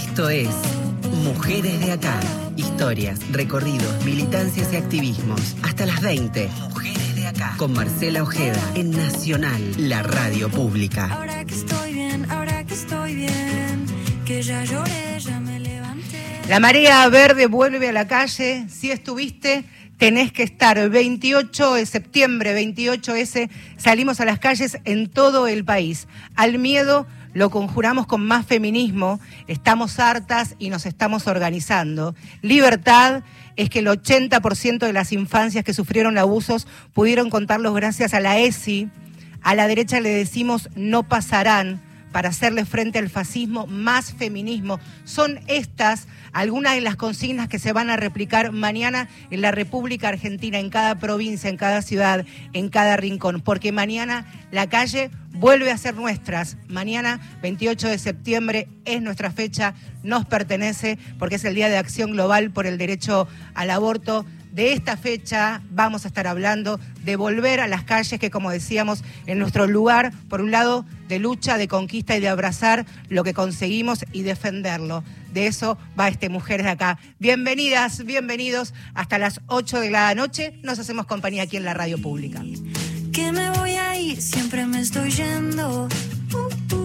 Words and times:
Esto 0.00 0.30
es 0.30 0.48
Mujeres 1.24 1.78
de 1.78 1.92
Acá. 1.92 2.18
Historias, 2.56 3.20
recorridos, 3.32 4.02
militancias 4.02 4.72
y 4.72 4.76
activismos. 4.76 5.54
Hasta 5.62 5.84
las 5.84 6.00
20. 6.00 6.48
Mujeres 6.70 7.16
de 7.16 7.26
Acá. 7.26 7.54
Con 7.58 7.74
Marcela 7.74 8.22
Ojeda 8.22 8.62
en 8.74 8.92
Nacional, 8.92 9.60
la 9.76 10.02
radio 10.02 10.48
pública. 10.48 11.12
Ahora 11.12 11.44
que 11.44 11.54
estoy 11.54 11.92
bien, 11.92 12.30
ahora 12.30 12.64
que 12.64 12.72
estoy 12.72 13.14
bien, 13.14 13.84
que 14.24 14.40
ya 14.40 14.64
lloré, 14.64 15.20
ya 15.20 15.38
me 15.38 15.60
levanté. 15.60 16.40
La 16.48 16.60
marea 16.60 17.06
verde 17.10 17.46
vuelve 17.46 17.90
a 17.90 17.92
la 17.92 18.08
calle. 18.08 18.64
Si 18.70 18.90
estuviste, 18.90 19.64
tenés 19.98 20.32
que 20.32 20.44
estar. 20.44 20.78
El 20.78 20.88
28 20.88 21.74
de 21.74 21.84
septiembre, 21.84 22.58
28S, 22.58 23.50
salimos 23.76 24.18
a 24.20 24.24
las 24.24 24.38
calles 24.38 24.78
en 24.86 25.10
todo 25.10 25.46
el 25.46 25.62
país. 25.62 26.08
Al 26.36 26.58
miedo 26.58 27.06
lo 27.32 27.50
conjuramos 27.50 28.06
con 28.06 28.26
más 28.26 28.46
feminismo. 28.46 29.20
Estamos 29.46 29.98
hartas 29.98 30.56
y 30.58 30.70
nos 30.70 30.86
estamos 30.86 31.26
organizando. 31.26 32.14
Libertad 32.42 33.22
es 33.56 33.70
que 33.70 33.80
el 33.80 33.86
80% 33.86 34.78
de 34.78 34.92
las 34.92 35.12
infancias 35.12 35.64
que 35.64 35.74
sufrieron 35.74 36.18
abusos 36.18 36.66
pudieron 36.92 37.30
contarlos 37.30 37.74
gracias 37.74 38.14
a 38.14 38.20
la 38.20 38.38
ESI. 38.38 38.88
A 39.42 39.54
la 39.54 39.66
derecha 39.66 40.00
le 40.00 40.10
decimos 40.10 40.68
no 40.74 41.02
pasarán 41.02 41.80
para 42.12 42.30
hacerle 42.30 42.64
frente 42.64 42.98
al 42.98 43.08
fascismo, 43.08 43.66
más 43.66 44.12
feminismo. 44.12 44.80
Son 45.04 45.40
estas 45.46 46.08
algunas 46.32 46.74
de 46.74 46.80
las 46.80 46.96
consignas 46.96 47.48
que 47.48 47.58
se 47.58 47.72
van 47.72 47.90
a 47.90 47.96
replicar 47.96 48.52
mañana 48.52 49.08
en 49.30 49.40
la 49.40 49.50
República 49.50 50.08
Argentina, 50.08 50.58
en 50.58 50.70
cada 50.70 50.98
provincia, 50.98 51.50
en 51.50 51.56
cada 51.56 51.82
ciudad, 51.82 52.24
en 52.52 52.68
cada 52.68 52.96
rincón, 52.96 53.40
porque 53.40 53.72
mañana 53.72 54.26
la 54.50 54.68
calle 54.68 55.10
vuelve 55.32 55.70
a 55.70 55.78
ser 55.78 55.94
nuestras. 55.94 56.56
Mañana, 56.68 57.20
28 57.42 57.88
de 57.88 57.98
septiembre, 57.98 58.68
es 58.84 59.02
nuestra 59.02 59.30
fecha, 59.30 59.74
nos 60.02 60.26
pertenece, 60.26 60.98
porque 61.18 61.36
es 61.36 61.44
el 61.44 61.54
Día 61.54 61.68
de 61.68 61.78
Acción 61.78 62.12
Global 62.12 62.50
por 62.50 62.66
el 62.66 62.78
Derecho 62.78 63.28
al 63.54 63.70
Aborto 63.70 64.24
de 64.52 64.72
esta 64.72 64.96
fecha 64.96 65.62
vamos 65.70 66.04
a 66.04 66.08
estar 66.08 66.26
hablando 66.26 66.80
de 67.04 67.16
volver 67.16 67.60
a 67.60 67.68
las 67.68 67.84
calles, 67.84 68.18
que 68.18 68.30
como 68.30 68.50
decíamos, 68.50 69.02
en 69.26 69.38
nuestro 69.38 69.66
lugar, 69.66 70.12
por 70.28 70.40
un 70.40 70.50
lado, 70.50 70.84
de 71.08 71.18
lucha, 71.18 71.56
de 71.56 71.68
conquista 71.68 72.16
y 72.16 72.20
de 72.20 72.28
abrazar 72.28 72.86
lo 73.08 73.24
que 73.24 73.34
conseguimos 73.34 74.04
y 74.12 74.22
defenderlo. 74.22 75.04
De 75.32 75.46
eso 75.46 75.78
va 75.98 76.08
este 76.08 76.28
Mujeres 76.28 76.66
de 76.66 76.72
Acá. 76.72 76.98
Bienvenidas, 77.18 78.04
bienvenidos. 78.04 78.74
Hasta 78.94 79.18
las 79.18 79.40
8 79.46 79.80
de 79.80 79.90
la 79.90 80.14
noche 80.14 80.58
nos 80.62 80.78
hacemos 80.78 81.06
compañía 81.06 81.44
aquí 81.44 81.56
en 81.56 81.64
la 81.64 81.74
radio 81.74 82.00
pública. 82.00 82.42
Que 83.12 83.32
me 83.32 83.50
voy 83.50 83.72
a 83.72 83.98
ir, 83.98 84.20
siempre 84.20 84.66
me 84.66 84.80
estoy 84.80 85.10
yendo. 85.10 85.88
Uh, 86.32 86.74
uh. 86.74 86.79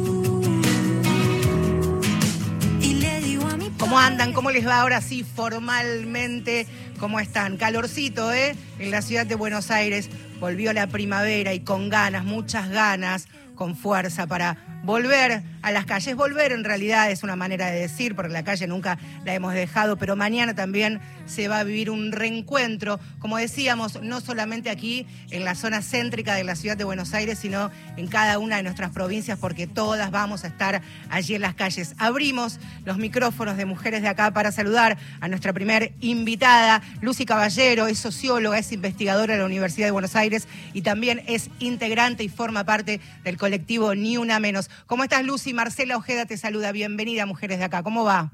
Andan? 4.05 4.33
¿Cómo 4.33 4.51
les 4.51 4.67
va 4.67 4.81
ahora 4.81 5.01
sí 5.01 5.23
formalmente? 5.23 6.67
¿Cómo 6.99 7.19
están? 7.19 7.57
Calorcito, 7.57 8.31
¿eh? 8.31 8.55
En 8.77 8.91
la 8.91 9.01
ciudad 9.01 9.25
de 9.25 9.33
Buenos 9.33 9.71
Aires 9.71 10.11
volvió 10.39 10.73
la 10.73 10.85
primavera 10.85 11.55
y 11.55 11.61
con 11.61 11.89
ganas, 11.89 12.23
muchas 12.23 12.69
ganas, 12.69 13.27
con 13.55 13.75
fuerza 13.75 14.27
para 14.27 14.57
volver 14.83 15.41
a 15.61 15.71
las 15.71 15.85
calles. 15.85 16.15
Volver 16.15 16.51
en 16.51 16.63
realidad 16.63 17.09
es 17.09 17.23
una 17.23 17.35
manera 17.35 17.71
de 17.71 17.79
decir, 17.79 18.15
porque 18.15 18.31
la 18.31 18.43
calle 18.43 18.67
nunca 18.67 18.99
la 19.25 19.33
hemos 19.33 19.53
dejado, 19.53 19.97
pero 19.97 20.15
mañana 20.15 20.53
también 20.53 21.01
se 21.25 21.47
va 21.47 21.59
a 21.59 21.63
vivir 21.63 21.89
un 21.89 22.11
reencuentro, 22.11 22.99
como 23.19 23.37
decíamos, 23.37 24.01
no 24.03 24.21
solamente 24.21 24.69
aquí 24.69 25.07
en 25.31 25.43
la 25.43 25.55
zona 25.55 25.81
céntrica 25.81 26.35
de 26.35 26.43
la 26.43 26.55
ciudad 26.55 26.77
de 26.77 26.83
Buenos 26.83 27.13
Aires, 27.15 27.39
sino 27.39 27.71
en 27.97 28.07
cada 28.07 28.37
una 28.37 28.57
de 28.57 28.63
nuestras 28.63 28.91
provincias, 28.91 29.39
porque 29.39 29.65
todas 29.65 30.11
vamos 30.11 30.43
a 30.43 30.47
estar 30.47 30.81
allí 31.09 31.33
en 31.33 31.41
las 31.41 31.55
calles. 31.55 31.95
Abrimos 31.97 32.59
los 32.83 32.97
micrófonos 32.97 33.57
de 33.57 33.65
mujeres 33.65 34.03
de 34.03 34.07
acá 34.07 34.31
para 34.31 34.51
saludar 34.51 34.97
a 35.19 35.27
nuestra 35.27 35.51
primer 35.51 35.93
invitada, 35.99 36.83
Lucy 37.01 37.25
Caballero, 37.25 37.87
es 37.87 37.97
socióloga, 37.97 38.59
es 38.59 38.71
investigadora 38.71 39.33
de 39.33 39.39
la 39.39 39.45
Universidad 39.45 39.87
de 39.87 39.91
Buenos 39.91 40.15
Aires 40.15 40.47
y 40.73 40.83
también 40.83 41.23
es 41.27 41.49
integrante 41.59 42.23
y 42.23 42.29
forma 42.29 42.65
parte 42.65 42.99
del 43.23 43.37
colectivo 43.45 43.93
Ni 43.93 44.17
Una 44.17 44.39
Menos. 44.39 44.71
¿Cómo 44.87 45.03
estás, 45.03 45.23
Lucy? 45.23 45.53
Marcela 45.53 45.97
Ojeda 45.97 46.25
te 46.25 46.35
saluda. 46.35 46.71
Bienvenida, 46.71 47.27
Mujeres 47.27 47.59
de 47.59 47.65
Acá. 47.65 47.83
¿Cómo 47.83 48.03
va? 48.03 48.31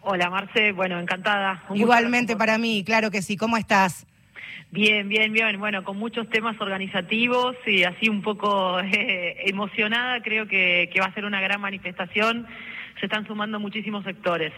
Hola 0.00 0.30
Marce, 0.30 0.72
bueno, 0.72 0.98
encantada. 0.98 1.62
Un 1.68 1.76
Igualmente 1.76 2.34
para 2.34 2.56
mí, 2.56 2.82
claro 2.82 3.10
que 3.10 3.20
sí. 3.20 3.36
¿Cómo 3.36 3.58
estás? 3.58 4.06
Bien, 4.70 5.06
bien, 5.06 5.34
bien. 5.34 5.60
Bueno, 5.60 5.84
con 5.84 5.98
muchos 5.98 6.30
temas 6.30 6.58
organizativos 6.62 7.54
y 7.66 7.84
así 7.84 8.08
un 8.08 8.22
poco 8.22 8.80
eh, 8.80 9.36
emocionada. 9.44 10.22
Creo 10.22 10.48
que, 10.48 10.88
que 10.90 10.98
va 10.98 11.08
a 11.08 11.12
ser 11.12 11.26
una 11.26 11.42
gran 11.42 11.60
manifestación. 11.60 12.46
Se 13.04 13.08
están 13.08 13.26
sumando 13.26 13.60
muchísimos 13.60 14.02
sectores. 14.02 14.50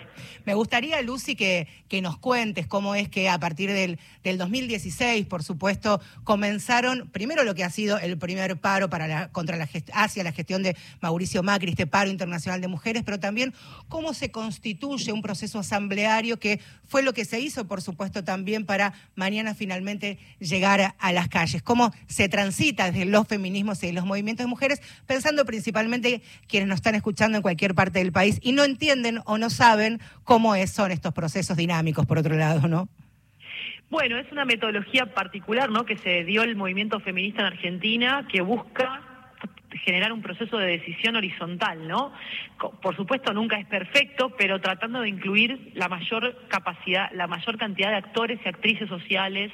Me 0.44 0.54
gustaría, 0.54 1.02
Lucy, 1.02 1.34
que, 1.34 1.66
que 1.88 2.00
nos 2.00 2.16
cuentes 2.16 2.68
cómo 2.68 2.94
es 2.94 3.08
que 3.08 3.28
a 3.28 3.40
partir 3.40 3.72
del, 3.72 3.98
del 4.22 4.38
2016, 4.38 5.26
por 5.26 5.42
supuesto, 5.42 6.00
comenzaron 6.22 7.08
primero 7.10 7.42
lo 7.42 7.56
que 7.56 7.64
ha 7.64 7.70
sido 7.70 7.98
el 7.98 8.16
primer 8.18 8.56
paro 8.58 8.88
para 8.88 9.08
la, 9.08 9.32
contra 9.32 9.56
la 9.56 9.68
hacia 9.94 10.22
la 10.22 10.30
gestión 10.30 10.62
de 10.62 10.76
Mauricio 11.00 11.42
Macri, 11.42 11.70
este 11.70 11.88
paro 11.88 12.08
internacional 12.08 12.60
de 12.60 12.68
mujeres, 12.68 13.02
pero 13.04 13.18
también 13.18 13.52
cómo 13.88 14.14
se 14.14 14.30
constituye 14.30 15.10
un 15.10 15.22
proceso 15.22 15.58
asambleario 15.58 16.38
que 16.38 16.60
fue 16.86 17.02
lo 17.02 17.14
que 17.14 17.24
se 17.24 17.40
hizo, 17.40 17.66
por 17.66 17.82
supuesto, 17.82 18.22
también 18.22 18.64
para 18.64 18.94
mañana 19.16 19.56
finalmente 19.56 20.20
llegar 20.38 20.94
a 20.96 21.12
las 21.12 21.26
calles. 21.26 21.62
Cómo 21.62 21.92
se 22.06 22.28
transita 22.28 22.92
desde 22.92 23.06
los 23.06 23.26
feminismos 23.26 23.82
y 23.82 23.90
los 23.90 24.06
movimientos 24.06 24.44
de 24.44 24.50
mujeres, 24.50 24.80
pensando 25.04 25.44
principalmente 25.44 26.22
quienes 26.46 26.68
nos 26.68 26.76
están 26.76 26.94
escuchando 26.94 27.38
en 27.38 27.42
cualquier 27.42 27.74
parte 27.74 27.98
del 27.98 28.12
país 28.12 28.35
y 28.42 28.52
no 28.52 28.64
entienden 28.64 29.20
o 29.24 29.38
no 29.38 29.50
saben 29.50 30.00
cómo 30.24 30.54
son 30.66 30.90
estos 30.90 31.12
procesos 31.12 31.56
dinámicos, 31.56 32.06
por 32.06 32.18
otro 32.18 32.36
lado, 32.36 32.68
¿no? 32.68 32.88
Bueno, 33.88 34.18
es 34.18 34.30
una 34.32 34.44
metodología 34.44 35.06
particular, 35.14 35.70
¿no? 35.70 35.84
Que 35.84 35.96
se 35.98 36.24
dio 36.24 36.42
el 36.42 36.56
movimiento 36.56 36.98
feminista 37.00 37.42
en 37.42 37.46
Argentina 37.46 38.26
que 38.30 38.40
busca 38.40 39.02
generar 39.84 40.12
un 40.12 40.22
proceso 40.22 40.58
de 40.58 40.66
decisión 40.66 41.16
horizontal, 41.16 41.86
¿no? 41.86 42.12
Por 42.82 42.96
supuesto 42.96 43.32
nunca 43.32 43.58
es 43.58 43.66
perfecto, 43.66 44.34
pero 44.36 44.60
tratando 44.60 45.00
de 45.00 45.08
incluir 45.08 45.72
la 45.74 45.88
mayor 45.88 46.46
capacidad, 46.48 47.10
la 47.12 47.26
mayor 47.26 47.58
cantidad 47.58 47.90
de 47.90 47.96
actores 47.96 48.40
y 48.44 48.48
actrices 48.48 48.88
sociales 48.88 49.52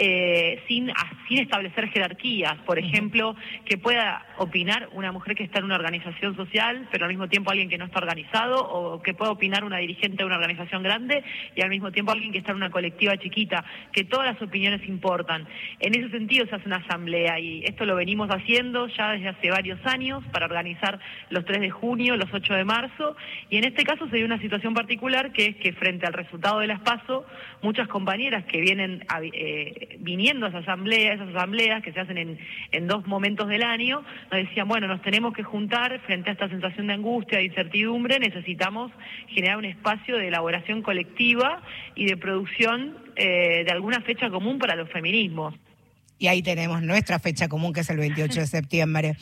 eh, 0.00 0.62
sin, 0.68 0.92
sin 1.28 1.38
establecer 1.38 1.88
jerarquías. 1.88 2.56
Por 2.64 2.78
ejemplo, 2.78 3.34
que 3.64 3.76
pueda 3.78 4.24
opinar 4.38 4.88
una 4.92 5.10
mujer 5.12 5.34
que 5.34 5.42
está 5.42 5.58
en 5.58 5.64
una 5.66 5.74
organización 5.74 6.36
social, 6.36 6.86
pero 6.92 7.04
al 7.04 7.10
mismo 7.10 7.28
tiempo 7.28 7.50
alguien 7.50 7.68
que 7.68 7.78
no 7.78 7.84
está 7.86 7.98
organizado, 7.98 8.60
o 8.68 9.02
que 9.02 9.12
pueda 9.14 9.32
opinar 9.32 9.64
una 9.64 9.78
dirigente 9.78 10.18
de 10.18 10.24
una 10.24 10.36
organización 10.36 10.82
grande 10.82 11.24
y 11.56 11.62
al 11.62 11.70
mismo 11.70 11.90
tiempo 11.90 12.12
alguien 12.12 12.30
que 12.32 12.38
está 12.38 12.52
en 12.52 12.58
una 12.58 12.70
colectiva 12.70 13.16
chiquita, 13.16 13.64
que 13.92 14.04
todas 14.04 14.32
las 14.32 14.40
opiniones 14.40 14.86
importan. 14.88 15.46
En 15.80 15.94
ese 15.94 16.10
sentido 16.10 16.46
se 16.46 16.54
hace 16.54 16.66
una 16.66 16.76
asamblea 16.76 17.40
y 17.40 17.64
esto 17.64 17.84
lo 17.84 17.96
venimos 17.96 18.30
haciendo 18.30 18.86
ya 18.88 19.12
desde 19.12 19.28
hace 19.28 19.50
varios 19.50 19.84
años 19.84 20.22
para 20.32 20.46
organizar 20.46 21.00
los 21.30 21.44
3 21.44 21.60
de 21.60 21.70
junio, 21.70 22.16
los 22.16 22.32
8 22.32 22.54
de 22.54 22.64
marzo 22.64 23.16
y 23.50 23.56
en 23.56 23.64
este 23.64 23.82
caso 23.84 24.08
se 24.08 24.16
dio 24.16 24.26
una 24.26 24.38
situación 24.40 24.74
particular 24.74 25.32
que 25.32 25.46
es 25.46 25.56
que 25.56 25.72
frente 25.72 26.06
al 26.06 26.12
resultado 26.12 26.60
de 26.60 26.66
las 26.68 26.80
PASO, 26.80 27.26
muchas 27.62 27.88
compañeras 27.88 28.44
que 28.44 28.60
vienen 28.60 29.04
a- 29.08 29.20
eh, 29.22 29.87
viniendo 29.98 30.46
a 30.46 30.48
esa 30.50 30.58
asamblea, 30.58 31.14
esas 31.14 31.28
asambleas 31.34 31.82
que 31.82 31.92
se 31.92 32.00
hacen 32.00 32.18
en, 32.18 32.38
en 32.72 32.86
dos 32.86 33.06
momentos 33.06 33.48
del 33.48 33.62
año, 33.62 34.02
nos 34.30 34.40
decían, 34.40 34.68
bueno, 34.68 34.86
nos 34.86 35.02
tenemos 35.02 35.32
que 35.32 35.42
juntar 35.42 36.00
frente 36.00 36.30
a 36.30 36.32
esta 36.32 36.48
sensación 36.48 36.88
de 36.88 36.94
angustia, 36.94 37.38
de 37.38 37.44
incertidumbre, 37.44 38.18
necesitamos 38.18 38.92
generar 39.28 39.58
un 39.58 39.64
espacio 39.64 40.16
de 40.16 40.28
elaboración 40.28 40.82
colectiva 40.82 41.62
y 41.94 42.06
de 42.06 42.16
producción 42.16 42.96
eh, 43.16 43.64
de 43.64 43.70
alguna 43.72 44.00
fecha 44.00 44.30
común 44.30 44.58
para 44.58 44.76
los 44.76 44.90
feminismos. 44.90 45.54
Y 46.18 46.26
ahí 46.26 46.42
tenemos 46.42 46.82
nuestra 46.82 47.18
fecha 47.18 47.48
común, 47.48 47.72
que 47.72 47.80
es 47.80 47.90
el 47.90 47.96
28 47.96 48.40
de 48.40 48.46
septiembre. 48.46 49.16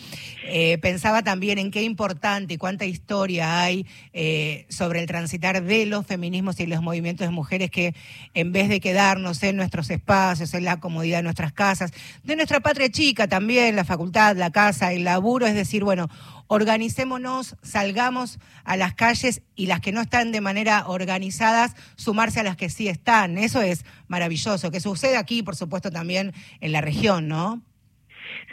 Eh, 0.44 0.78
pensaba 0.78 1.22
también 1.22 1.58
en 1.58 1.70
qué 1.70 1.82
importante 1.82 2.54
y 2.54 2.56
cuánta 2.56 2.86
historia 2.86 3.60
hay 3.60 3.86
eh, 4.14 4.64
sobre 4.70 5.00
el 5.00 5.06
transitar 5.06 5.62
de 5.62 5.86
los 5.86 6.06
feminismos 6.06 6.58
y 6.60 6.66
los 6.66 6.80
movimientos 6.80 7.26
de 7.26 7.32
mujeres 7.32 7.70
que 7.70 7.94
en 8.32 8.52
vez 8.52 8.68
de 8.68 8.80
quedarnos 8.80 9.42
en 9.42 9.56
nuestros 9.56 9.90
espacios, 9.90 10.54
en 10.54 10.64
la 10.64 10.80
comodidad 10.80 11.18
de 11.18 11.24
nuestras 11.24 11.52
casas, 11.52 11.92
de 12.24 12.36
nuestra 12.36 12.60
patria 12.60 12.90
chica 12.90 13.28
también, 13.28 13.76
la 13.76 13.84
facultad, 13.84 14.36
la 14.36 14.50
casa, 14.50 14.92
el 14.92 15.04
laburo, 15.04 15.46
es 15.46 15.54
decir, 15.54 15.84
bueno, 15.84 16.08
organicémonos, 16.48 17.56
salgamos 17.62 18.38
a 18.64 18.76
las 18.76 18.94
calles 18.94 19.42
y 19.54 19.66
las 19.66 19.80
que 19.80 19.92
no 19.92 20.00
están 20.00 20.32
de 20.32 20.40
manera 20.40 20.86
organizadas, 20.86 21.74
sumarse 21.96 22.40
a 22.40 22.44
las 22.44 22.56
que 22.56 22.70
sí 22.70 22.88
están. 22.88 23.38
Eso 23.38 23.62
es 23.62 23.84
maravilloso, 24.08 24.70
que 24.70 24.80
sucede 24.80 25.16
aquí, 25.16 25.42
por 25.42 25.56
supuesto, 25.56 25.90
también 25.90 26.32
en 26.60 26.72
la 26.72 26.80
región, 26.86 27.28
¿no? 27.28 27.60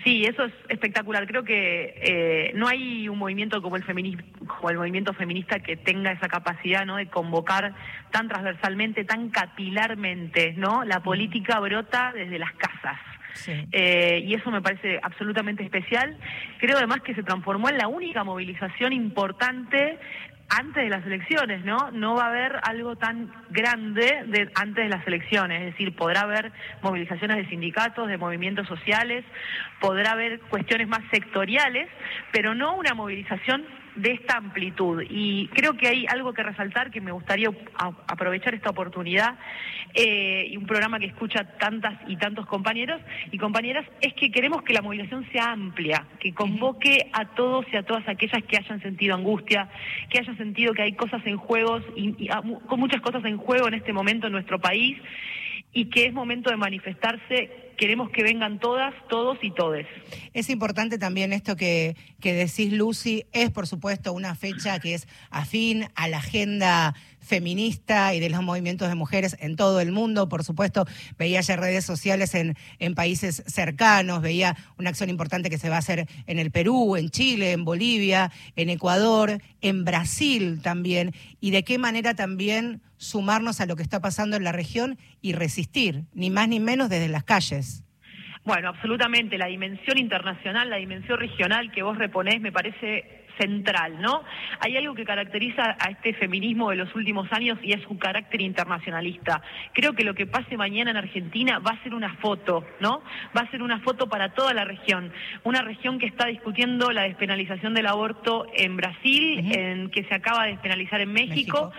Sí, 0.04 0.26
eso 0.26 0.44
es 0.44 0.54
espectacular. 0.70 1.26
Creo 1.28 1.44
que 1.44 1.94
eh, 2.02 2.52
no 2.56 2.68
hay 2.68 3.08
un 3.08 3.18
movimiento 3.18 3.62
como 3.62 3.78
el, 3.78 3.84
como 3.86 4.70
el 4.70 4.78
movimiento 4.78 5.14
feminista 5.14 5.60
que 5.60 5.78
tenga 5.78 6.12
esa 6.12 6.28
capacidad 6.28 6.86
¿no? 6.86 6.98
de 6.98 7.08
convocar 7.08 7.74
tan 8.12 8.28
transversalmente, 8.28 9.06
tan 9.06 9.30
capilarmente. 9.30 10.54
¿no? 10.58 10.84
La 10.84 11.02
política 11.02 11.60
brota 11.60 12.12
desde 12.14 12.38
las 12.38 12.52
casas. 12.54 13.00
Sí. 13.34 13.68
Eh, 13.72 14.24
y 14.26 14.36
eso 14.36 14.52
me 14.52 14.62
parece 14.62 15.00
absolutamente 15.02 15.64
especial. 15.64 16.18
Creo 16.60 16.78
además 16.78 17.02
que 17.02 17.16
se 17.16 17.24
transformó 17.24 17.70
en 17.70 17.78
la 17.78 17.88
única 17.88 18.24
movilización 18.24 18.94
importante 18.94 19.98
antes 20.50 20.84
de 20.84 20.90
las 20.90 21.06
elecciones, 21.06 21.66
¿no? 21.66 21.92
No 21.92 22.16
va 22.16 22.26
a 22.26 22.30
haber 22.30 22.60
algo 22.64 22.96
tan 22.96 23.32
grande 23.50 24.24
de, 24.28 24.52
antes 24.56 24.84
de 24.84 24.90
las 24.90 25.06
elecciones, 25.08 25.62
es 25.62 25.66
decir, 25.74 25.96
podrá 25.96 26.22
haber 26.22 26.52
movilizaciones 26.82 27.38
de 27.38 27.50
sindicatos, 27.50 28.08
de 28.08 28.18
movimientos 28.18 28.68
sociales, 28.68 29.26
podrá 29.80 30.12
haber 30.12 30.40
cuestiones 30.42 30.88
más 30.88 31.02
sectoriales, 31.12 31.90
pero 32.32 32.54
no 32.54 32.76
una 32.76 32.94
movilización 32.94 33.66
de 33.96 34.12
esta 34.12 34.38
amplitud. 34.38 35.04
Y 35.10 35.48
creo 35.50 35.76
que 35.76 35.88
hay 35.88 36.06
algo 36.08 36.34
que 36.34 36.44
resaltar 36.44 36.92
que 36.92 37.02
me 37.02 37.12
gustaría 37.12 37.50
aprovechar 38.08 38.56
esta 38.56 38.70
oportunidad 38.70 39.36
eh, 39.94 40.48
y 40.50 40.58
un 40.58 40.66
programa 40.66 41.00
que 41.00 41.06
escucha 41.06 41.44
tantas 41.58 41.94
y 42.08 42.18
tantos 42.18 42.46
compañeros 42.48 43.00
y 43.32 43.38
compañeras 43.38 43.86
es 44.02 44.14
que 44.14 44.32
queremos 44.32 44.64
que 44.64 44.74
la 44.74 44.82
movilización 44.82 45.30
sea 45.32 45.52
amplia, 45.52 46.08
que 46.20 46.34
convoque 46.34 47.10
a 47.14 47.26
todos 47.36 47.66
y 47.72 47.78
a 47.78 47.84
todas 47.84 48.08
aquellas 48.08 48.44
que 48.44 48.58
hayan 48.58 48.82
sentido 48.82 49.16
angustia, 49.16 49.70
que 50.10 50.20
hayan 50.20 50.38
sentido 50.38 50.74
que 50.74 50.82
hay 50.82 50.94
cosas 50.94 51.22
en 51.26 51.38
juegos 51.38 51.84
y, 51.96 52.28
con 52.68 52.80
muchas 52.80 53.02
cosas 53.02 53.24
en 53.26 53.38
juego 53.38 53.68
en 53.68 53.76
este 53.76 53.94
momento 53.94 54.28
en 54.28 54.34
nuestro 54.34 54.60
país 54.60 54.98
y 55.74 55.86
que 55.86 56.06
es 56.06 56.14
momento 56.14 56.50
de 56.50 56.58
manifestarse 56.58 57.63
queremos 57.84 58.12
que 58.12 58.24
vengan 58.24 58.60
todas, 58.60 58.94
todos 59.10 59.38
y 59.42 59.52
todes. 59.52 59.86
Es 60.34 60.50
importante 60.50 60.98
también 60.98 61.34
esto 61.34 61.58
que, 61.58 61.98
que 62.22 62.32
decís, 62.32 62.72
Lucy, 62.72 63.26
es 63.34 63.52
por 63.52 63.68
supuesto 63.68 64.14
una 64.14 64.36
fecha 64.36 64.80
que 64.80 64.94
es 64.94 65.06
afín 65.30 65.90
a 65.96 66.08
la 66.08 66.20
agenda 66.20 66.96
feminista 67.24 68.14
y 68.14 68.20
de 68.20 68.30
los 68.30 68.42
movimientos 68.44 68.90
de 68.90 68.96
mujeres 68.96 69.36
en 69.40 69.56
todo 69.56 69.82
el 69.82 69.92
mundo. 69.92 70.30
Por 70.30 70.44
supuesto, 70.44 70.86
veía 71.18 71.42
ya 71.42 71.56
redes 71.56 71.86
sociales 71.86 72.36
en, 72.36 72.56
en 72.80 72.96
países 72.96 73.44
cercanos, 73.48 74.22
veía 74.22 74.56
una 74.78 74.90
acción 74.90 75.10
importante 75.10 75.50
que 75.50 75.58
se 75.58 75.70
va 75.70 75.76
a 75.76 75.80
hacer 75.80 76.08
en 76.28 76.40
el 76.40 76.52
Perú, 76.52 76.96
en 76.96 77.10
Chile, 77.10 77.52
en 77.52 77.66
Bolivia, 77.66 78.32
en 78.56 78.70
Ecuador, 78.70 79.42
en 79.62 79.86
Brasil 79.86 80.62
también, 80.62 81.14
y 81.40 81.52
de 81.52 81.64
qué 81.64 81.78
manera 81.78 82.14
también 82.16 82.82
sumarnos 82.98 83.62
a 83.62 83.66
lo 83.66 83.76
que 83.76 83.84
está 83.84 84.00
pasando 84.02 84.38
en 84.38 84.44
la 84.44 84.52
región 84.52 84.98
y 85.22 85.34
resistir, 85.34 86.04
ni 86.14 86.30
más 86.30 86.48
ni 86.48 86.60
menos 86.60 86.90
desde 86.90 87.10
las 87.10 87.24
calles. 87.24 87.84
Bueno, 88.46 88.70
absolutamente. 88.70 89.38
La 89.38 89.48
dimensión 89.48 89.98
internacional, 89.98 90.70
la 90.70 90.76
dimensión 90.78 91.18
regional 91.18 91.72
que 91.72 91.82
vos 91.82 91.98
reponés 91.98 92.42
me 92.42 92.52
parece 92.52 93.23
central, 93.38 94.02
¿no? 94.02 94.24
Hay 94.60 94.78
algo 94.78 94.94
que 94.94 95.06
caracteriza 95.06 95.76
a 95.80 95.90
este 95.90 96.14
feminismo 96.14 96.70
de 96.70 96.78
los 96.78 96.94
últimos 96.96 97.32
años 97.32 97.58
y 97.62 97.74
es 97.74 97.82
su 97.84 97.98
carácter 97.98 98.42
internacionalista. 98.42 99.42
Creo 99.74 99.94
que 99.94 100.04
lo 100.04 100.14
que 100.14 100.26
pase 100.26 100.58
mañana 100.58 100.92
en 100.92 100.98
Argentina 100.98 101.60
va 101.60 101.72
a 101.72 101.84
ser 101.84 101.94
una 101.94 102.16
foto, 102.16 102.66
¿no? 102.80 103.02
Va 103.36 103.42
a 103.42 103.52
ser 103.52 103.62
una 103.62 103.80
foto 103.80 104.08
para 104.08 104.30
toda 104.30 104.54
la 104.54 104.66
región. 104.66 105.12
Una 105.44 105.62
región 105.62 106.00
que 106.00 106.06
está 106.06 106.28
discutiendo 106.28 106.92
la 106.92 107.04
despenalización 107.04 107.74
del 107.74 107.88
aborto 107.88 108.46
en 108.56 108.78
Brasil, 108.78 109.52
en 109.54 109.90
que 109.90 110.04
se 110.06 110.14
acaba 110.14 110.46
de 110.46 110.52
despenalizar 110.52 111.02
en 111.02 111.14
México. 111.14 111.72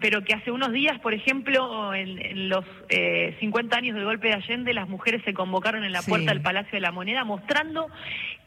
pero 0.00 0.22
que 0.22 0.34
hace 0.34 0.50
unos 0.50 0.72
días, 0.72 0.98
por 1.00 1.14
ejemplo, 1.14 1.94
en, 1.94 2.48
los 2.48 2.64
50 3.38 3.74
eh, 3.74 3.78
años 3.78 3.94
del 3.94 4.04
golpe 4.04 4.28
de 4.28 4.34
Allende, 4.34 4.74
las 4.74 4.88
mujeres 4.88 5.22
se 5.24 5.32
convocaron 5.32 5.84
en 5.84 5.92
la 5.92 6.02
puerta 6.02 6.32
del 6.32 6.42
Palacio 6.42 6.72
de 6.72 6.80
la 6.80 6.90
Moneda 6.90 7.24
mostrando 7.24 7.86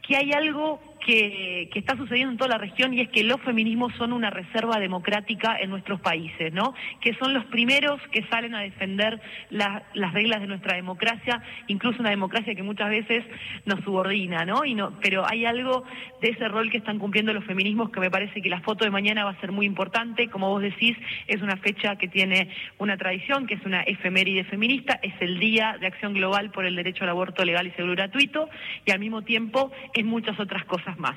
que 0.02 0.16
hay 0.16 0.32
algo 0.32 0.80
que, 1.04 1.70
está 1.74 1.96
sucediendo 1.96 2.32
en 2.32 2.38
toda 2.38 2.50
la 2.50 2.58
región 2.58 2.92
y 2.92 3.00
es 3.00 3.08
que 3.08 3.22
los 3.22 3.40
feminismos 3.42 3.94
son 3.96 4.12
una 4.12 4.30
reserva 4.30 4.80
democrática 4.80 5.56
en 5.60 5.70
nuestros 5.70 6.00
países, 6.00 6.52
¿no? 6.52 6.74
Que 7.00 7.14
son 7.14 7.32
los 7.34 7.44
primeros 7.46 8.00
que 8.10 8.24
salen 8.24 8.54
a 8.54 8.60
defender 8.60 9.20
las 9.50 10.12
reglas 10.12 10.40
de 10.40 10.48
nuestra 10.48 10.74
democracia, 10.74 11.40
incluso 11.68 12.00
una 12.00 12.10
democracia 12.10 12.54
que 12.54 12.62
muchas 12.62 12.90
veces 12.90 13.24
nos 13.64 13.80
subordina, 13.84 14.44
¿no? 14.44 14.64
Y 14.64 14.74
no 14.74 14.98
pero 15.00 15.24
hay 15.28 15.44
algo 15.44 15.84
de 16.20 16.30
ese 16.30 16.48
rol 16.48 16.70
que 16.70 16.78
están 16.78 16.98
cumpliendo 16.98 17.32
los 17.32 17.44
feminismos 17.44 17.90
que 17.90 18.00
me 18.00 18.10
parece 18.10 18.42
que 18.42 18.48
la 18.48 18.60
foto 18.60 18.84
de 18.84 18.90
mañana 18.90 19.24
va 19.24 19.30
a 19.30 19.40
ser 19.40 19.52
muy 19.52 19.66
importante. 19.66 20.28
Como 20.28 20.48
vos 20.48 20.62
decís, 20.62 20.96
es 21.26 21.42
una 21.42 21.56
fecha 21.56 21.96
que 21.96 22.08
tiene 22.08 22.48
una 22.78 22.96
tradición, 22.96 23.46
que 23.46 23.54
es 23.54 23.64
una 23.64 23.82
efeméride 23.82 24.44
feminista, 24.44 24.98
es 25.02 25.14
el 25.20 25.38
Día 25.38 25.76
de 25.80 25.86
Acción 25.86 26.14
Global 26.14 26.50
por 26.50 26.64
el 26.64 26.76
Derecho 26.76 27.04
al 27.04 27.10
Aborto 27.10 27.44
Legal 27.44 27.66
y 27.66 27.70
Seguro 27.72 27.94
Gratuito 27.94 28.48
y 28.84 28.90
al 28.90 28.98
mismo 28.98 29.22
tiempo 29.22 29.70
es 29.94 30.04
muchas 30.04 30.38
otras 30.40 30.64
cosas 30.64 30.87
más. 30.96 31.16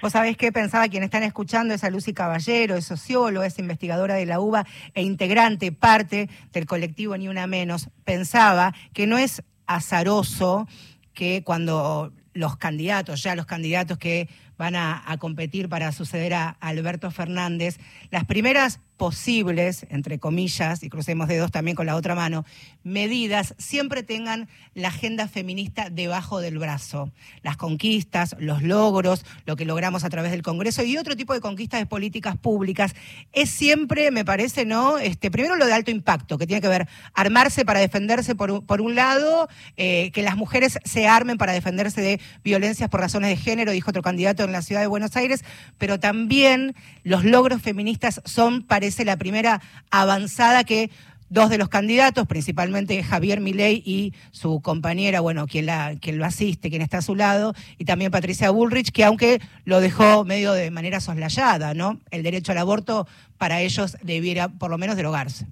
Vos 0.00 0.12
sabés 0.12 0.36
que 0.36 0.50
pensaba 0.50 0.88
quienes 0.88 1.08
están 1.08 1.22
escuchando 1.22 1.74
es 1.74 1.84
a 1.84 1.90
Lucy 1.90 2.12
Caballero, 2.12 2.76
es 2.76 2.86
socióloga, 2.86 3.46
es 3.46 3.58
investigadora 3.58 4.14
de 4.14 4.26
la 4.26 4.40
UBA 4.40 4.66
e 4.94 5.02
integrante, 5.02 5.70
parte 5.70 6.28
del 6.52 6.66
colectivo 6.66 7.16
Ni 7.16 7.28
Una 7.28 7.46
Menos. 7.46 7.90
Pensaba 8.04 8.74
que 8.92 9.06
no 9.06 9.18
es 9.18 9.42
azaroso 9.66 10.66
que 11.14 11.42
cuando 11.44 12.12
los 12.34 12.56
candidatos, 12.56 13.22
ya 13.22 13.36
los 13.36 13.46
candidatos 13.46 13.98
que 13.98 14.28
van 14.58 14.76
a, 14.76 15.02
competir 15.18 15.68
para 15.68 15.92
suceder 15.92 16.34
a 16.34 16.50
Alberto 16.60 17.10
Fernández, 17.10 17.78
las 18.10 18.24
primeras 18.24 18.80
posibles, 18.96 19.84
entre 19.90 20.20
comillas, 20.20 20.84
y 20.84 20.88
crucemos 20.88 21.26
dedos 21.26 21.50
también 21.50 21.74
con 21.74 21.86
la 21.86 21.96
otra 21.96 22.14
mano, 22.14 22.44
medidas 22.84 23.54
siempre 23.58 24.04
tengan 24.04 24.48
la 24.74 24.88
agenda 24.88 25.26
feminista 25.26 25.90
debajo 25.90 26.40
del 26.40 26.58
brazo. 26.58 27.10
Las 27.42 27.56
conquistas, 27.56 28.36
los 28.38 28.62
logros, 28.62 29.24
lo 29.44 29.56
que 29.56 29.64
logramos 29.64 30.04
a 30.04 30.08
través 30.08 30.30
del 30.30 30.42
Congreso 30.42 30.84
y 30.84 30.96
otro 30.98 31.16
tipo 31.16 31.34
de 31.34 31.40
conquistas 31.40 31.80
de 31.80 31.86
políticas 31.86 32.36
públicas. 32.36 32.94
Es 33.32 33.50
siempre, 33.50 34.12
me 34.12 34.24
parece, 34.24 34.64
¿no? 34.64 34.98
Este, 34.98 35.32
primero 35.32 35.56
lo 35.56 35.66
de 35.66 35.72
alto 35.72 35.90
impacto, 35.90 36.38
que 36.38 36.46
tiene 36.46 36.60
que 36.60 36.68
ver 36.68 36.86
armarse 37.12 37.64
para 37.64 37.80
defenderse 37.80 38.36
por, 38.36 38.64
por 38.64 38.80
un 38.80 38.94
lado, 38.94 39.48
eh, 39.76 40.12
que 40.12 40.22
las 40.22 40.36
mujeres 40.36 40.78
se 40.84 41.08
armen 41.08 41.38
para 41.38 41.52
defenderse 41.52 42.00
de 42.00 42.20
violencias 42.44 42.88
por 42.88 43.00
razones 43.00 43.30
de 43.30 43.36
género, 43.36 43.72
dijo 43.72 43.90
otro 43.90 44.02
candidato 44.02 44.41
en 44.44 44.52
la 44.52 44.62
ciudad 44.62 44.80
de 44.80 44.86
Buenos 44.86 45.16
Aires, 45.16 45.44
pero 45.78 45.98
también 46.00 46.74
los 47.02 47.24
logros 47.24 47.62
feministas 47.62 48.20
son, 48.24 48.62
parece 48.62 49.04
la 49.04 49.16
primera 49.16 49.60
avanzada 49.90 50.64
que 50.64 50.90
dos 51.32 51.48
de 51.48 51.56
los 51.56 51.70
candidatos, 51.70 52.26
principalmente 52.26 53.02
Javier 53.02 53.40
Milei 53.40 53.82
y 53.86 54.12
su 54.32 54.60
compañera, 54.60 55.20
bueno, 55.20 55.46
quien, 55.46 55.64
la, 55.64 55.94
quien 55.98 56.18
lo 56.18 56.26
asiste, 56.26 56.68
quien 56.68 56.82
está 56.82 56.98
a 56.98 57.02
su 57.02 57.14
lado, 57.14 57.54
y 57.78 57.86
también 57.86 58.10
Patricia 58.10 58.50
Bullrich, 58.50 58.92
que 58.92 59.02
aunque 59.02 59.40
lo 59.64 59.80
dejó 59.80 60.26
medio 60.26 60.52
de 60.52 60.70
manera 60.70 61.00
soslayada, 61.00 61.72
¿no? 61.72 62.00
El 62.10 62.22
derecho 62.22 62.52
al 62.52 62.58
aborto 62.58 63.08
para 63.38 63.62
ellos 63.62 63.96
debiera 64.02 64.48
por 64.48 64.70
lo 64.70 64.76
menos 64.76 64.94
derogarse. 64.94 65.46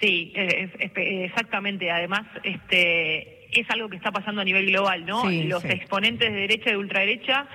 Sí, 0.00 0.32
exactamente. 0.36 1.90
Además, 1.90 2.22
este 2.44 3.60
es 3.60 3.68
algo 3.70 3.88
que 3.88 3.96
está 3.96 4.12
pasando 4.12 4.40
a 4.40 4.44
nivel 4.44 4.66
global, 4.66 5.04
¿no? 5.04 5.28
Los 5.28 5.64
exponentes 5.64 6.32
de 6.32 6.40
derecha 6.40 6.68
y 6.68 6.72
de 6.72 6.78
ultraderecha 6.78 7.48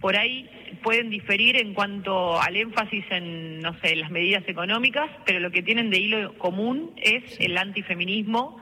por 0.00 0.16
ahí 0.16 0.48
pueden 0.82 1.10
diferir 1.10 1.56
en 1.56 1.74
cuanto 1.74 2.40
al 2.40 2.56
énfasis 2.56 3.04
en, 3.10 3.60
no 3.60 3.78
sé, 3.80 3.96
las 3.96 4.10
medidas 4.10 4.44
económicas, 4.46 5.10
pero 5.24 5.40
lo 5.40 5.50
que 5.50 5.62
tienen 5.62 5.90
de 5.90 5.98
hilo 5.98 6.34
común 6.38 6.92
es 6.96 7.38
el 7.40 7.56
antifeminismo. 7.56 8.60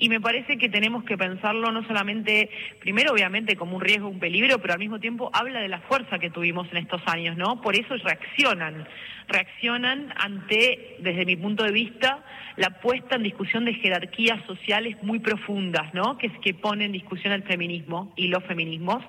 Y 0.00 0.08
me 0.08 0.20
parece 0.20 0.58
que 0.58 0.68
tenemos 0.68 1.02
que 1.02 1.18
pensarlo 1.18 1.72
no 1.72 1.84
solamente, 1.84 2.50
primero 2.78 3.12
obviamente 3.12 3.56
como 3.56 3.76
un 3.76 3.82
riesgo, 3.82 4.08
un 4.08 4.20
peligro, 4.20 4.60
pero 4.60 4.74
al 4.74 4.78
mismo 4.78 5.00
tiempo 5.00 5.28
habla 5.32 5.60
de 5.60 5.66
la 5.66 5.80
fuerza 5.80 6.20
que 6.20 6.30
tuvimos 6.30 6.68
en 6.70 6.78
estos 6.78 7.02
años, 7.06 7.36
¿no? 7.36 7.60
Por 7.60 7.74
eso 7.74 7.96
reaccionan, 7.96 8.86
reaccionan 9.26 10.14
ante, 10.16 10.96
desde 11.00 11.26
mi 11.26 11.34
punto 11.34 11.64
de 11.64 11.72
vista, 11.72 12.24
la 12.56 12.80
puesta 12.80 13.16
en 13.16 13.24
discusión 13.24 13.64
de 13.64 13.74
jerarquías 13.74 14.40
sociales 14.46 14.96
muy 15.02 15.18
profundas, 15.18 15.92
¿no? 15.92 16.16
Que, 16.16 16.30
que 16.40 16.54
ponen 16.54 16.86
en 16.86 16.92
discusión 16.92 17.32
el 17.32 17.42
feminismo 17.42 18.12
y 18.14 18.28
los 18.28 18.44
feminismos. 18.44 19.02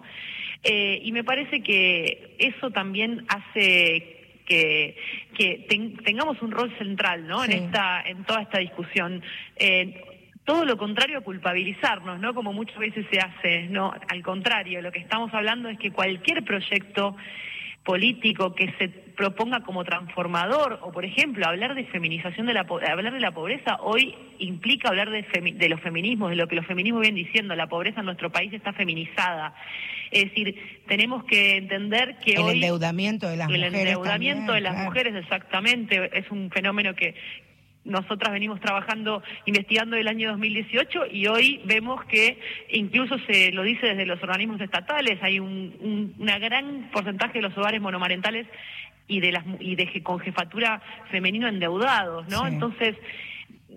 Eh, 0.63 1.01
y 1.03 1.11
me 1.11 1.23
parece 1.23 1.61
que 1.61 2.35
eso 2.37 2.69
también 2.71 3.25
hace 3.29 4.19
que, 4.45 4.95
tengamos 6.03 6.41
un 6.41 6.51
rol 6.51 6.75
central 6.77 7.27
¿no? 7.27 7.43
en, 7.43 7.51
esta, 7.51 8.01
en 8.01 8.23
toda 8.23 8.41
esta 8.41 8.59
discusión. 8.59 9.21
Eh, 9.55 10.01
todo 10.43 10.65
lo 10.65 10.77
contrario 10.77 11.19
a 11.19 11.21
culpabilizarnos, 11.21 12.19
¿no? 12.19 12.33
Como 12.33 12.53
muchas 12.53 12.79
veces 12.79 13.05
se 13.11 13.19
hace, 13.19 13.67
¿no? 13.69 13.93
Al 14.07 14.23
contrario, 14.23 14.81
lo 14.81 14.91
que 14.91 14.97
estamos 14.97 15.31
hablando 15.31 15.69
es 15.69 15.77
que 15.77 15.91
cualquier 15.91 16.43
proyecto 16.43 17.15
político 17.83 18.55
que 18.55 18.73
se 18.79 18.87
proponga 19.19 19.59
como 19.63 19.83
transformador 19.83 20.79
o 20.81 20.93
por 20.93 21.03
ejemplo 21.03 21.45
hablar 21.45 21.75
de 21.75 21.83
feminización 21.87 22.47
de 22.47 22.53
la 22.53 22.61
hablar 22.61 23.11
de 23.11 23.19
la 23.19 23.31
pobreza 23.31 23.75
hoy 23.81 24.15
implica 24.37 24.87
hablar 24.87 25.09
de, 25.09 25.25
de 25.57 25.67
los 25.67 25.81
feminismos 25.81 26.29
de 26.29 26.37
lo 26.37 26.47
que 26.47 26.55
los 26.55 26.65
feminismos 26.65 27.01
vienen 27.01 27.25
diciendo 27.25 27.53
la 27.53 27.67
pobreza 27.67 27.99
en 27.99 28.05
nuestro 28.05 28.31
país 28.31 28.53
está 28.53 28.71
feminizada. 28.71 29.53
Es 30.09 30.29
decir 30.29 30.55
tenemos 30.87 31.25
que 31.25 31.57
entender 31.57 32.15
que 32.23 32.35
el 32.35 32.39
hoy 32.39 32.55
endeudamiento 32.55 33.27
de 33.27 33.35
las 33.35 33.49
mujeres 33.49 33.73
el 33.73 33.75
endeudamiento 33.75 34.53
de 34.53 34.61
las 34.61 34.85
mujeres 34.85 35.13
exactamente 35.13 36.17
es 36.17 36.31
un 36.31 36.49
fenómeno 36.49 36.95
que 36.95 37.15
nosotras 37.83 38.31
venimos 38.31 38.61
trabajando, 38.61 39.21
investigando 39.45 39.97
el 39.97 40.07
año 40.07 40.29
2018 40.31 41.07
y 41.11 41.27
hoy 41.27 41.61
vemos 41.65 42.05
que 42.05 42.39
incluso 42.69 43.17
se 43.27 43.51
lo 43.51 43.63
dice 43.63 43.87
desde 43.87 44.05
los 44.05 44.21
organismos 44.23 44.61
estatales, 44.61 45.19
hay 45.21 45.39
un, 45.39 46.13
una 46.19 46.39
gran 46.39 46.89
porcentaje 46.91 47.39
de 47.39 47.41
los 47.41 47.57
hogares 47.57 47.81
monomarentales 47.81 48.47
y 49.09 49.19
de 49.19 49.33
las 49.33 49.43
y 49.59 49.75
de 49.75 50.01
con 50.01 50.19
jefatura 50.19 50.81
femenino 51.11 51.49
endeudados, 51.49 52.29
¿no? 52.29 52.47
Entonces 52.47 52.95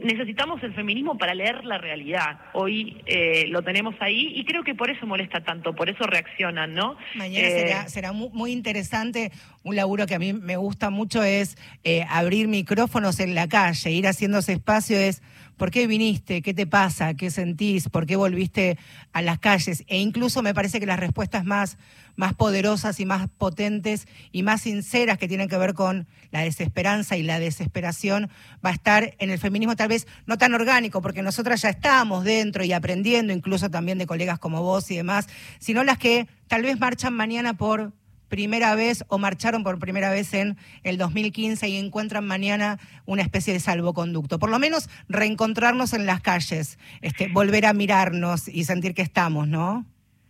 necesitamos 0.00 0.62
el 0.62 0.74
feminismo 0.74 1.18
para 1.18 1.34
leer 1.34 1.64
la 1.64 1.78
realidad. 1.78 2.38
Hoy 2.54 3.02
eh, 3.06 3.46
lo 3.48 3.62
tenemos 3.62 3.94
ahí 4.00 4.32
y 4.34 4.44
creo 4.44 4.64
que 4.64 4.74
por 4.74 4.90
eso 4.90 5.06
molesta 5.06 5.42
tanto, 5.42 5.74
por 5.74 5.88
eso 5.88 6.04
reaccionan, 6.04 6.74
¿no? 6.74 6.96
Mañana 7.14 7.48
será, 7.48 7.82
eh, 7.82 7.88
será 7.88 8.12
muy, 8.12 8.52
interesante 8.52 9.32
un 9.62 9.76
laburo 9.76 10.06
que 10.06 10.14
a 10.14 10.18
mí 10.18 10.32
me 10.32 10.56
gusta 10.56 10.90
mucho 10.90 11.22
es 11.22 11.56
eh, 11.84 12.04
abrir 12.08 12.48
micrófonos 12.48 13.20
en 13.20 13.34
la 13.34 13.48
calle, 13.48 13.90
ir 13.90 14.06
haciendo 14.06 14.38
ese 14.38 14.52
espacio 14.52 14.98
es 14.98 15.22
¿por 15.56 15.70
qué 15.70 15.86
viniste? 15.86 16.42
¿Qué 16.42 16.54
te 16.54 16.66
pasa? 16.66 17.14
¿Qué 17.14 17.30
sentís? 17.30 17.88
¿Por 17.88 18.06
qué 18.06 18.16
volviste 18.16 18.78
a 19.12 19.22
las 19.22 19.38
calles? 19.38 19.84
E 19.86 19.98
incluso 19.98 20.42
me 20.42 20.54
parece 20.54 20.80
que 20.80 20.86
las 20.86 20.98
respuestas 20.98 21.44
más, 21.44 21.78
más 22.16 22.34
poderosas 22.34 23.00
y 23.00 23.06
más 23.06 23.28
potentes 23.28 24.06
y 24.30 24.42
más 24.42 24.62
sinceras 24.62 25.18
que 25.18 25.28
tienen 25.28 25.48
que 25.48 25.56
ver 25.56 25.74
con 25.74 26.06
la 26.30 26.40
desesperanza 26.40 27.16
y 27.16 27.22
la 27.22 27.38
desesperación 27.38 28.30
va 28.64 28.70
a 28.70 28.74
estar 28.74 29.14
en 29.18 29.30
el 29.30 29.38
feminismo 29.38 29.76
tal 29.76 29.88
vez 29.88 30.06
no 30.26 30.38
tan 30.38 30.54
orgánico, 30.54 31.02
porque 31.02 31.22
nosotras 31.22 31.62
ya 31.62 31.70
estamos 31.70 32.24
dentro 32.24 32.64
y 32.64 32.72
aprendiendo, 32.72 33.32
incluso 33.32 33.70
también 33.70 33.98
de 33.98 34.06
colegas 34.06 34.38
como 34.38 34.62
vos 34.62 34.90
y 34.90 34.96
demás, 34.96 35.28
sino 35.58 35.84
las 35.84 35.98
que 35.98 36.28
tal 36.48 36.62
vez 36.62 36.78
marchan 36.78 37.14
mañana 37.14 37.54
por 37.54 37.92
primera 38.32 38.74
vez 38.74 39.04
o 39.08 39.18
marcharon 39.18 39.62
por 39.62 39.78
primera 39.78 40.08
vez 40.08 40.32
en 40.32 40.56
el 40.84 40.96
2015 40.96 41.68
y 41.68 41.76
encuentran 41.76 42.26
mañana 42.26 42.78
una 43.04 43.20
especie 43.20 43.52
de 43.52 43.60
salvoconducto. 43.60 44.38
Por 44.38 44.48
lo 44.48 44.58
menos 44.58 44.88
reencontrarnos 45.06 45.92
en 45.92 46.06
las 46.06 46.22
calles, 46.22 46.78
este, 47.02 47.28
volver 47.28 47.66
a 47.66 47.74
mirarnos 47.74 48.48
y 48.48 48.64
sentir 48.64 48.94
que 48.94 49.02
estamos, 49.02 49.48
¿no? 49.48 49.84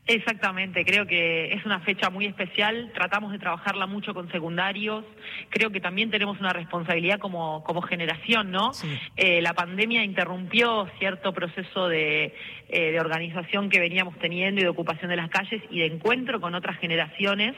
Exactamente, 0.05 0.85
creo 0.85 1.07
que 1.07 1.53
es 1.53 1.65
una 1.65 1.79
fecha 1.79 2.11
muy 2.11 2.27
especial, 2.27 2.91
tratamos 2.93 3.31
de 3.31 3.39
trabajarla 3.39 3.87
mucho 3.87 4.13
con 4.15 4.31
secundarios, 4.33 5.05
creo 5.49 5.71
que 5.71 5.81
también 5.81 6.11
tenemos 6.11 6.41
una 6.41 6.53
responsabilidad 6.53 7.21
como, 7.21 7.63
como 7.63 7.83
generación, 7.83 8.51
¿no? 8.51 8.73
Eh, 9.17 9.41
la 9.43 9.55
pandemia 9.55 10.03
interrumpió 10.03 10.89
cierto 10.99 11.33
proceso 11.33 11.87
de, 11.87 12.35
eh, 12.69 12.91
de 12.91 13.01
organización 13.01 13.71
que 13.71 13.79
veníamos 13.79 14.19
teniendo 14.19 14.61
y 14.61 14.65
de 14.65 14.71
ocupación 14.71 15.09
de 15.09 15.17
las 15.17 15.31
calles 15.31 15.63
y 15.71 15.79
de 15.79 15.87
encuentro 15.87 16.41
con 16.41 16.57
otras 16.57 16.79
generaciones 16.79 17.55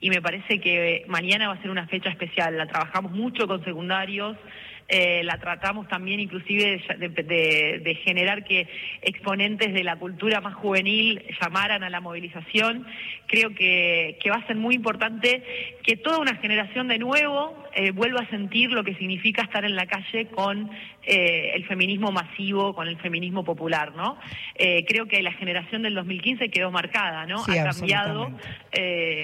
y 0.00 0.10
me 0.10 0.22
parece 0.22 0.60
que 0.60 1.04
mañana 1.08 1.48
va 1.48 1.54
a 1.54 1.62
ser 1.62 1.70
una 1.70 1.86
fecha 1.86 2.10
especial. 2.10 2.56
La 2.56 2.66
trabajamos 2.66 3.12
mucho 3.12 3.48
con 3.48 3.64
secundarios, 3.64 4.36
eh, 4.90 5.22
la 5.22 5.36
tratamos 5.38 5.86
también 5.86 6.18
inclusive 6.18 6.82
de, 6.98 7.94
generar 8.04 8.44
que 8.44 8.66
exponentes 9.02 9.74
de 9.74 9.84
la 9.84 9.96
cultura 9.96 10.40
más 10.40 10.54
juvenil 10.54 11.22
llamaran 11.40 11.84
a 11.84 11.90
la 11.90 12.00
movilización. 12.00 12.86
Creo 13.28 13.54
que, 13.54 14.18
va 14.30 14.36
a 14.36 14.46
ser 14.46 14.56
muy 14.56 14.74
importante 14.74 15.42
que 15.84 15.96
toda 15.96 16.18
una 16.18 16.34
generación 16.36 16.88
de 16.88 16.98
nuevo 16.98 17.64
eh, 17.74 17.92
vuelva 17.92 18.22
a 18.22 18.30
sentir 18.30 18.72
lo 18.72 18.82
que 18.82 18.94
significa 18.96 19.42
estar 19.42 19.64
en 19.64 19.76
la 19.76 19.86
calle 19.86 20.26
con 20.26 20.70
eh, 21.04 21.52
el 21.54 21.64
feminismo 21.66 22.10
masivo, 22.10 22.74
con 22.74 22.88
el 22.88 22.96
feminismo 22.98 23.44
popular, 23.44 23.94
¿no? 23.94 24.18
creo 24.86 25.06
que 25.06 25.22
la 25.22 25.32
generación 25.32 25.82
del 25.82 25.94
2015 25.94 26.48
quedó 26.48 26.70
marcada, 26.72 27.26
¿no? 27.26 27.42
ha 27.42 27.64
cambiado, 27.64 28.30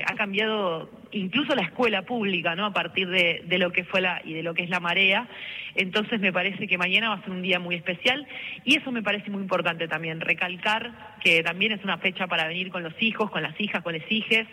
ha 0.07 0.15
cambiado 0.15 0.89
incluso 1.15 1.55
la 1.55 1.63
escuela 1.63 2.03
pública, 2.03 2.55
¿no? 2.55 2.67
A 2.67 2.73
partir 2.73 3.09
de, 3.09 3.43
de, 3.47 3.59
lo 3.59 3.73
que 3.73 3.85
fue 3.85 4.01
la 4.01 4.21
y 4.25 4.35
de 4.35 4.43
lo 4.43 4.55
que 4.55 4.63
es 4.63 4.71
la 4.71 4.81
marea. 4.81 5.29
Entonces 5.75 6.21
me 6.21 6.33
parece 6.33 6.67
que 6.67 6.79
mañana 6.79 7.09
va 7.09 7.17
a 7.17 7.23
ser 7.23 7.31
un 7.31 7.43
día 7.43 7.59
muy 7.59 7.75
especial 7.75 8.27
y 8.65 8.77
eso 8.77 8.93
me 8.93 9.03
parece 9.03 9.31
muy 9.31 9.43
importante 9.43 9.89
también, 9.89 10.21
recalcar 10.21 11.15
que 11.23 11.43
también 11.43 11.73
es 11.73 11.83
una 11.83 11.99
fecha 11.99 12.27
para 12.27 12.47
venir 12.47 12.71
con 12.71 12.83
los 12.83 12.93
hijos, 13.01 13.31
con 13.31 13.43
las 13.43 13.59
hijas, 13.59 13.83
con 13.83 13.95
los 13.95 14.03
hijes, 14.11 14.47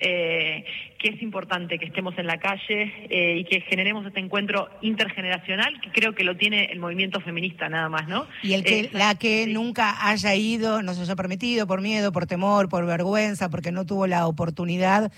eh, 0.00 0.64
que 0.98 1.10
es 1.10 1.22
importante 1.22 1.78
que 1.78 1.84
estemos 1.84 2.16
en 2.18 2.26
la 2.26 2.38
calle 2.38 2.92
eh, 3.10 3.36
y 3.38 3.44
que 3.44 3.60
generemos 3.60 4.06
este 4.06 4.20
encuentro 4.20 4.70
intergeneracional, 4.80 5.80
que 5.80 5.90
creo 5.90 6.14
que 6.14 6.24
lo 6.24 6.36
tiene 6.36 6.64
el 6.72 6.80
movimiento 6.80 7.20
feminista 7.20 7.68
nada 7.68 7.88
más, 7.88 8.08
¿no? 8.08 8.26
Y 8.42 8.54
el 8.54 8.64
que 8.64 8.80
eh, 8.80 8.90
la 8.92 9.14
que 9.16 9.46
nunca 9.46 10.08
haya 10.08 10.34
ido, 10.34 10.82
no 10.82 10.94
se 10.94 11.02
haya 11.02 11.14
permitido 11.14 11.66
por 11.66 11.82
miedo, 11.82 12.10
por 12.10 12.26
temor, 12.26 12.68
por 12.68 12.86
vergüenza, 12.86 13.50
porque 13.50 13.70
no 13.70 13.84
tuvo 13.84 14.06
la 14.06 14.26
oportunidad 14.26 15.12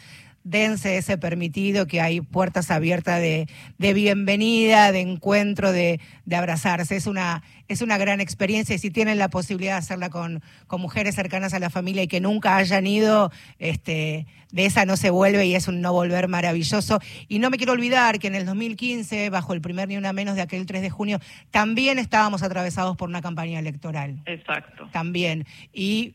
dense 0.47 0.97
ese 0.97 1.19
permitido, 1.19 1.87
que 1.89 2.01
hay 2.01 2.21
puertas 2.21 2.71
abiertas 2.71 3.21
de, 3.21 3.49
bienvenida, 3.79 4.93
de 4.93 5.01
encuentro, 5.01 5.73
de, 5.73 6.01
abrazarse. 6.33 6.95
Es 6.95 7.09
una, 7.09 7.43
es 7.67 7.83
una 7.83 7.99
gran 7.99 8.21
experiencia 8.21 8.77
y 8.77 8.79
si 8.79 8.91
tienen 8.91 9.19
la 9.19 9.29
posibilidad 9.29 9.73
de 9.73 9.79
hacerla 9.79 10.09
con, 10.09 10.43
con 10.69 10.81
mujeres 10.81 11.17
cercanas 11.17 11.53
a 11.53 11.59
la 11.59 11.69
familia 11.69 12.05
y 12.05 12.09
que 12.09 12.21
nunca 12.21 12.57
hayan 12.57 12.87
ido, 12.87 13.33
este, 13.59 14.27
de 14.53 14.67
esa 14.67 14.87
no 14.87 14.97
se 14.97 15.11
vuelve 15.11 15.47
y 15.47 15.57
es 15.57 15.67
un 15.67 15.81
no 15.81 15.93
volver 15.93 16.29
maravilloso. 16.29 17.01
Y 17.27 17.41
no 17.41 17.51
me 17.51 17.57
quiero 17.57 17.73
olvidar 17.73 18.21
que 18.21 18.29
en 18.29 18.37
el 18.37 18.47
2015, 18.47 19.31
bajo 19.31 19.53
el 19.53 19.61
primer 19.61 19.89
ni 19.89 19.97
una 19.97 20.13
menos 20.13 20.37
de 20.37 20.43
aquel 20.43 20.65
3 20.65 20.81
de 20.81 20.91
junio, 20.91 21.19
también 21.51 21.99
estábamos 21.99 22.45
atravesados 22.45 22.97
por 22.97 23.09
una 23.09 23.21
campaña 23.21 23.59
electoral. 23.59 24.23
Exacto. 24.27 24.89
También. 24.93 25.45
Y 25.73 26.15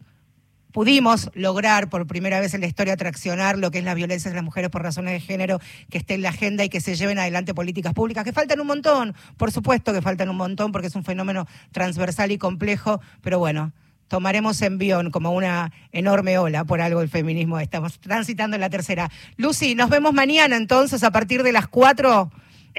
pudimos 0.72 1.30
lograr 1.34 1.90
por 1.90 2.08
primera 2.08 2.40
vez 2.40 2.54
en 2.54 2.62
la 2.62 2.68
historia 2.68 2.98
traccionar 2.98 3.58
lo 3.58 3.72
que 3.72 3.80
es 3.80 3.84
la 3.84 3.94
violencia 3.94 4.30
de 4.30 4.36
las 4.36 4.44
mujeres 4.44 4.70
por 4.70 4.84
razones 4.84 5.14
de 5.14 5.20
género, 5.20 5.60
que 5.90 5.98
esté 5.98 6.16
en 6.16 6.22
la 6.22 6.30
agenda 6.30 6.64
y 6.64 6.70
que 6.70 6.82
se 6.82 6.96
lleven 6.96 7.20
adelante 7.20 7.54
políticas 7.54 7.94
públicas, 7.94 8.24
que 8.24 8.34
faltan 8.34 8.60
un 8.60 8.68
montón, 8.68 9.14
por 9.38 9.52
supuesto 9.52 9.94
que 9.94 10.02
faltan 10.02 10.30
un 10.30 10.38
montón 10.38 10.72
porque 10.72 10.88
es 10.88 10.96
un 10.96 11.04
fenómeno 11.04 11.48
transversal 11.72 12.32
y 12.32 12.38
complejo, 12.38 13.02
pero 13.22 13.40
bueno, 13.40 13.72
tomaremos 14.08 14.62
envión 14.62 15.10
como 15.10 15.32
una 15.32 15.72
enorme 15.94 16.38
ola 16.38 16.66
por 16.66 16.82
algo 16.82 17.02
el 17.02 17.08
feminismo. 17.08 17.60
Estamos 17.60 17.98
transitando 18.00 18.56
en 18.56 18.62
la 18.62 18.70
tercera. 18.70 19.10
Lucy, 19.38 19.74
nos 19.74 19.90
vemos 19.90 20.14
mañana 20.14 20.58
entonces 20.58 21.04
a 21.04 21.12
partir 21.12 21.44
de 21.44 21.54
las 21.54 21.68
cuatro 21.68 22.30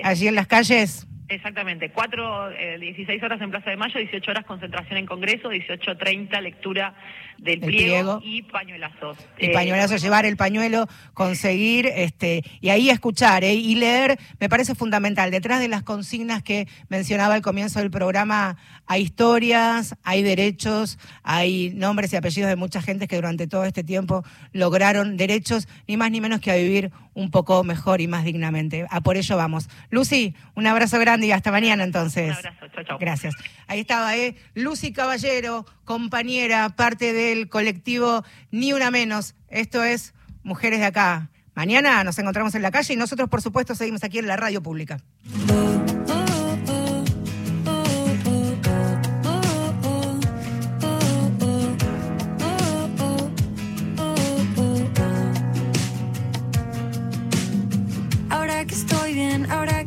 allí 0.04 0.28
en 0.28 0.34
las 0.34 0.46
calles. 0.46 1.06
Exactamente, 1.28 1.90
4, 1.90 2.50
16 2.78 3.08
eh, 3.08 3.25
horas 3.25 3.40
en 3.40 3.50
Plaza 3.50 3.70
de 3.70 3.76
Mayo, 3.76 3.99
18 3.99 4.30
horas 4.30 4.44
concentración 4.44 4.99
en 4.99 5.06
Congreso, 5.06 5.50
18.30 5.50 6.38
lectura 6.42 6.94
del 7.42 7.61
pliego, 7.61 8.20
y 8.22 8.42
pañuelazos. 8.42 9.18
Y 9.37 9.46
eh, 9.46 9.52
pañuelazos, 9.52 10.00
llevar 10.00 10.25
el 10.25 10.37
pañuelo, 10.37 10.87
conseguir, 11.12 11.87
este, 11.87 12.44
y 12.61 12.68
ahí 12.68 12.88
escuchar 12.88 13.42
¿eh? 13.42 13.54
y 13.54 13.75
leer, 13.75 14.18
me 14.38 14.49
parece 14.49 14.75
fundamental. 14.75 15.30
Detrás 15.30 15.61
de 15.61 15.68
las 15.68 15.82
consignas 15.82 16.42
que 16.42 16.68
mencionaba 16.88 17.34
al 17.34 17.42
comienzo 17.42 17.80
del 17.80 17.90
programa, 17.90 18.56
hay 18.87 19.02
historias, 19.02 19.96
hay 20.04 20.22
derechos, 20.22 20.99
hay 21.25 21.72
nombres 21.75 22.12
y 22.12 22.16
apellidos 22.16 22.49
de 22.49 22.56
mucha 22.56 22.80
gente 22.80 23.08
que 23.08 23.16
durante 23.16 23.49
todo 23.49 23.64
este 23.64 23.82
tiempo 23.82 24.25
lograron 24.52 25.16
derechos, 25.16 25.66
ni 25.88 25.96
más 25.96 26.12
ni 26.12 26.20
menos 26.20 26.40
que 26.40 26.52
a 26.52 26.56
vivir 26.56 26.92
un 27.14 27.30
poco 27.30 27.62
mejor 27.64 28.00
y 28.00 28.06
más 28.06 28.25
dignamente. 28.25 28.87
A 28.90 29.00
por 29.00 29.16
ello 29.16 29.37
vamos. 29.37 29.68
Lucy, 29.90 30.34
un 30.54 30.66
abrazo 30.66 30.99
grande 30.99 31.26
y 31.26 31.32
hasta 31.32 31.50
mañana 31.50 31.84
entonces. 31.84 32.30
Un 32.30 32.46
abrazo, 32.46 32.66
chao, 32.75 32.84
chao. 32.84 32.99
Gracias. 32.99 33.34
Ahí 33.66 33.80
estaba, 33.80 34.16
¿eh? 34.16 34.37
Lucy 34.54 34.92
Caballero, 34.92 35.66
compañera, 35.84 36.70
parte 36.70 37.12
del 37.34 37.48
colectivo 37.48 38.24
Ni 38.50 38.72
Una 38.72 38.90
Menos. 38.90 39.34
Esto 39.48 39.82
es 39.82 40.14
Mujeres 40.42 40.80
de 40.80 40.86
Acá. 40.86 41.30
Mañana 41.54 42.02
nos 42.04 42.18
encontramos 42.18 42.54
en 42.54 42.62
la 42.62 42.70
calle 42.70 42.94
y 42.94 42.96
nosotros, 42.96 43.28
por 43.28 43.42
supuesto, 43.42 43.74
seguimos 43.74 44.04
aquí 44.04 44.18
en 44.18 44.26
la 44.26 44.36
radio 44.36 44.62
pública. 44.62 44.98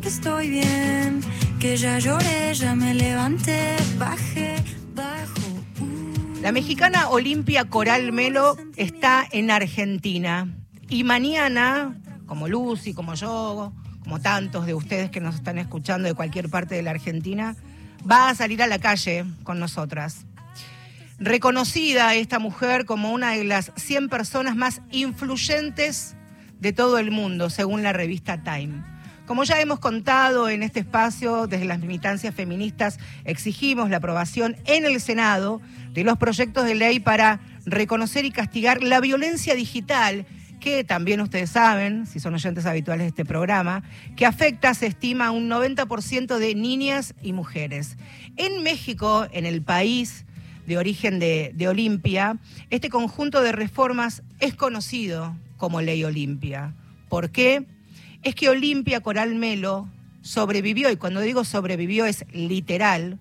estoy 0.06 0.50
bien, 0.50 1.20
que 1.60 1.76
ya 1.76 1.98
lloré, 1.98 2.54
ya 2.54 2.74
me 2.74 2.94
levanté, 2.94 3.76
bajé. 3.98 4.55
La 6.46 6.52
mexicana 6.52 7.08
Olimpia 7.08 7.64
Coral 7.64 8.12
Melo 8.12 8.56
está 8.76 9.26
en 9.32 9.50
Argentina 9.50 10.46
y 10.88 11.02
mañana, 11.02 12.00
como 12.26 12.46
Lucy, 12.46 12.94
como 12.94 13.14
yo, 13.14 13.72
como 14.04 14.20
tantos 14.20 14.64
de 14.64 14.72
ustedes 14.72 15.10
que 15.10 15.20
nos 15.20 15.34
están 15.34 15.58
escuchando 15.58 16.06
de 16.06 16.14
cualquier 16.14 16.48
parte 16.48 16.76
de 16.76 16.84
la 16.84 16.92
Argentina, 16.92 17.56
va 18.08 18.28
a 18.28 18.34
salir 18.36 18.62
a 18.62 18.68
la 18.68 18.78
calle 18.78 19.24
con 19.42 19.58
nosotras. 19.58 20.24
Reconocida 21.18 22.14
esta 22.14 22.38
mujer 22.38 22.84
como 22.84 23.10
una 23.10 23.32
de 23.32 23.42
las 23.42 23.72
100 23.74 24.08
personas 24.08 24.54
más 24.54 24.82
influyentes 24.92 26.14
de 26.60 26.72
todo 26.72 26.98
el 26.98 27.10
mundo, 27.10 27.50
según 27.50 27.82
la 27.82 27.92
revista 27.92 28.44
Time. 28.44 28.84
Como 29.26 29.42
ya 29.42 29.60
hemos 29.60 29.80
contado 29.80 30.48
en 30.48 30.62
este 30.62 30.80
espacio, 30.80 31.48
desde 31.48 31.64
las 31.64 31.80
militancias 31.80 32.32
feministas 32.32 33.00
exigimos 33.24 33.90
la 33.90 33.96
aprobación 33.96 34.56
en 34.66 34.86
el 34.86 35.00
Senado 35.00 35.60
de 35.92 36.04
los 36.04 36.16
proyectos 36.16 36.64
de 36.64 36.76
ley 36.76 37.00
para 37.00 37.40
reconocer 37.64 38.24
y 38.24 38.30
castigar 38.30 38.84
la 38.84 39.00
violencia 39.00 39.56
digital 39.56 40.26
que 40.60 40.84
también 40.84 41.20
ustedes 41.20 41.50
saben, 41.50 42.06
si 42.06 42.20
son 42.20 42.34
oyentes 42.34 42.66
habituales 42.66 43.04
de 43.04 43.08
este 43.08 43.24
programa, 43.24 43.82
que 44.14 44.26
afecta, 44.26 44.74
se 44.74 44.86
estima, 44.86 45.32
un 45.32 45.50
90% 45.50 46.38
de 46.38 46.54
niñas 46.54 47.14
y 47.20 47.32
mujeres. 47.32 47.96
En 48.36 48.62
México, 48.62 49.26
en 49.32 49.44
el 49.44 49.60
país 49.60 50.24
de 50.68 50.78
origen 50.78 51.18
de, 51.18 51.50
de 51.54 51.68
Olimpia, 51.68 52.38
este 52.70 52.90
conjunto 52.90 53.42
de 53.42 53.50
reformas 53.52 54.22
es 54.38 54.54
conocido 54.54 55.36
como 55.56 55.80
Ley 55.80 56.04
Olimpia. 56.04 56.74
¿Por 57.08 57.30
qué? 57.30 57.66
Es 58.26 58.34
que 58.34 58.48
Olimpia 58.48 59.00
Coral 59.00 59.36
Melo 59.36 59.88
sobrevivió, 60.20 60.90
y 60.90 60.96
cuando 60.96 61.20
digo 61.20 61.44
sobrevivió 61.44 62.06
es 62.06 62.24
literal, 62.32 63.20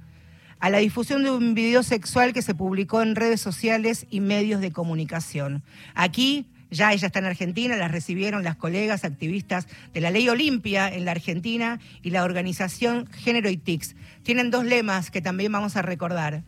a 0.60 0.72
la 0.72 0.80
difusión 0.80 1.24
de 1.24 1.30
un 1.30 1.54
video 1.54 1.84
sexual 1.84 2.34
que 2.34 2.42
se 2.42 2.56
publicó 2.56 3.04
en 3.04 3.16
redes 3.16 3.40
sociales 3.40 4.08
y 4.10 4.20
medios 4.20 4.62
de 4.62 4.72
comunicación. 4.72 5.62
Aquí 5.94 6.48
Ya 6.72 6.92
ella 6.92 7.08
está 7.08 7.20
en 7.20 7.26
Argentina, 7.26 7.78
la 7.78 7.88
recibieron 7.88 8.44
las 8.44 8.56
colegas 8.56 9.06
activistas 9.06 9.68
de 9.94 10.02
la 10.02 10.12
Ley 10.12 10.28
Olimpia 10.28 10.94
en 10.94 11.06
la 11.06 11.12
Argentina 11.12 11.80
y 12.02 12.10
la 12.10 12.24
organización 12.24 13.08
Género 13.12 13.50
y 13.50 13.58
TICS. 13.58 13.96
Tienen 14.24 14.52
dos 14.52 14.66
lemas 14.66 15.12
que 15.12 15.22
también 15.22 15.52
vamos 15.52 15.76
a 15.78 15.84
recordar. 15.84 16.44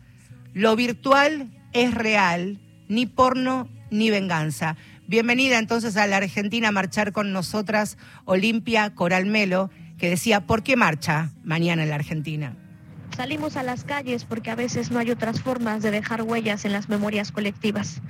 Lo 0.52 0.74
virtual 0.76 1.48
es 1.72 1.94
real, 1.94 2.58
ni 2.88 3.06
porno 3.06 3.68
ni 3.90 4.10
venganza. 4.10 4.76
Bienvenida 5.08 5.58
entonces 5.58 5.96
a 5.96 6.06
la 6.06 6.18
Argentina 6.18 6.68
a 6.68 6.72
marchar 6.72 7.12
con 7.12 7.32
nosotras, 7.32 7.96
Olimpia 8.26 8.94
Coralmelo, 8.94 9.70
que 9.96 10.10
decía, 10.10 10.46
¿por 10.46 10.62
qué 10.62 10.76
marcha 10.76 11.30
mañana 11.42 11.82
en 11.82 11.88
la 11.88 11.94
Argentina? 11.94 12.54
Salimos 13.18 13.56
a 13.56 13.64
las 13.64 13.82
calles 13.82 14.24
porque 14.24 14.52
a 14.52 14.54
veces 14.54 14.92
no 14.92 15.00
hay 15.00 15.10
otras 15.10 15.40
formas 15.40 15.82
de 15.82 15.90
dejar 15.90 16.22
huellas 16.22 16.64
en 16.64 16.72
las 16.72 16.88
memorias 16.88 17.32
colectivas. 17.32 18.00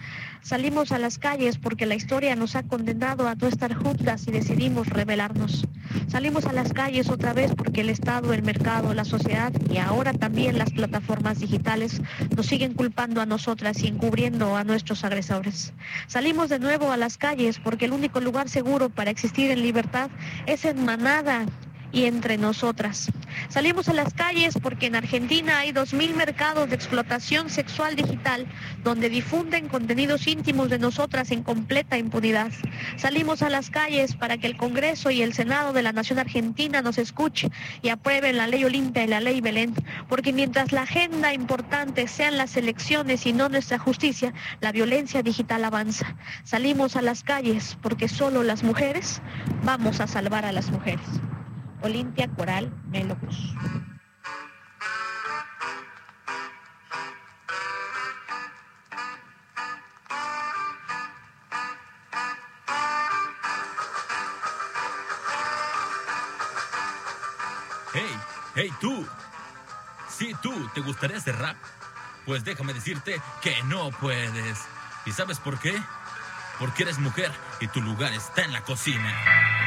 Salimos 0.42 0.92
a 0.92 0.98
las 0.98 1.16
calles 1.16 1.56
porque 1.56 1.86
la 1.86 1.94
historia 1.94 2.36
nos 2.36 2.56
ha 2.56 2.62
condenado 2.62 3.26
a 3.26 3.34
no 3.34 3.46
estar 3.46 3.72
juntas 3.72 4.28
y 4.28 4.32
decidimos 4.32 4.86
rebelarnos. 4.86 5.66
Salimos 6.08 6.44
a 6.44 6.52
las 6.52 6.74
calles 6.74 7.08
otra 7.08 7.32
vez 7.32 7.54
porque 7.56 7.80
el 7.80 7.88
Estado, 7.88 8.34
el 8.34 8.42
mercado, 8.42 8.92
la 8.92 9.06
sociedad 9.06 9.50
y 9.70 9.78
ahora 9.78 10.12
también 10.12 10.58
las 10.58 10.72
plataformas 10.72 11.40
digitales 11.40 12.02
nos 12.36 12.44
siguen 12.44 12.74
culpando 12.74 13.22
a 13.22 13.26
nosotras 13.26 13.82
y 13.82 13.86
encubriendo 13.86 14.56
a 14.56 14.64
nuestros 14.64 15.04
agresores. 15.04 15.72
Salimos 16.06 16.50
de 16.50 16.58
nuevo 16.58 16.92
a 16.92 16.98
las 16.98 17.16
calles 17.16 17.58
porque 17.58 17.86
el 17.86 17.92
único 17.92 18.20
lugar 18.20 18.50
seguro 18.50 18.90
para 18.90 19.10
existir 19.10 19.50
en 19.52 19.62
libertad 19.62 20.10
es 20.44 20.66
en 20.66 20.84
manada 20.84 21.46
y 21.92 22.04
entre 22.04 22.38
nosotras. 22.38 23.10
Salimos 23.48 23.88
a 23.88 23.94
las 23.94 24.14
calles 24.14 24.54
porque 24.62 24.86
en 24.86 24.96
Argentina 24.96 25.58
hay 25.58 25.72
2.000 25.72 26.14
mercados 26.14 26.68
de 26.68 26.74
explotación 26.74 27.50
sexual 27.50 27.96
digital 27.96 28.46
donde 28.84 29.08
difunden 29.08 29.68
contenidos 29.68 30.26
íntimos 30.26 30.70
de 30.70 30.78
nosotras 30.78 31.30
en 31.30 31.42
completa 31.42 31.98
impunidad. 31.98 32.50
Salimos 32.96 33.42
a 33.42 33.50
las 33.50 33.70
calles 33.70 34.14
para 34.16 34.38
que 34.38 34.46
el 34.46 34.56
Congreso 34.56 35.10
y 35.10 35.22
el 35.22 35.34
Senado 35.34 35.72
de 35.72 35.82
la 35.82 35.92
Nación 35.92 36.18
Argentina 36.18 36.82
nos 36.82 36.98
escuchen 36.98 37.52
y 37.82 37.88
aprueben 37.88 38.36
la 38.36 38.46
ley 38.46 38.64
Olimpia 38.64 39.04
y 39.04 39.08
la 39.08 39.20
ley 39.20 39.40
Belén, 39.40 39.74
porque 40.08 40.32
mientras 40.32 40.72
la 40.72 40.82
agenda 40.82 41.32
importante 41.32 42.08
sean 42.08 42.36
las 42.36 42.56
elecciones 42.56 43.26
y 43.26 43.32
no 43.32 43.48
nuestra 43.48 43.78
justicia, 43.78 44.32
la 44.60 44.72
violencia 44.72 45.22
digital 45.22 45.64
avanza. 45.64 46.16
Salimos 46.44 46.96
a 46.96 47.02
las 47.02 47.22
calles 47.22 47.76
porque 47.82 48.08
solo 48.08 48.42
las 48.42 48.62
mujeres 48.62 49.20
vamos 49.64 50.00
a 50.00 50.06
salvar 50.06 50.44
a 50.44 50.52
las 50.52 50.70
mujeres. 50.70 51.06
Olimpia 51.82 52.28
Coral 52.28 52.72
Melocus. 52.88 53.54
Hey, 67.94 68.02
hey 68.56 68.72
tú. 68.80 69.06
Sí, 70.08 70.34
tú, 70.42 70.68
¿te 70.74 70.80
gustaría 70.80 71.16
hacer 71.16 71.36
rap? 71.36 71.56
Pues 72.26 72.44
déjame 72.44 72.74
decirte 72.74 73.20
que 73.40 73.62
no 73.64 73.90
puedes. 73.90 74.58
¿Y 75.06 75.12
sabes 75.12 75.38
por 75.38 75.58
qué? 75.58 75.80
Porque 76.58 76.82
eres 76.82 76.98
mujer 76.98 77.30
y 77.60 77.68
tu 77.68 77.80
lugar 77.80 78.12
está 78.12 78.42
en 78.42 78.52
la 78.52 78.62
cocina. 78.62 79.57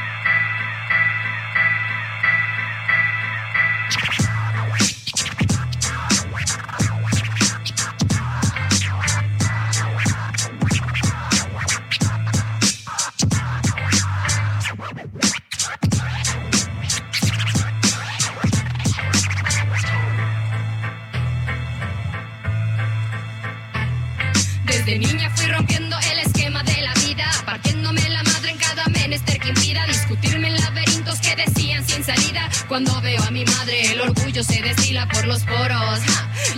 Cuando 32.72 32.98
veo 33.02 33.22
a 33.22 33.30
mi 33.30 33.44
madre, 33.44 33.92
el 33.92 34.00
orgullo 34.00 34.42
se 34.42 34.62
destila 34.62 35.06
por 35.06 35.26
los 35.26 35.42
poros. 35.42 36.00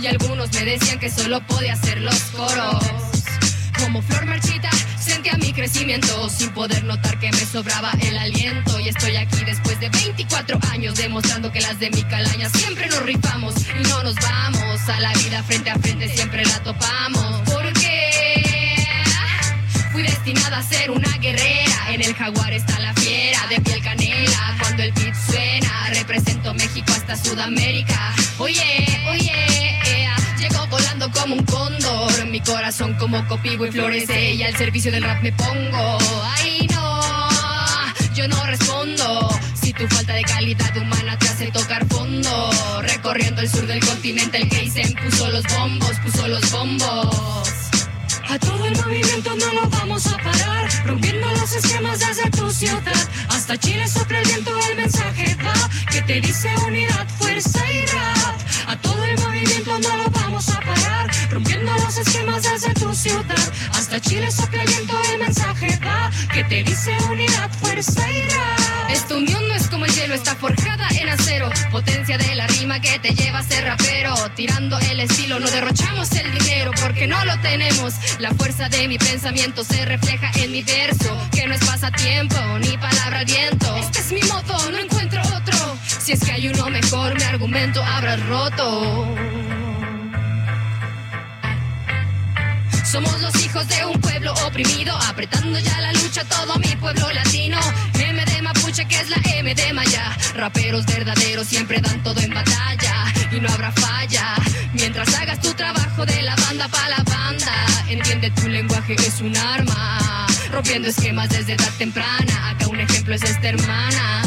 Y 0.01 0.07
algunos 0.07 0.49
me 0.53 0.63
decían 0.63 0.97
que 0.97 1.11
solo 1.11 1.45
podía 1.45 1.73
hacer 1.73 1.99
los 1.99 2.17
coros. 2.31 2.85
Como 3.77 4.01
flor 4.01 4.25
marchita, 4.25 4.69
sentía 4.97 5.33
mi 5.33 5.51
crecimiento 5.51 6.29
sin 6.29 6.51
poder 6.51 6.85
notar 6.85 7.19
que 7.19 7.29
me 7.33 7.45
sobraba 7.45 7.91
el 7.99 8.17
aliento. 8.17 8.79
Y 8.79 8.87
estoy 8.87 9.17
aquí 9.17 9.43
después 9.43 9.77
de 9.81 9.89
24 9.89 10.57
años 10.71 10.95
demostrando 10.95 11.51
que 11.51 11.59
las 11.59 11.81
de 11.81 11.89
mi 11.89 12.03
calaña 12.03 12.47
siempre 12.47 12.87
nos 12.87 13.03
rifamos 13.03 13.53
y 13.77 13.83
no 13.83 14.03
nos 14.03 14.15
vamos. 14.15 14.87
A 14.87 14.97
la 15.01 15.11
vida 15.15 15.43
frente 15.43 15.69
a 15.69 15.77
frente 15.77 16.07
siempre 16.07 16.45
la 16.45 16.63
topamos. 16.63 17.34
Sudamérica. 27.17 28.13
Oye, 28.37 28.87
oye, 29.09 29.79
ea, 29.85 30.15
llego 30.37 30.67
volando 30.67 31.09
como 31.11 31.35
un 31.35 31.45
cóndor. 31.45 32.25
Mi 32.27 32.39
corazón 32.41 32.93
como 32.95 33.25
copigo 33.27 33.65
y 33.65 33.71
florece. 33.71 34.33
Y 34.33 34.43
al 34.43 34.55
servicio 34.55 34.91
del 34.91 35.03
rap 35.03 35.21
me 35.23 35.31
pongo. 35.33 35.97
Ay, 36.37 36.67
no, 36.73 37.01
yo 38.13 38.27
no 38.27 38.45
respondo. 38.45 39.29
Si 39.61 39.73
tu 39.73 39.87
falta 39.87 40.13
de 40.13 40.23
calidad 40.23 40.75
humana 40.77 41.17
te 41.17 41.27
hace 41.27 41.51
tocar 41.51 41.85
fondo. 41.87 42.49
Recorriendo 42.81 43.41
el 43.41 43.49
sur 43.49 43.65
del 43.65 43.79
continente, 43.85 44.37
el 44.37 44.49
Keisen 44.49 44.93
puso 44.95 45.29
los 45.29 45.43
bombos, 45.57 45.99
puso 46.03 46.27
los 46.27 46.51
bombos. 46.51 47.64
A 48.35 48.39
todo 48.39 48.65
el 48.65 48.75
movimiento 48.75 49.33
no 49.37 49.53
lo 49.53 49.69
vamos 49.69 50.05
a 50.07 50.17
parar, 50.17 50.67
rompiendo 50.85 51.25
los 51.39 51.53
esquemas 51.53 51.99
desde 51.99 52.29
tu 52.31 52.51
ciudad. 52.51 52.81
Hasta 53.29 53.57
Chile 53.57 53.87
sopla 53.87 54.19
el 54.19 54.27
viento, 54.27 54.51
el 54.71 54.75
mensaje 54.75 55.37
va, 55.37 55.53
que 55.89 56.01
te 56.01 56.19
dice 56.19 56.49
unidad, 56.67 57.07
fuerza 57.17 57.63
y 57.71 57.85
rap. 57.85 58.44
Todo 58.85 59.03
el 59.03 59.17
movimiento 59.19 59.79
no 59.79 59.97
lo 59.97 60.09
vamos 60.09 60.49
a 60.49 60.59
parar, 60.59 61.09
rompiendo 61.31 61.71
los 61.83 61.97
esquemas 61.97 62.43
desde 62.43 62.73
tu 62.73 62.93
ciudad. 62.93 63.53
Hasta 63.73 63.99
Chile 63.99 64.31
sopla 64.31 64.63
viento, 64.63 64.93
el 65.11 65.19
mensaje 65.19 65.79
va, 65.85 66.11
que 66.33 66.43
te 66.43 66.63
dice 66.63 66.95
unidad, 67.11 67.49
fuerza 67.61 68.09
y 68.11 68.21
rap. 68.29 68.65
Esta 68.89 69.15
unión 69.15 69.47
no 69.47 69.53
es 69.55 69.67
como 69.67 69.85
el 69.85 69.91
hielo, 69.91 70.13
está 70.13 70.35
forjada 70.35 70.87
en 70.99 71.09
acero. 71.09 71.49
Potencia 71.71 72.17
de 72.17 72.35
la 72.35 72.47
rima 72.47 72.79
que 72.79 72.97
te 72.99 73.13
lleva 73.13 73.39
a 73.39 73.43
ser 73.43 73.65
rapero. 73.65 74.13
Tirando 74.35 74.77
el 74.91 74.99
estilo, 75.01 75.39
no 75.39 75.49
derrochamos 75.49 76.11
el 76.13 76.31
dinero 76.31 76.71
porque 76.81 77.07
no 77.07 77.23
lo 77.25 77.37
tenemos. 77.41 77.93
La 78.19 78.31
fuerza 78.33 78.69
de 78.69 78.87
mi 78.87 78.97
pensamiento 78.97 79.63
se 79.63 79.83
refleja 79.85 80.31
en 80.35 80.51
mi 80.51 80.63
verso, 80.63 81.17
que 81.31 81.47
no 81.47 81.53
es 81.55 81.65
pasatiempo 81.65 82.37
ni 82.59 82.77
palabra 82.77 83.19
al 83.19 83.25
viento. 83.25 83.75
Este 83.77 83.99
es 83.99 84.11
mi 84.11 84.21
modo, 84.21 84.71
no 84.71 84.77
encuentro 84.77 85.21
otro. 85.21 85.77
Si 86.05 86.11
es 86.11 86.19
que 86.19 86.33
hay 86.33 86.47
uno 86.49 86.69
mejor, 86.69 87.15
mi 87.15 87.23
argumento 87.23 87.81
habrás 87.81 88.23
roto. 88.27 89.07
Somos 92.85 93.19
los 93.21 93.43
hijos 93.43 93.67
de 93.67 93.85
un 93.87 93.99
pueblo 93.99 94.31
oprimido, 94.45 94.95
apretando 95.09 95.57
ya 95.57 95.81
la 95.81 95.91
lucha 95.93 96.23
todo 96.25 96.59
mi 96.59 96.75
pueblo 96.75 97.11
latino. 97.11 97.57
M 97.97 98.23
de 98.23 98.41
Mapuche, 98.43 98.85
que 98.87 98.97
es 98.97 99.09
la 99.09 99.17
M 99.33 99.55
de 99.55 99.73
Maya. 99.73 100.15
Raperos 100.35 100.85
verdaderos 100.85 101.47
siempre 101.47 101.81
dan 101.81 102.03
todo 102.03 102.21
en 102.21 102.35
batalla 102.35 103.11
y 103.31 103.39
no 103.39 103.49
habrá 103.49 103.71
falla. 103.71 104.35
Mientras 104.73 105.11
hagas 105.15 105.41
tu 105.41 105.51
trabajo 105.55 106.05
de 106.05 106.21
la 106.21 106.35
banda 106.35 106.67
para 106.67 106.89
la 106.89 107.03
banda, 107.03 107.51
entiende 107.89 108.29
tu 108.29 108.47
lenguaje 108.47 108.93
es 108.93 109.21
un 109.21 109.35
arma. 109.35 110.27
Rompiendo 110.51 110.87
esquemas 110.87 111.29
desde 111.29 111.53
edad 111.53 111.73
temprana, 111.79 112.51
acá 112.51 112.67
un 112.67 112.79
ejemplo 112.79 113.15
es 113.15 113.23
esta 113.23 113.49
hermana. 113.49 114.21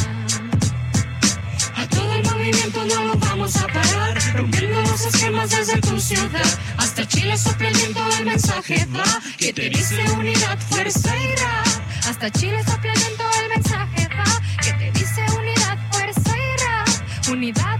No 2.48 3.04
lo 3.04 3.14
vamos 3.16 3.54
a 3.56 3.66
parar, 3.66 4.18
rompiendo 4.34 4.80
los 4.80 5.04
esquemas 5.04 5.50
desde 5.50 5.78
tu 5.82 6.00
ciudad. 6.00 6.58
Hasta 6.78 7.06
Chile 7.06 7.36
sopla 7.36 7.68
el 7.68 8.24
mensaje 8.24 8.86
va, 8.86 9.04
que 9.36 9.52
te 9.52 9.68
dice 9.68 10.02
unidad, 10.12 10.58
fuerza. 10.70 11.12
Hasta 12.08 12.30
Chile 12.30 12.64
sopla 12.64 12.92
el 12.94 13.48
mensaje 13.54 14.08
va, 14.16 14.24
que 14.62 14.72
te 14.72 14.90
dice 14.92 15.20
unidad, 15.38 15.78
fuerza. 15.92 17.30
Unidad, 17.30 17.77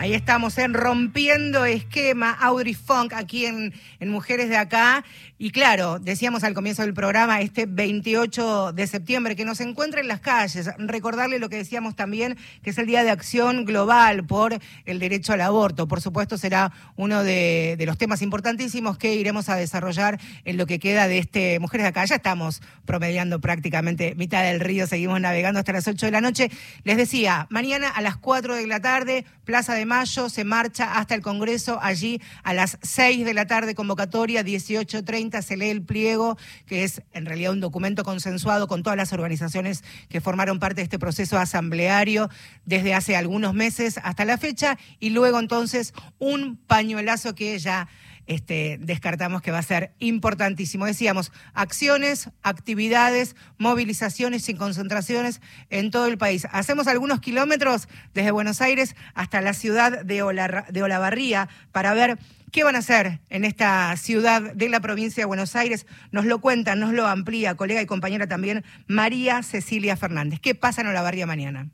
Ahí 0.00 0.14
estamos 0.14 0.56
en 0.56 0.72
Rompiendo 0.72 1.66
Esquema, 1.66 2.30
Audrey 2.32 2.72
Funk, 2.72 3.12
aquí 3.12 3.44
en, 3.44 3.74
Mujeres 4.00 4.48
de 4.48 4.56
Acá. 4.56 5.04
Y 5.36 5.50
claro, 5.50 5.98
decíamos 5.98 6.42
al 6.42 6.54
comienzo 6.54 6.80
del 6.80 6.94
programa, 6.94 7.42
este 7.42 7.66
28 7.66 8.72
de 8.72 8.86
septiembre, 8.86 9.36
que 9.36 9.44
nos 9.44 9.60
encuentra 9.60 10.00
en 10.00 10.08
las 10.08 10.20
calles. 10.20 10.70
Recordarle 10.78 11.38
lo 11.38 11.50
que 11.50 11.56
decíamos 11.56 11.96
también, 11.96 12.38
que 12.62 12.70
es 12.70 12.78
el 12.78 12.86
Día 12.86 13.04
de 13.04 13.10
Acción 13.10 13.66
Global 13.66 14.24
por 14.24 14.58
el 14.86 14.98
Derecho 14.98 15.34
al 15.34 15.42
Aborto. 15.42 15.86
Por 15.86 16.00
supuesto, 16.00 16.38
será 16.38 16.72
uno 16.96 17.22
de, 17.22 17.74
de 17.76 17.84
los 17.84 17.98
temas 17.98 18.22
importantísimos 18.22 18.96
que 18.96 19.16
iremos 19.16 19.50
a 19.50 19.56
desarrollar 19.56 20.18
en 20.46 20.56
lo 20.56 20.64
que 20.64 20.78
queda 20.78 21.08
de 21.08 21.18
este 21.18 21.60
Mujeres 21.60 21.84
de 21.84 21.88
Acá. 21.88 22.06
Ya 22.06 22.16
estamos 22.16 22.62
promediando 22.86 23.38
prácticamente 23.42 24.14
mitad 24.14 24.44
del 24.44 24.60
río, 24.60 24.86
seguimos 24.86 25.20
navegando 25.20 25.58
hasta 25.58 25.74
las 25.74 25.86
8 25.86 26.06
de 26.06 26.12
la 26.12 26.22
noche. 26.22 26.50
Les 26.84 26.96
decía, 26.96 27.46
mañana 27.50 27.90
a 27.90 28.00
las 28.00 28.16
4 28.16 28.56
de 28.56 28.66
la 28.66 28.80
tarde, 28.80 29.26
Plaza 29.44 29.74
de 29.74 29.84
mayo 29.90 30.28
se 30.28 30.44
marcha 30.44 30.98
hasta 30.98 31.16
el 31.16 31.20
Congreso, 31.20 31.80
allí 31.82 32.22
a 32.44 32.54
las 32.54 32.78
6 32.82 33.24
de 33.24 33.34
la 33.34 33.46
tarde 33.46 33.74
convocatoria, 33.74 34.44
18.30 34.44 35.42
se 35.42 35.56
lee 35.56 35.70
el 35.70 35.82
pliego, 35.82 36.38
que 36.66 36.84
es 36.84 37.02
en 37.12 37.26
realidad 37.26 37.50
un 37.50 37.60
documento 37.60 38.04
consensuado 38.04 38.68
con 38.68 38.84
todas 38.84 38.96
las 38.96 39.12
organizaciones 39.12 39.82
que 40.08 40.20
formaron 40.20 40.60
parte 40.60 40.76
de 40.76 40.84
este 40.84 41.00
proceso 41.00 41.38
asambleario 41.38 42.30
desde 42.64 42.94
hace 42.94 43.16
algunos 43.16 43.52
meses 43.52 43.98
hasta 44.04 44.24
la 44.24 44.38
fecha, 44.38 44.78
y 45.00 45.10
luego 45.10 45.40
entonces 45.40 45.92
un 46.20 46.56
pañuelazo 46.56 47.34
que 47.34 47.58
ya 47.58 47.88
este, 48.30 48.78
descartamos 48.80 49.42
que 49.42 49.50
va 49.50 49.58
a 49.58 49.62
ser 49.62 49.92
importantísimo. 49.98 50.86
Decíamos, 50.86 51.32
acciones, 51.52 52.30
actividades, 52.42 53.34
movilizaciones 53.58 54.48
y 54.48 54.54
concentraciones 54.54 55.40
en 55.68 55.90
todo 55.90 56.06
el 56.06 56.16
país. 56.16 56.46
Hacemos 56.52 56.86
algunos 56.86 57.20
kilómetros 57.20 57.88
desde 58.14 58.30
Buenos 58.30 58.60
Aires 58.60 58.94
hasta 59.14 59.40
la 59.40 59.52
ciudad 59.52 60.04
de, 60.04 60.22
de 60.68 60.82
Olavarría 60.82 61.48
para 61.72 61.92
ver 61.92 62.18
¿Qué 62.52 62.64
van 62.64 62.74
a 62.74 62.80
hacer 62.80 63.20
en 63.30 63.44
esta 63.44 63.96
ciudad 63.96 64.54
de 64.54 64.68
la 64.68 64.80
provincia 64.80 65.22
de 65.22 65.26
Buenos 65.26 65.54
Aires? 65.54 65.86
Nos 66.10 66.24
lo 66.24 66.40
cuenta, 66.40 66.74
nos 66.74 66.92
lo 66.92 67.06
amplía, 67.06 67.54
colega 67.54 67.80
y 67.80 67.86
compañera 67.86 68.26
también, 68.26 68.64
María 68.88 69.44
Cecilia 69.44 69.96
Fernández. 69.96 70.40
¿Qué 70.40 70.56
pasa 70.56 70.80
en 70.80 70.88
Olavarría 70.88 71.26
mañana? 71.26 71.70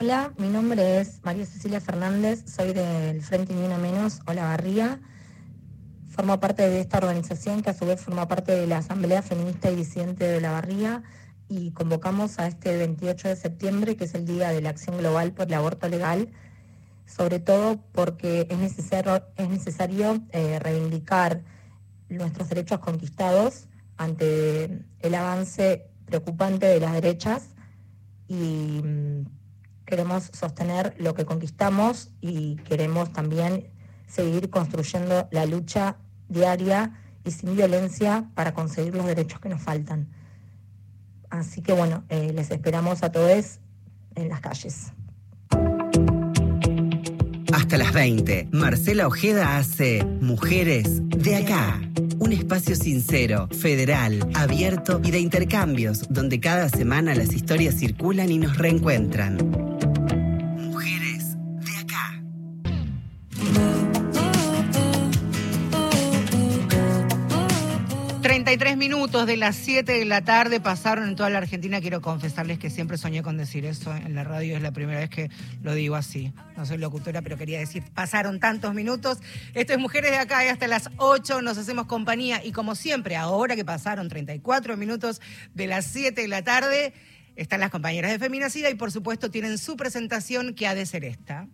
Hola, 0.00 0.32
mi 0.38 0.48
nombre 0.48 1.00
es 1.00 1.20
María 1.24 1.44
Cecilia 1.44 1.82
Fernández, 1.82 2.42
soy 2.46 2.72
del 2.72 3.20
Frente 3.20 3.52
Ni 3.52 3.68
Menos 3.68 4.20
Olavarría 4.24 4.98
forma 6.18 6.40
parte 6.40 6.68
de 6.68 6.80
esta 6.80 6.98
organización 6.98 7.62
que 7.62 7.70
a 7.70 7.74
su 7.74 7.86
vez 7.86 8.00
forma 8.00 8.26
parte 8.26 8.50
de 8.50 8.66
la 8.66 8.78
Asamblea 8.78 9.22
Feminista 9.22 9.70
y 9.70 9.76
Disidente 9.76 10.24
de 10.24 10.40
la 10.40 10.50
Barría 10.50 11.04
y 11.48 11.70
convocamos 11.70 12.40
a 12.40 12.48
este 12.48 12.76
28 12.76 13.28
de 13.28 13.36
septiembre, 13.36 13.94
que 13.94 14.02
es 14.02 14.14
el 14.16 14.24
Día 14.24 14.48
de 14.48 14.60
la 14.60 14.70
Acción 14.70 14.98
Global 14.98 15.30
por 15.30 15.46
el 15.46 15.54
Aborto 15.54 15.88
Legal, 15.88 16.32
sobre 17.06 17.38
todo 17.38 17.78
porque 17.92 18.48
es 18.50 18.58
necesario, 18.58 19.22
es 19.36 19.48
necesario 19.48 20.20
eh, 20.32 20.58
reivindicar 20.58 21.44
nuestros 22.08 22.48
derechos 22.48 22.80
conquistados 22.80 23.68
ante 23.96 24.84
el 24.98 25.14
avance 25.14 25.86
preocupante 26.04 26.66
de 26.66 26.80
las 26.80 26.94
derechas 26.94 27.50
y 28.26 28.34
mm, 28.82 29.24
queremos 29.84 30.30
sostener 30.32 30.96
lo 30.98 31.14
que 31.14 31.24
conquistamos 31.24 32.10
y 32.20 32.56
queremos 32.56 33.12
también 33.12 33.68
seguir 34.08 34.50
construyendo 34.50 35.28
la 35.30 35.46
lucha 35.46 35.96
diaria 36.28 36.92
y 37.24 37.30
sin 37.30 37.56
violencia 37.56 38.30
para 38.34 38.54
conseguir 38.54 38.94
los 38.94 39.06
derechos 39.06 39.40
que 39.40 39.48
nos 39.48 39.60
faltan. 39.60 40.08
Así 41.30 41.62
que 41.62 41.72
bueno, 41.72 42.04
eh, 42.08 42.32
les 42.32 42.50
esperamos 42.50 43.02
a 43.02 43.12
todos 43.12 43.60
en 44.14 44.28
las 44.28 44.40
calles. 44.40 44.92
Hasta 47.52 47.78
las 47.78 47.92
20, 47.92 48.48
Marcela 48.52 49.06
Ojeda 49.06 49.58
hace 49.58 50.04
Mujeres 50.20 51.06
de 51.08 51.36
acá. 51.36 51.80
Un 52.18 52.32
espacio 52.32 52.74
sincero, 52.76 53.48
federal, 53.48 54.28
abierto 54.34 55.00
y 55.04 55.10
de 55.10 55.20
intercambios, 55.20 56.06
donde 56.08 56.40
cada 56.40 56.68
semana 56.68 57.14
las 57.14 57.32
historias 57.32 57.74
circulan 57.76 58.30
y 58.30 58.38
nos 58.38 58.56
reencuentran. 58.58 59.67
33 68.48 68.78
minutos 68.78 69.26
de 69.26 69.36
las 69.36 69.56
7 69.56 69.92
de 69.92 70.06
la 70.06 70.22
tarde 70.24 70.58
pasaron 70.58 71.06
en 71.06 71.16
toda 71.16 71.28
la 71.28 71.36
Argentina. 71.36 71.82
Quiero 71.82 72.00
confesarles 72.00 72.58
que 72.58 72.70
siempre 72.70 72.96
soñé 72.96 73.22
con 73.22 73.36
decir 73.36 73.66
eso 73.66 73.94
en 73.94 74.14
la 74.14 74.24
radio. 74.24 74.56
Es 74.56 74.62
la 74.62 74.72
primera 74.72 75.00
vez 75.00 75.10
que 75.10 75.30
lo 75.62 75.74
digo 75.74 75.96
así. 75.96 76.32
No 76.56 76.64
soy 76.64 76.78
locutora, 76.78 77.20
pero 77.20 77.36
quería 77.36 77.58
decir, 77.58 77.82
pasaron 77.92 78.40
tantos 78.40 78.72
minutos. 78.72 79.18
Esto 79.52 79.74
es 79.74 79.78
Mujeres 79.78 80.12
de 80.12 80.16
Acá 80.16 80.46
y 80.46 80.48
hasta 80.48 80.66
las 80.66 80.88
8 80.96 81.42
nos 81.42 81.58
hacemos 81.58 81.84
compañía. 81.84 82.42
Y 82.42 82.52
como 82.52 82.74
siempre, 82.74 83.16
ahora 83.16 83.54
que 83.54 83.66
pasaron 83.66 84.08
34 84.08 84.78
minutos 84.78 85.20
de 85.52 85.66
las 85.66 85.84
7 85.84 86.18
de 86.18 86.28
la 86.28 86.40
tarde, 86.40 86.94
están 87.36 87.60
las 87.60 87.68
compañeras 87.68 88.12
de 88.12 88.18
Feminacida 88.18 88.70
y 88.70 88.76
por 88.76 88.90
supuesto 88.90 89.30
tienen 89.30 89.58
su 89.58 89.76
presentación 89.76 90.54
que 90.54 90.66
ha 90.66 90.74
de 90.74 90.86
ser 90.86 91.04
esta. 91.04 91.48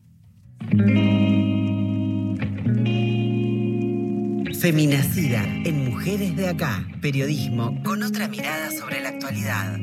Feminacida 4.65 5.45
en 5.45 5.85
Mujeres 5.85 6.35
de 6.37 6.49
Acá. 6.49 6.89
Periodismo 7.03 7.83
con 7.83 8.03
otra 8.03 8.29
mirada 8.29 8.71
sobre 8.71 9.03
la 9.03 9.11
actualidad. 9.11 9.79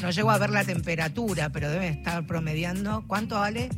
No 0.00 0.10
llego 0.10 0.30
a 0.30 0.38
ver 0.38 0.48
la 0.48 0.64
temperatura, 0.64 1.50
pero 1.50 1.68
debe 1.68 1.88
estar 1.88 2.26
promediando. 2.26 3.04
¿Cuánto 3.06 3.34
vale? 3.34 3.68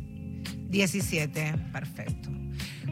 17. 0.69 1.55
Perfecto. 1.73 2.29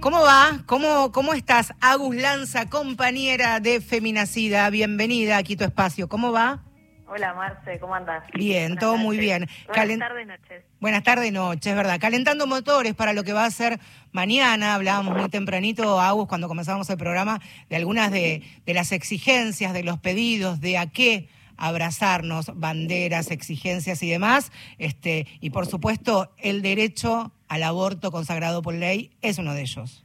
¿Cómo 0.01 0.19
va? 0.19 0.61
¿Cómo, 0.65 1.13
¿Cómo 1.13 1.33
estás? 1.33 1.73
Agus 1.79 2.13
Lanza, 2.13 2.69
compañera 2.69 3.61
de 3.61 3.79
Feminacida. 3.79 4.69
Bienvenida 4.69 5.37
aquí 5.37 5.55
tu 5.55 5.63
espacio. 5.63 6.09
¿Cómo 6.09 6.33
va? 6.33 6.65
Hola 7.07 7.35
Marce, 7.35 7.79
¿cómo 7.79 7.93
andas? 7.93 8.23
Bien, 8.33 8.77
todo 8.77 8.97
muy 8.97 9.17
bien. 9.17 9.47
Buenas 9.67 9.99
tardes, 9.99 10.27
noches. 10.27 10.63
Buenas 10.79 11.03
tardes, 11.03 11.31
noches, 11.31 11.67
es 11.67 11.75
verdad. 11.75 11.99
Calentando 11.99 12.47
motores 12.47 12.95
para 12.95 13.13
lo 13.13 13.23
que 13.23 13.31
va 13.31 13.45
a 13.45 13.51
ser 13.51 13.79
mañana. 14.11 14.73
Hablábamos 14.73 15.15
muy 15.15 15.29
tempranito, 15.29 16.01
Agus, 16.01 16.27
cuando 16.27 16.47
comenzamos 16.47 16.89
el 16.89 16.97
programa, 16.97 17.39
de 17.69 17.75
algunas 17.75 18.11
de, 18.11 18.43
de 18.65 18.73
las 18.73 18.91
exigencias, 18.91 19.73
de 19.73 19.83
los 19.83 19.99
pedidos, 19.99 20.61
de 20.61 20.79
a 20.79 20.87
qué 20.87 21.29
abrazarnos, 21.57 22.51
banderas, 22.55 23.29
exigencias 23.29 24.01
y 24.01 24.09
demás. 24.09 24.51
Este, 24.79 25.27
y 25.41 25.51
por 25.51 25.67
supuesto, 25.67 26.33
el 26.37 26.63
derecho 26.63 27.31
al 27.47 27.63
aborto 27.63 28.11
consagrado 28.11 28.61
por 28.63 28.73
ley 28.73 29.11
es 29.21 29.37
uno 29.37 29.53
de 29.53 29.61
ellos. 29.61 30.04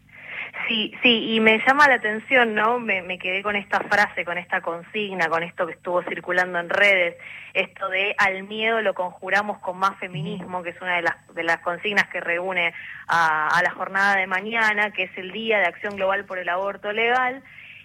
Sí, 0.70 0.94
sí, 1.02 1.34
y 1.34 1.40
me 1.40 1.58
llama 1.66 1.88
la 1.88 1.94
atención, 1.94 2.54
¿no? 2.54 2.78
Me, 2.78 3.18
quedé 3.18 3.42
con 3.42 3.56
esta 3.56 3.80
frase, 3.80 4.24
con 4.24 4.38
esta 4.38 4.60
consigna, 4.60 5.28
con 5.28 5.42
esto 5.42 5.66
que 5.66 5.72
estuvo 5.72 6.00
circulando 6.04 6.60
en 6.60 6.68
redes, 6.68 7.16
esto 7.54 7.88
de 7.88 8.14
al 8.16 8.44
miedo 8.44 8.80
lo 8.80 8.94
conjuramos 8.94 9.58
con 9.58 9.78
más 9.78 9.98
feminismo, 9.98 10.62
que 10.62 10.70
es 10.70 10.80
una 10.80 10.94
de 10.94 11.02
las, 11.02 11.34
de 11.34 11.42
las 11.42 11.58
consignas 11.58 12.06
que 12.10 12.20
reúne 12.20 12.72
a, 13.08 13.60
la 13.64 13.70
jornada 13.72 14.14
de 14.14 14.28
mañana, 14.28 14.92
que 14.92 15.02
es 15.02 15.18
el 15.18 15.32
Día 15.32 15.58
de 15.58 15.66
Acción 15.66 15.96
Global 15.96 16.24
por 16.24 16.38
el 16.38 16.48
Aborto 16.48 16.92
Legal. 16.92 17.42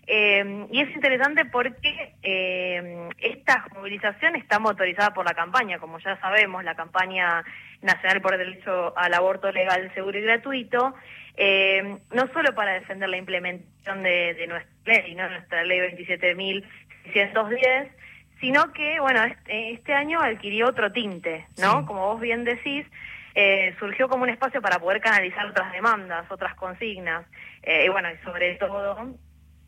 Eh, 0.07 0.67
y 0.71 0.81
es 0.81 0.95
interesante 0.95 1.45
porque 1.45 2.13
eh, 2.21 3.09
esta 3.17 3.65
movilización 3.73 4.35
está 4.35 4.59
motorizada 4.59 5.13
por 5.13 5.25
la 5.25 5.33
campaña, 5.33 5.79
como 5.79 5.97
ya 5.99 6.19
sabemos, 6.19 6.63
la 6.63 6.75
campaña 6.75 7.43
nacional 7.81 8.21
por 8.21 8.33
el 8.33 8.39
derecho 8.39 8.97
al 8.97 9.13
aborto 9.13 9.51
legal, 9.51 9.91
seguro 9.93 10.17
y 10.17 10.21
gratuito, 10.21 10.95
eh, 11.37 11.97
no 12.13 12.27
solo 12.33 12.53
para 12.53 12.73
defender 12.73 13.09
la 13.09 13.17
implementación 13.17 14.03
de, 14.03 14.45
nuestra 14.47 14.73
ley, 14.85 15.15
¿no? 15.15 15.29
nuestra 15.29 15.63
ley 15.63 15.79
27.610, 15.79 17.89
sino 18.39 18.71
que, 18.73 18.99
bueno, 18.99 19.23
este, 19.23 19.71
este, 19.71 19.93
año 19.93 20.21
adquirió 20.21 20.67
otro 20.67 20.91
tinte, 20.91 21.47
¿no? 21.57 21.85
Como 21.85 22.13
vos 22.13 22.21
bien 22.21 22.43
decís, 22.43 22.85
eh, 23.33 23.73
surgió 23.79 24.07
como 24.07 24.23
un 24.23 24.29
espacio 24.29 24.61
para 24.61 24.79
poder 24.79 25.01
canalizar 25.01 25.47
otras 25.47 25.71
demandas, 25.71 26.29
otras 26.29 26.53
consignas, 26.55 27.25
eh, 27.63 27.85
y 27.85 27.89
bueno, 27.89 28.09
y 28.11 28.17
sobre 28.23 28.55
todo 28.55 29.15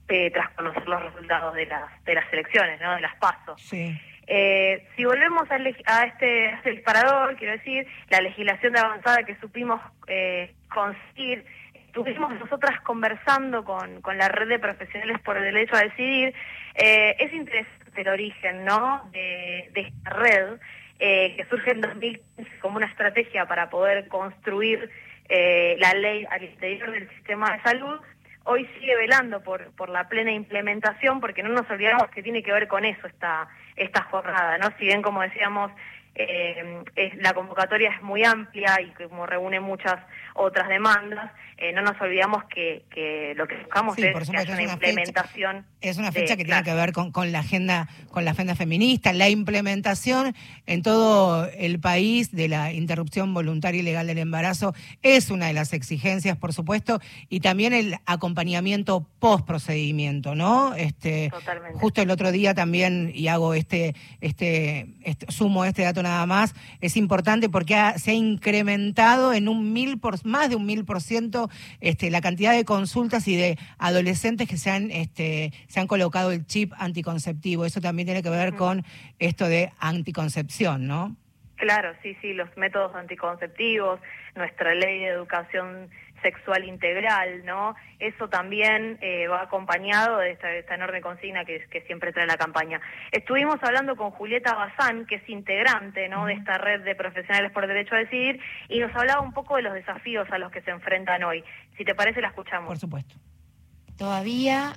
eh, 0.09 0.31
tras 0.31 0.49
conocer 0.51 0.87
los 0.87 1.03
resultados 1.03 1.53
de 1.55 1.65
las, 1.65 2.03
de 2.05 2.15
las 2.15 2.31
elecciones, 2.33 2.79
¿no? 2.81 2.95
De 2.95 3.01
las 3.01 3.15
pasos. 3.17 3.61
Sí. 3.61 3.99
Eh, 4.27 4.85
si 4.95 5.05
volvemos 5.05 5.49
a, 5.49 5.55
a, 5.55 6.03
este, 6.03 6.49
a, 6.49 6.55
este, 6.55 6.71
disparador, 6.71 7.35
quiero 7.37 7.53
decir, 7.53 7.87
la 8.09 8.19
legislación 8.19 8.73
de 8.73 8.79
avanzada 8.79 9.23
que 9.23 9.35
supimos 9.37 9.79
eh, 10.07 10.53
conseguir, 10.73 11.45
estuvimos 11.73 12.33
nosotras 12.39 12.81
conversando 12.81 13.63
con, 13.63 14.01
con 14.01 14.17
la 14.17 14.27
red 14.27 14.49
de 14.49 14.59
profesionales 14.59 15.19
por 15.21 15.37
el 15.37 15.43
derecho 15.43 15.75
a 15.75 15.81
decidir, 15.81 16.33
eh, 16.75 17.15
es 17.19 17.33
interesante 17.33 18.01
el 18.01 18.07
origen 18.09 18.65
¿no? 18.65 19.09
de, 19.11 19.69
de 19.73 19.81
esta 19.81 20.09
red 20.11 20.59
eh, 20.99 21.35
que 21.35 21.45
surge 21.45 21.71
en 21.71 21.81
2015 21.81 22.59
como 22.59 22.77
una 22.77 22.87
estrategia 22.87 23.45
para 23.45 23.69
poder 23.69 24.07
construir 24.07 24.89
eh, 25.29 25.75
la 25.79 25.93
ley 25.93 26.25
al 26.29 26.43
interior 26.43 26.91
del 26.91 27.09
sistema 27.09 27.55
de 27.55 27.61
salud 27.61 27.99
hoy 28.47 28.65
sigue 28.79 28.95
velando 28.95 29.41
por, 29.41 29.71
por 29.75 29.89
la 29.89 30.07
plena 30.07 30.31
implementación, 30.31 31.19
porque 31.19 31.43
no 31.43 31.49
nos 31.49 31.69
olvidamos 31.69 32.09
que 32.09 32.23
tiene 32.23 32.41
que 32.41 32.51
ver 32.51 32.67
con 32.67 32.85
eso 32.85 33.05
esta, 33.05 33.47
esta 33.75 34.03
jornada, 34.03 34.57
¿no? 34.57 34.69
Si 34.79 34.85
bien, 34.85 35.01
como 35.01 35.21
decíamos, 35.21 35.71
eh, 36.19 36.83
es, 36.95 37.15
la 37.17 37.33
convocatoria 37.33 37.91
es 37.95 38.01
muy 38.01 38.23
amplia 38.23 38.77
y 38.81 38.91
como 39.03 39.25
reúne 39.25 39.59
muchas 39.59 39.95
otras 40.33 40.67
demandas, 40.69 41.31
eh, 41.57 41.73
no 41.73 41.81
nos 41.81 41.99
olvidamos 41.99 42.43
que, 42.45 42.85
que 42.91 43.33
lo 43.35 43.47
que 43.47 43.55
buscamos 43.57 43.95
Sí, 43.95 44.03
es 44.03 44.13
por 44.13 44.23
que 44.23 44.37
haya 44.37 44.43
una 44.53 44.57
fecha- 44.57 44.73
implementación. 44.73 45.65
Es 45.81 45.97
una 45.97 46.11
de- 46.11 46.19
fecha 46.19 46.35
que 46.37 46.45
tiene 46.45 46.63
que 46.63 46.73
ver 46.73 46.91
con, 46.91 47.11
con 47.11 47.31
la 47.31 47.39
agenda 47.39 47.87
con 48.11 48.25
la 48.25 48.31
agenda 48.31 48.55
feminista, 48.55 49.13
la 49.13 49.29
implementación 49.29 50.35
en 50.65 50.81
todo 50.83 51.47
el 51.57 51.79
país 51.79 52.31
de 52.31 52.47
la 52.47 52.71
interrupción 52.73 53.33
voluntaria 53.33 53.79
y 53.81 53.83
legal 53.83 54.07
del 54.07 54.17
embarazo 54.19 54.73
es 55.03 55.29
una 55.31 55.47
de 55.47 55.53
las 55.53 55.73
exigencias, 55.73 56.37
por 56.37 56.53
supuesto, 56.53 56.99
y 57.29 57.39
también 57.41 57.73
el 57.73 57.95
acompañamiento 58.05 59.07
post 59.19 59.45
procedimiento, 59.45 60.35
¿no? 60.35 60.73
Este, 60.75 61.29
Totalmente. 61.31 61.79
justo 61.79 62.01
el 62.01 62.09
otro 62.11 62.31
día 62.31 62.53
también 62.53 63.11
y 63.13 63.27
hago 63.27 63.53
este 63.53 63.95
este, 64.21 64.87
este- 65.03 65.31
sumo 65.31 65.65
este 65.65 65.81
dato 65.83 66.03
nada 66.07 66.25
más. 66.25 66.55
Es 66.81 66.97
importante 66.97 67.49
porque 67.49 67.75
ha- 67.75 67.97
se 67.97 68.11
ha 68.11 68.13
incrementado 68.13 69.33
en 69.33 69.47
un 69.47 69.73
mil 69.73 69.99
por 69.99 70.25
más 70.25 70.49
de 70.49 70.55
un 70.55 70.65
mil 70.65 70.85
por 70.85 71.01
ciento 71.01 71.49
este, 71.81 72.09
la 72.09 72.21
cantidad 72.21 72.53
de 72.53 72.65
consultas 72.65 73.27
y 73.27 73.35
de 73.35 73.57
adolescentes 73.77 74.47
que 74.47 74.57
se 74.57 74.71
han 74.71 74.89
este, 74.91 75.53
se 75.67 75.79
han 75.79 75.87
colocado 75.87 76.31
el 76.31 76.45
chip 76.45 76.73
anticonceptivo. 76.77 77.65
Eso 77.65 77.81
también 77.81 78.05
tiene 78.07 78.23
que 78.23 78.29
ver 78.29 78.55
con 78.55 78.83
esto 79.19 79.47
de 79.47 79.71
anticoncepción 79.79 80.87
no 80.87 81.15
Claro, 81.57 81.91
sí, 82.03 82.15
sí, 82.21 82.33
los 82.33 82.55
métodos 82.55 82.93
anticonceptivos, 82.95 83.99
nuestra 84.35 84.75
ley 84.75 84.99
de 84.99 85.07
educación 85.07 85.89
sexual 86.27 86.65
integral, 86.65 87.45
¿no? 87.45 87.73
Eso 87.99 88.27
también 88.27 88.97
eh, 89.01 89.27
va 89.27 89.43
acompañado 89.43 90.17
de 90.17 90.31
esta, 90.31 90.51
esta 90.51 90.75
enorme 90.75 90.99
consigna 90.99 91.45
que, 91.45 91.65
que 91.71 91.81
siempre 91.81 92.11
trae 92.11 92.27
la 92.27 92.35
campaña. 92.35 92.81
Estuvimos 93.11 93.57
hablando 93.61 93.95
con 93.95 94.11
Julieta 94.11 94.53
Bazán, 94.53 95.05
que 95.05 95.15
es 95.15 95.29
integrante, 95.29 96.09
¿no? 96.09 96.25
De 96.25 96.33
esta 96.33 96.57
red 96.57 96.81
de 96.83 96.95
profesionales 96.95 97.51
por 97.53 97.65
derecho 97.65 97.95
a 97.95 97.99
decidir, 97.99 98.41
y 98.67 98.79
nos 98.79 98.93
hablaba 98.93 99.21
un 99.21 99.31
poco 99.31 99.55
de 99.55 99.61
los 99.61 99.73
desafíos 99.73 100.27
a 100.31 100.37
los 100.37 100.51
que 100.51 100.61
se 100.61 100.71
enfrentan 100.71 101.23
hoy. 101.23 101.43
Si 101.77 101.85
te 101.85 101.95
parece, 101.95 102.21
la 102.21 102.27
escuchamos. 102.27 102.67
por 102.67 102.77
supuesto 102.77 103.15
Todavía 103.95 104.73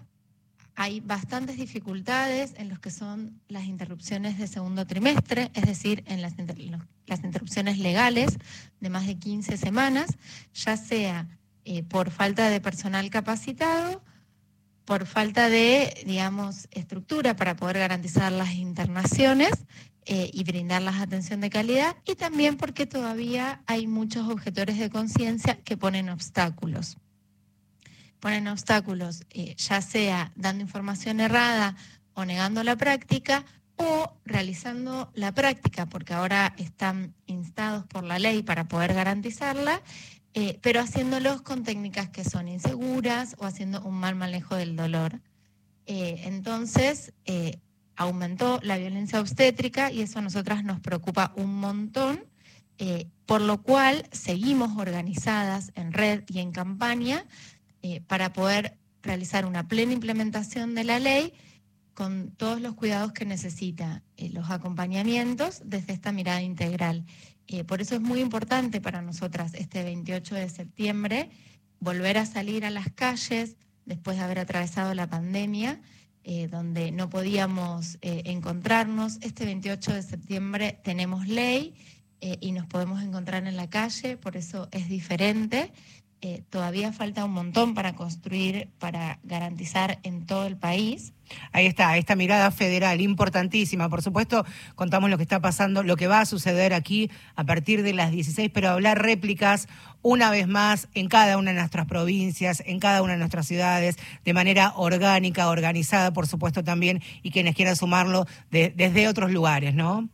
hay 0.76 1.00
bastantes 1.00 1.58
dificultades 1.58 2.54
en 2.56 2.70
los 2.70 2.78
que 2.78 2.90
son 2.90 3.40
las 3.48 3.64
interrupciones 3.64 4.38
de 4.38 4.46
segundo 4.46 4.86
trimestre, 4.86 5.50
es 5.52 5.66
decir, 5.66 6.04
en 6.06 6.22
las, 6.22 6.34
las 7.06 7.22
interrupciones 7.22 7.78
legales 7.78 8.38
de 8.80 8.88
más 8.88 9.06
de 9.06 9.18
15 9.18 9.58
semanas, 9.58 10.16
ya 10.54 10.78
sea 10.78 11.26
eh, 11.72 11.85
por 11.85 12.11
falta 12.11 12.50
de 12.50 12.61
personal 12.61 13.09
capacitado, 13.11 14.02
por 14.85 15.06
falta 15.06 15.48
de, 15.48 16.02
digamos, 16.04 16.66
estructura 16.72 17.37
para 17.37 17.54
poder 17.54 17.78
garantizar 17.78 18.33
las 18.33 18.54
internaciones 18.54 19.52
eh, 20.04 20.33
y 20.33 20.42
brindarlas 20.42 20.96
atención 20.96 21.40
de 21.40 21.48
calidad, 21.48 21.94
y 22.04 22.16
también 22.16 22.56
porque 22.56 22.87
todavía 22.87 23.62
hay 23.66 23.87
muchos 23.87 24.28
objetores 24.28 24.80
de 24.80 24.90
conciencia 24.90 25.61
que 25.62 25.76
ponen 25.76 26.09
obstáculos. 26.09 26.96
Ponen 28.18 28.48
obstáculos, 28.48 29.22
eh, 29.30 29.54
ya 29.56 29.80
sea 29.80 30.33
dando 30.35 30.64
información 30.64 31.20
errada 31.20 31.76
o 32.14 32.24
negando 32.24 32.64
la 32.64 32.74
práctica 32.74 33.44
o 33.76 34.16
realizando 34.24 35.12
la 35.14 35.30
práctica, 35.30 35.87
porque 35.87 36.14
ahora 36.14 36.52
están 36.59 37.14
instados 37.26 37.87
por 37.87 38.02
la 38.02 38.18
ley 38.18 38.42
para 38.42 38.64
poder 38.64 38.92
garantizarla, 38.92 39.83
eh, 40.33 40.59
pero 40.62 40.81
haciéndolos 40.81 41.43
con 41.43 41.64
técnicas 41.64 42.09
que 42.09 42.23
son 42.23 42.47
inseguras 42.47 43.35
o 43.38 43.47
haciendo 43.47 43.83
un 43.83 43.95
mal 43.95 44.14
manejo 44.14 44.55
del 44.55 44.77
dolor. 44.77 45.21
Eh, 45.87 46.23
entonces, 46.25 47.12
eh, 47.25 47.59
aumentó 47.97 48.61
la 48.62 48.79
violencia 48.79 49.21
obstétrica 49.21 49.90
y 49.90 50.03
eso 50.03 50.21
a 50.21 50.23
nosotras 50.23 50.62
nos 50.62 50.81
preocupa 50.81 51.33
un 51.37 51.57
montón, 51.57 52.25
por 53.27 53.43
lo 53.43 53.61
cual 53.61 54.09
seguimos 54.11 54.79
organizadas 54.79 55.71
en 55.75 55.93
red 55.93 56.25
y 56.29 56.38
en 56.38 56.51
campaña 56.51 57.27
para 58.07 58.33
poder 58.33 58.79
realizar 59.03 59.45
una 59.45 59.69
plena 59.69 59.93
implementación 59.93 60.75
de 60.75 60.85
la 60.85 60.99
ley 60.99 61.35
con 61.93 62.31
todos 62.31 62.62
los 62.62 62.75
cuidados 62.77 63.12
que 63.12 63.27
necesita, 63.27 64.03
los 64.33 64.51
acompañamientos 64.51 65.61
desde 65.62 65.93
esta 65.93 66.11
mirada 66.11 66.40
integral. 66.40 67.05
Eh, 67.52 67.64
por 67.64 67.80
eso 67.80 67.96
es 67.96 68.00
muy 68.00 68.20
importante 68.20 68.80
para 68.80 69.02
nosotras 69.02 69.54
este 69.54 69.82
28 69.82 70.36
de 70.36 70.48
septiembre 70.48 71.30
volver 71.80 72.16
a 72.16 72.24
salir 72.24 72.64
a 72.64 72.70
las 72.70 72.92
calles 72.92 73.56
después 73.86 74.16
de 74.16 74.22
haber 74.22 74.38
atravesado 74.38 74.94
la 74.94 75.08
pandemia, 75.08 75.80
eh, 76.22 76.46
donde 76.46 76.92
no 76.92 77.10
podíamos 77.10 77.98
eh, 78.02 78.22
encontrarnos. 78.26 79.18
Este 79.20 79.46
28 79.46 79.94
de 79.94 80.02
septiembre 80.02 80.78
tenemos 80.84 81.26
ley 81.26 81.74
y 82.22 82.52
nos 82.52 82.66
podemos 82.66 83.02
encontrar 83.02 83.46
en 83.46 83.56
la 83.56 83.70
calle, 83.70 84.18
por 84.18 84.36
eso 84.36 84.68
es 84.72 84.90
diferente. 84.90 85.72
Eh, 86.22 86.42
todavía 86.50 86.92
falta 86.92 87.24
un 87.24 87.33
montón 87.33 87.74
para 87.74 87.94
construir, 87.94 88.68
para 88.78 89.18
garantizar 89.22 89.98
en 90.02 90.26
todo 90.26 90.46
el 90.46 90.56
país. 90.56 91.14
Ahí 91.52 91.64
está, 91.64 91.96
esta 91.96 92.14
mirada 92.16 92.50
federal 92.50 93.00
importantísima. 93.00 93.88
Por 93.88 94.02
supuesto, 94.02 94.44
contamos 94.74 95.09
lo 95.09 95.16
que 95.16 95.22
está 95.22 95.40
pasando, 95.40 95.83
lo 95.83 95.96
que 95.96 96.09
va 96.09 96.20
a 96.20 96.26
suceder 96.26 96.74
aquí 96.74 97.11
a 97.37 97.44
partir 97.44 97.83
de 97.83 97.94
las 97.94 98.11
16, 98.11 98.50
pero 98.52 98.68
hablar 98.68 99.00
réplicas 99.00 99.66
una 100.02 100.30
vez 100.30 100.46
más 100.46 100.88
en 100.94 101.09
cada 101.09 101.38
una 101.38 101.52
de 101.52 101.59
nuestras 101.61 101.87
provincias, 101.87 102.62
en 102.66 102.80
cada 102.80 103.00
una 103.02 103.12
de 103.12 103.18
nuestras 103.20 103.46
ciudades, 103.46 103.96
de 104.24 104.35
manera 104.35 104.72
orgánica, 104.76 105.48
organizada, 105.48 106.12
por 106.12 106.26
supuesto 106.26 106.62
también, 106.64 107.00
y 107.22 107.30
quienes 107.30 107.54
quieran 107.54 107.76
sumarlo 107.76 108.26
de- 108.50 108.74
desde 108.76 109.09
otros 109.09 109.30
lugares, 109.30 109.74
¿no? 109.74 110.09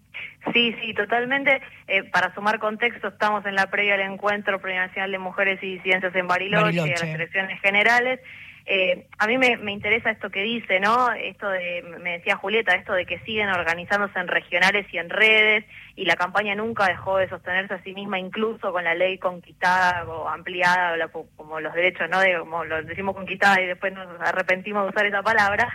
Sí, 0.53 0.75
sí, 0.81 0.95
totalmente. 0.95 1.61
Eh, 1.89 2.05
para 2.05 2.33
sumar 2.35 2.59
contexto, 2.59 3.09
estamos 3.09 3.45
en 3.47 3.55
la 3.55 3.67
previa 3.69 3.97
del 3.97 4.13
encuentro 4.13 4.61
Plurinacional 4.61 5.11
de 5.11 5.19
Mujeres 5.19 5.59
y 5.63 5.77
Disidencias 5.77 6.15
en 6.15 6.27
Bariloche, 6.29 6.65
Bariloche. 6.65 6.93
a 6.95 7.07
las 7.07 7.15
elecciones 7.15 7.61
generales. 7.61 8.21
Eh, 8.69 9.07
a 9.19 9.29
mí 9.29 9.39
me, 9.39 9.57
me 9.59 9.71
interesa 9.71 10.11
esto 10.11 10.29
que 10.31 10.43
dice, 10.43 10.81
¿no? 10.81 11.13
Esto 11.13 11.49
de, 11.49 11.85
me 12.01 12.19
decía 12.19 12.35
Julieta, 12.37 12.75
esto 12.75 12.95
de 12.95 13.07
que 13.07 13.21
siguen 13.21 13.49
organizándose 13.49 14.19
en 14.19 14.27
regionales 14.27 14.87
y 14.93 14.99
en 14.99 15.09
redes, 15.09 15.65
y 15.95 16.05
la 16.05 16.17
campaña 16.17 16.55
nunca 16.57 16.87
dejó 16.89 17.17
de 17.19 17.29
sostenerse 17.29 17.75
a 17.75 17.83
sí 17.85 17.93
misma, 17.95 18.19
incluso 18.19 18.73
con 18.73 18.83
la 18.83 18.95
ley 18.95 19.19
conquistada 19.19 20.05
o 20.09 20.29
ampliada, 20.29 20.93
o 20.93 20.97
la- 20.97 21.09
como 21.09 21.61
los 21.61 21.75
derechos, 21.75 22.09
¿no? 22.11 22.19
De, 22.21 22.37
como 22.41 22.65
lo 22.65 22.83
decimos 22.83 23.15
conquistada 23.15 23.61
y 23.61 23.67
después 23.67 23.93
nos 23.93 24.09
arrepentimos 24.21 24.83
de 24.85 24.91
usar 24.91 25.07
esa 25.07 25.23
palabra. 25.23 25.69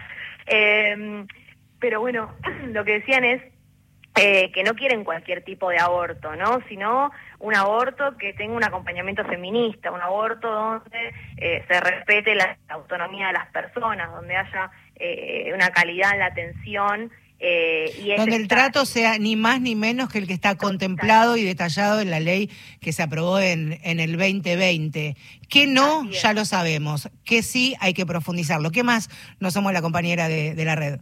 Eh, 0.48 1.26
pero 1.80 2.02
bueno, 2.02 2.36
lo 2.74 2.84
que 2.84 3.00
decían 3.00 3.24
es 3.24 3.42
eh, 4.16 4.52
que 4.52 4.64
no 4.64 4.74
quieren 4.76 5.04
cualquier 5.04 5.44
tipo 5.44 5.70
de 5.70 5.80
aborto, 5.80 6.36
¿no? 6.36 6.60
Sino 6.68 7.12
un 7.40 7.56
aborto 7.56 8.18
que 8.18 8.34
tenga 8.34 8.54
un 8.56 8.64
acompañamiento 8.64 9.24
feminista, 9.26 9.92
un 9.92 10.02
aborto 10.02 10.50
donde 10.52 11.14
eh, 11.38 11.64
se 11.68 11.80
respete 11.80 12.36
la 12.36 12.58
autonomía 12.70 13.28
de 13.28 13.34
las 13.34 13.48
personas, 13.52 14.12
donde 14.12 14.36
haya 14.36 14.70
eh, 14.98 15.52
una 15.54 15.70
calidad 15.70 16.12
en 16.14 16.20
la 16.20 16.26
atención. 16.26 17.10
eh, 17.40 17.90
y 18.04 18.16
Donde 18.16 18.36
el 18.36 18.48
trato 18.48 18.86
sea 18.86 19.18
ni 19.18 19.36
más 19.36 19.62
ni 19.62 19.76
menos 19.76 20.10
que 20.10 20.20
el 20.20 20.28
que 20.28 20.34
está 20.34 20.56
contemplado 20.56 21.38
y 21.38 21.44
detallado 21.44 22.02
en 22.02 22.12
la 22.12 22.20
ley 22.20 22.52
que 22.82 22.92
se 22.94 23.02
aprobó 23.02 23.40
en, 23.40 23.80
en 23.82 24.00
el 24.00 24.12
2020. 24.18 25.16
Que 25.50 25.68
no, 25.68 26.08
ya 26.12 26.34
lo 26.34 26.46
sabemos. 26.46 27.10
Que 27.24 27.42
sí, 27.42 27.76
hay 27.80 27.94
que 27.94 28.06
profundizarlo. 28.06 28.72
¿Qué 28.72 28.84
más 28.84 29.10
no 29.40 29.50
somos 29.52 29.74
la 29.74 29.82
compañera 29.82 30.28
de, 30.28 30.54
de 30.54 30.66
la 30.66 30.76
red? 30.76 31.00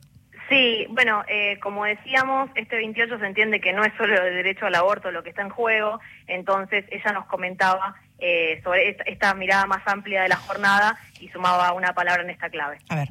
Sí, 0.50 0.88
bueno, 0.90 1.24
eh, 1.28 1.60
como 1.62 1.86
decíamos, 1.86 2.50
este 2.56 2.76
28 2.78 3.20
se 3.20 3.26
entiende 3.28 3.62
que 3.62 3.72
no 3.72 3.84
es 3.84 3.94
solo 3.98 4.16
el 4.16 4.34
derecho 4.34 4.66
al 4.66 4.76
aborto 4.76 5.12
lo 5.12 5.22
que 5.22 5.30
está 5.30 5.44
en 5.44 5.50
juego, 5.50 6.00
entonces 6.26 6.86
ella 6.90 7.14
nos 7.14 7.26
comentaba 7.26 7.96
eh, 8.18 8.60
sobre 8.64 8.90
esta, 8.90 9.04
esta 9.04 9.34
mirada 9.36 9.68
más 9.68 9.82
amplia 9.86 10.24
de 10.24 10.30
la 10.30 10.38
jornada 10.38 10.98
y 11.20 11.28
sumaba 11.30 11.72
una 11.74 11.94
palabra 11.94 12.24
en 12.24 12.32
esta 12.32 12.50
clave. 12.50 12.80
A 12.90 12.96
ver. 12.96 13.10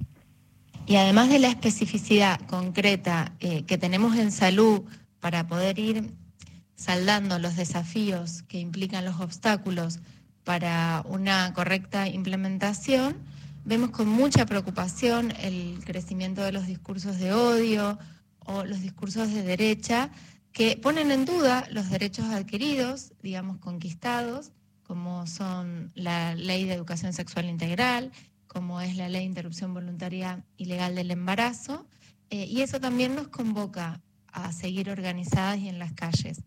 Y 0.88 0.96
además 0.96 1.28
de 1.28 1.38
la 1.38 1.48
especificidad 1.48 2.40
concreta 2.46 3.32
eh, 3.40 3.64
que 3.66 3.78
tenemos 3.78 4.16
en 4.16 4.32
salud 4.32 4.82
para 5.20 5.46
poder 5.46 5.78
ir 5.78 6.02
saldando 6.76 7.38
los 7.38 7.56
desafíos 7.56 8.42
que 8.44 8.58
implican 8.58 9.04
los 9.04 9.20
obstáculos 9.20 10.00
para 10.44 11.02
una 11.04 11.52
correcta 11.52 12.08
implementación, 12.08 13.16
vemos 13.68 13.90
con 13.90 14.08
mucha 14.08 14.46
preocupación 14.46 15.30
el 15.42 15.78
crecimiento 15.84 16.42
de 16.42 16.52
los 16.52 16.66
discursos 16.66 17.18
de 17.18 17.34
odio 17.34 17.98
o 18.38 18.64
los 18.64 18.80
discursos 18.80 19.30
de 19.30 19.42
derecha 19.42 20.10
que 20.52 20.78
ponen 20.78 21.10
en 21.10 21.26
duda 21.26 21.66
los 21.70 21.90
derechos 21.90 22.24
adquiridos, 22.30 23.12
digamos, 23.22 23.58
conquistados, 23.58 24.52
como 24.84 25.26
son 25.26 25.92
la 25.94 26.34
ley 26.34 26.64
de 26.64 26.72
educación 26.72 27.12
sexual 27.12 27.44
integral, 27.44 28.10
como 28.46 28.80
es 28.80 28.96
la 28.96 29.10
ley 29.10 29.20
de 29.20 29.26
interrupción 29.26 29.74
voluntaria 29.74 30.42
y 30.56 30.64
legal 30.64 30.94
del 30.94 31.10
embarazo, 31.10 31.86
eh, 32.30 32.46
y 32.46 32.62
eso 32.62 32.80
también 32.80 33.14
nos 33.14 33.28
convoca 33.28 34.00
a 34.28 34.50
seguir 34.52 34.88
organizadas 34.88 35.58
y 35.58 35.68
en 35.68 35.78
las 35.78 35.92
calles. 35.92 36.42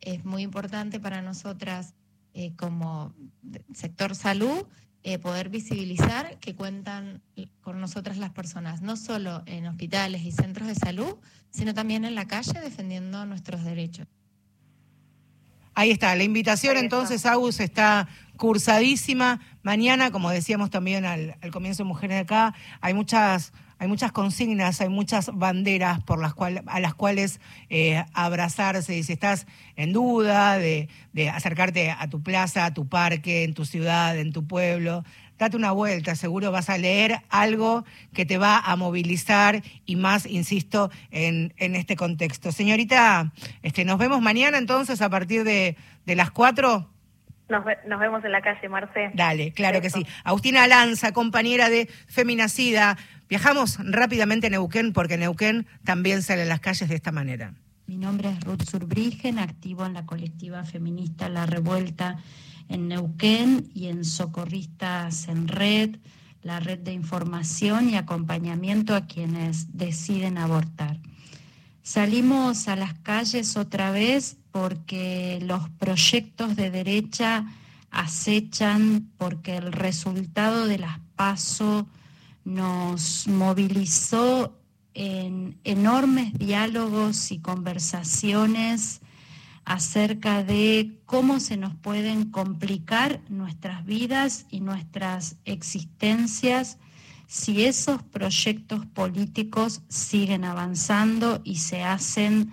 Es 0.00 0.24
muy 0.24 0.40
importante 0.40 0.98
para 1.00 1.20
nosotras 1.20 1.92
eh, 2.32 2.56
como 2.56 3.14
sector 3.74 4.16
salud 4.16 4.66
eh, 5.04 5.18
poder 5.18 5.48
visibilizar 5.48 6.38
que 6.38 6.54
cuentan 6.54 7.22
con 7.60 7.80
nosotras 7.80 8.18
las 8.18 8.30
personas, 8.30 8.82
no 8.82 8.96
solo 8.96 9.42
en 9.46 9.66
hospitales 9.66 10.22
y 10.22 10.32
centros 10.32 10.68
de 10.68 10.74
salud, 10.74 11.16
sino 11.50 11.74
también 11.74 12.04
en 12.04 12.14
la 12.14 12.26
calle 12.26 12.60
defendiendo 12.60 13.26
nuestros 13.26 13.64
derechos. 13.64 14.06
Ahí 15.74 15.90
está, 15.90 16.14
la 16.14 16.22
invitación 16.22 16.76
entonces, 16.76 17.24
Agus, 17.24 17.58
está 17.58 18.06
cursadísima. 18.36 19.40
Mañana, 19.62 20.10
como 20.10 20.30
decíamos 20.30 20.70
también 20.70 21.04
al, 21.04 21.36
al 21.40 21.50
comienzo 21.50 21.82
de 21.82 21.88
Mujeres 21.88 22.16
de 22.16 22.20
Acá, 22.20 22.54
hay 22.80 22.92
muchas 22.92 23.52
hay 23.82 23.88
muchas 23.88 24.12
consignas, 24.12 24.80
hay 24.80 24.88
muchas 24.88 25.28
banderas 25.34 26.00
por 26.04 26.20
las 26.20 26.34
cual, 26.34 26.62
a 26.68 26.78
las 26.78 26.94
cuales 26.94 27.40
eh, 27.68 28.04
abrazarse. 28.12 28.96
Y 28.96 29.02
si 29.02 29.12
estás 29.12 29.48
en 29.74 29.92
duda 29.92 30.56
de, 30.56 30.88
acercarte 31.32 31.90
a 31.90 32.08
tu 32.08 32.22
plaza, 32.22 32.64
a 32.64 32.74
tu 32.74 32.86
parque, 32.88 33.42
en 33.42 33.54
tu 33.54 33.64
ciudad, 33.64 34.16
en 34.16 34.32
tu 34.32 34.46
pueblo, 34.46 35.02
date 35.36 35.56
una 35.56 35.72
vuelta, 35.72 36.14
seguro 36.14 36.52
vas 36.52 36.70
a 36.70 36.78
leer 36.78 37.22
algo 37.28 37.84
que 38.12 38.24
te 38.24 38.38
va 38.38 38.56
a 38.56 38.76
movilizar 38.76 39.64
y 39.84 39.96
más, 39.96 40.26
insisto, 40.26 40.92
en, 41.10 41.52
en 41.56 41.74
este 41.74 41.96
contexto. 41.96 42.52
Señorita, 42.52 43.32
este, 43.64 43.84
nos 43.84 43.98
vemos 43.98 44.22
mañana 44.22 44.58
entonces 44.58 45.02
a 45.02 45.10
partir 45.10 45.42
de, 45.42 45.76
de 46.06 46.14
las 46.14 46.30
4. 46.30 46.91
Nos, 47.52 47.64
ve- 47.66 47.76
nos 47.86 48.00
vemos 48.00 48.24
en 48.24 48.32
la 48.32 48.40
calle, 48.40 48.66
Marce. 48.68 49.10
Dale, 49.14 49.52
claro 49.52 49.80
que 49.82 49.90
sí. 49.90 50.04
Agustina 50.24 50.66
Lanza, 50.66 51.12
compañera 51.12 51.68
de 51.68 51.86
Feminacida. 52.08 52.96
Viajamos 53.28 53.78
rápidamente 53.84 54.46
a 54.46 54.50
Neuquén 54.50 54.92
porque 54.94 55.18
Neuquén 55.18 55.66
también 55.84 56.22
sale 56.22 56.42
a 56.42 56.46
las 56.46 56.60
calles 56.60 56.88
de 56.88 56.94
esta 56.94 57.12
manera. 57.12 57.52
Mi 57.86 57.98
nombre 57.98 58.30
es 58.30 58.40
Ruth 58.40 58.62
Surbrigen, 58.62 59.38
activo 59.38 59.84
en 59.84 59.92
la 59.92 60.06
colectiva 60.06 60.64
feminista 60.64 61.28
La 61.28 61.44
Revuelta 61.44 62.16
en 62.70 62.88
Neuquén 62.88 63.68
y 63.74 63.88
en 63.88 64.04
Socorristas 64.06 65.28
en 65.28 65.46
Red, 65.48 65.96
la 66.42 66.58
red 66.58 66.78
de 66.78 66.92
información 66.92 67.90
y 67.90 67.96
acompañamiento 67.96 68.94
a 68.94 69.06
quienes 69.06 69.76
deciden 69.76 70.38
abortar. 70.38 70.96
Salimos 71.82 72.68
a 72.68 72.76
las 72.76 72.94
calles 73.00 73.56
otra 73.56 73.90
vez 73.90 74.36
porque 74.52 75.40
los 75.42 75.68
proyectos 75.70 76.54
de 76.54 76.70
derecha 76.70 77.44
acechan, 77.90 79.10
porque 79.18 79.56
el 79.56 79.72
resultado 79.72 80.66
de 80.66 80.78
las 80.78 81.00
PASO 81.16 81.88
nos 82.44 83.26
movilizó 83.26 84.56
en 84.94 85.58
enormes 85.64 86.32
diálogos 86.34 87.32
y 87.32 87.40
conversaciones 87.40 89.00
acerca 89.64 90.44
de 90.44 91.00
cómo 91.04 91.40
se 91.40 91.56
nos 91.56 91.74
pueden 91.74 92.30
complicar 92.30 93.20
nuestras 93.28 93.84
vidas 93.84 94.46
y 94.50 94.60
nuestras 94.60 95.36
existencias 95.44 96.78
si 97.32 97.64
esos 97.64 98.02
proyectos 98.02 98.84
políticos 98.84 99.80
siguen 99.88 100.44
avanzando 100.44 101.40
y 101.44 101.56
se 101.56 101.82
hacen 101.82 102.52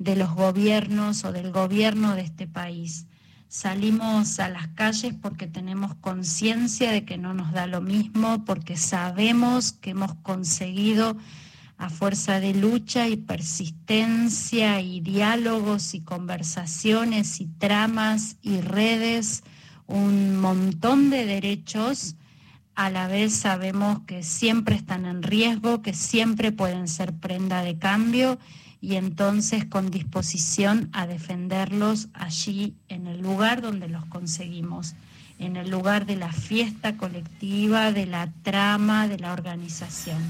de 0.00 0.16
los 0.16 0.34
gobiernos 0.34 1.24
o 1.24 1.30
del 1.30 1.52
gobierno 1.52 2.16
de 2.16 2.22
este 2.22 2.48
país. 2.48 3.06
Salimos 3.46 4.40
a 4.40 4.48
las 4.48 4.66
calles 4.66 5.14
porque 5.22 5.46
tenemos 5.46 5.94
conciencia 5.94 6.90
de 6.90 7.04
que 7.04 7.18
no 7.18 7.34
nos 7.34 7.52
da 7.52 7.68
lo 7.68 7.80
mismo, 7.80 8.44
porque 8.44 8.76
sabemos 8.76 9.70
que 9.70 9.90
hemos 9.90 10.16
conseguido 10.16 11.16
a 11.78 11.88
fuerza 11.88 12.40
de 12.40 12.52
lucha 12.52 13.06
y 13.06 13.16
persistencia 13.16 14.80
y 14.80 15.02
diálogos 15.02 15.94
y 15.94 16.00
conversaciones 16.00 17.40
y 17.40 17.46
tramas 17.46 18.38
y 18.42 18.60
redes 18.60 19.44
un 19.86 20.36
montón 20.40 21.10
de 21.10 21.26
derechos, 21.26 22.16
a 22.76 22.90
la 22.90 23.08
vez 23.08 23.34
sabemos 23.34 24.00
que 24.06 24.22
siempre 24.22 24.76
están 24.76 25.06
en 25.06 25.22
riesgo, 25.22 25.80
que 25.80 25.94
siempre 25.94 26.52
pueden 26.52 26.88
ser 26.88 27.14
prenda 27.14 27.62
de 27.62 27.78
cambio 27.78 28.38
y 28.82 28.96
entonces 28.96 29.64
con 29.64 29.90
disposición 29.90 30.90
a 30.92 31.06
defenderlos 31.06 32.08
allí 32.12 32.74
en 32.88 33.06
el 33.06 33.22
lugar 33.22 33.62
donde 33.62 33.88
los 33.88 34.04
conseguimos, 34.04 34.94
en 35.38 35.56
el 35.56 35.70
lugar 35.70 36.04
de 36.04 36.16
la 36.16 36.32
fiesta 36.32 36.98
colectiva, 36.98 37.92
de 37.92 38.04
la 38.04 38.30
trama, 38.42 39.08
de 39.08 39.18
la 39.18 39.32
organización. 39.32 40.22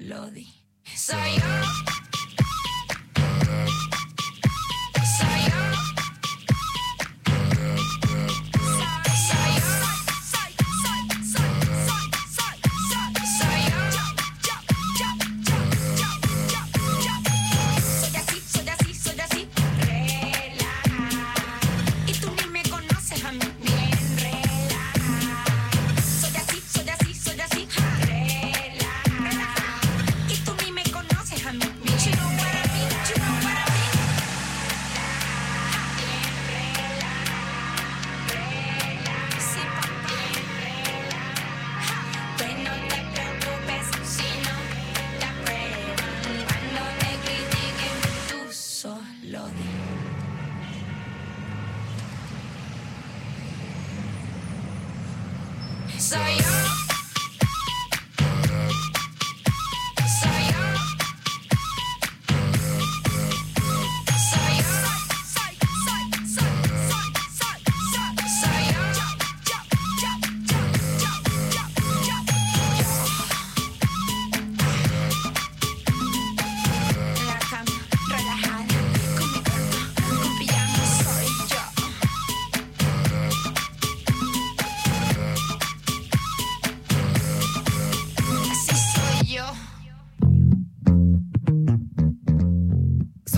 Solo 0.00 0.30
di. 0.30 0.46
Soy 0.82 1.34
yo. 1.34 2.09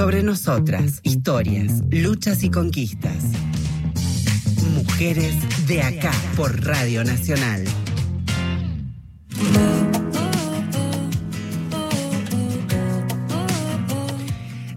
Sobre 0.03 0.25
nosotras, 0.25 0.99
historias, 1.05 1.75
luchas 1.89 2.43
y 2.43 2.51
conquistas. 2.51 3.23
Mujeres 4.75 5.33
de 5.69 5.81
acá 5.81 6.11
por 6.37 6.61
Radio 6.65 7.05
Nacional. 7.05 7.63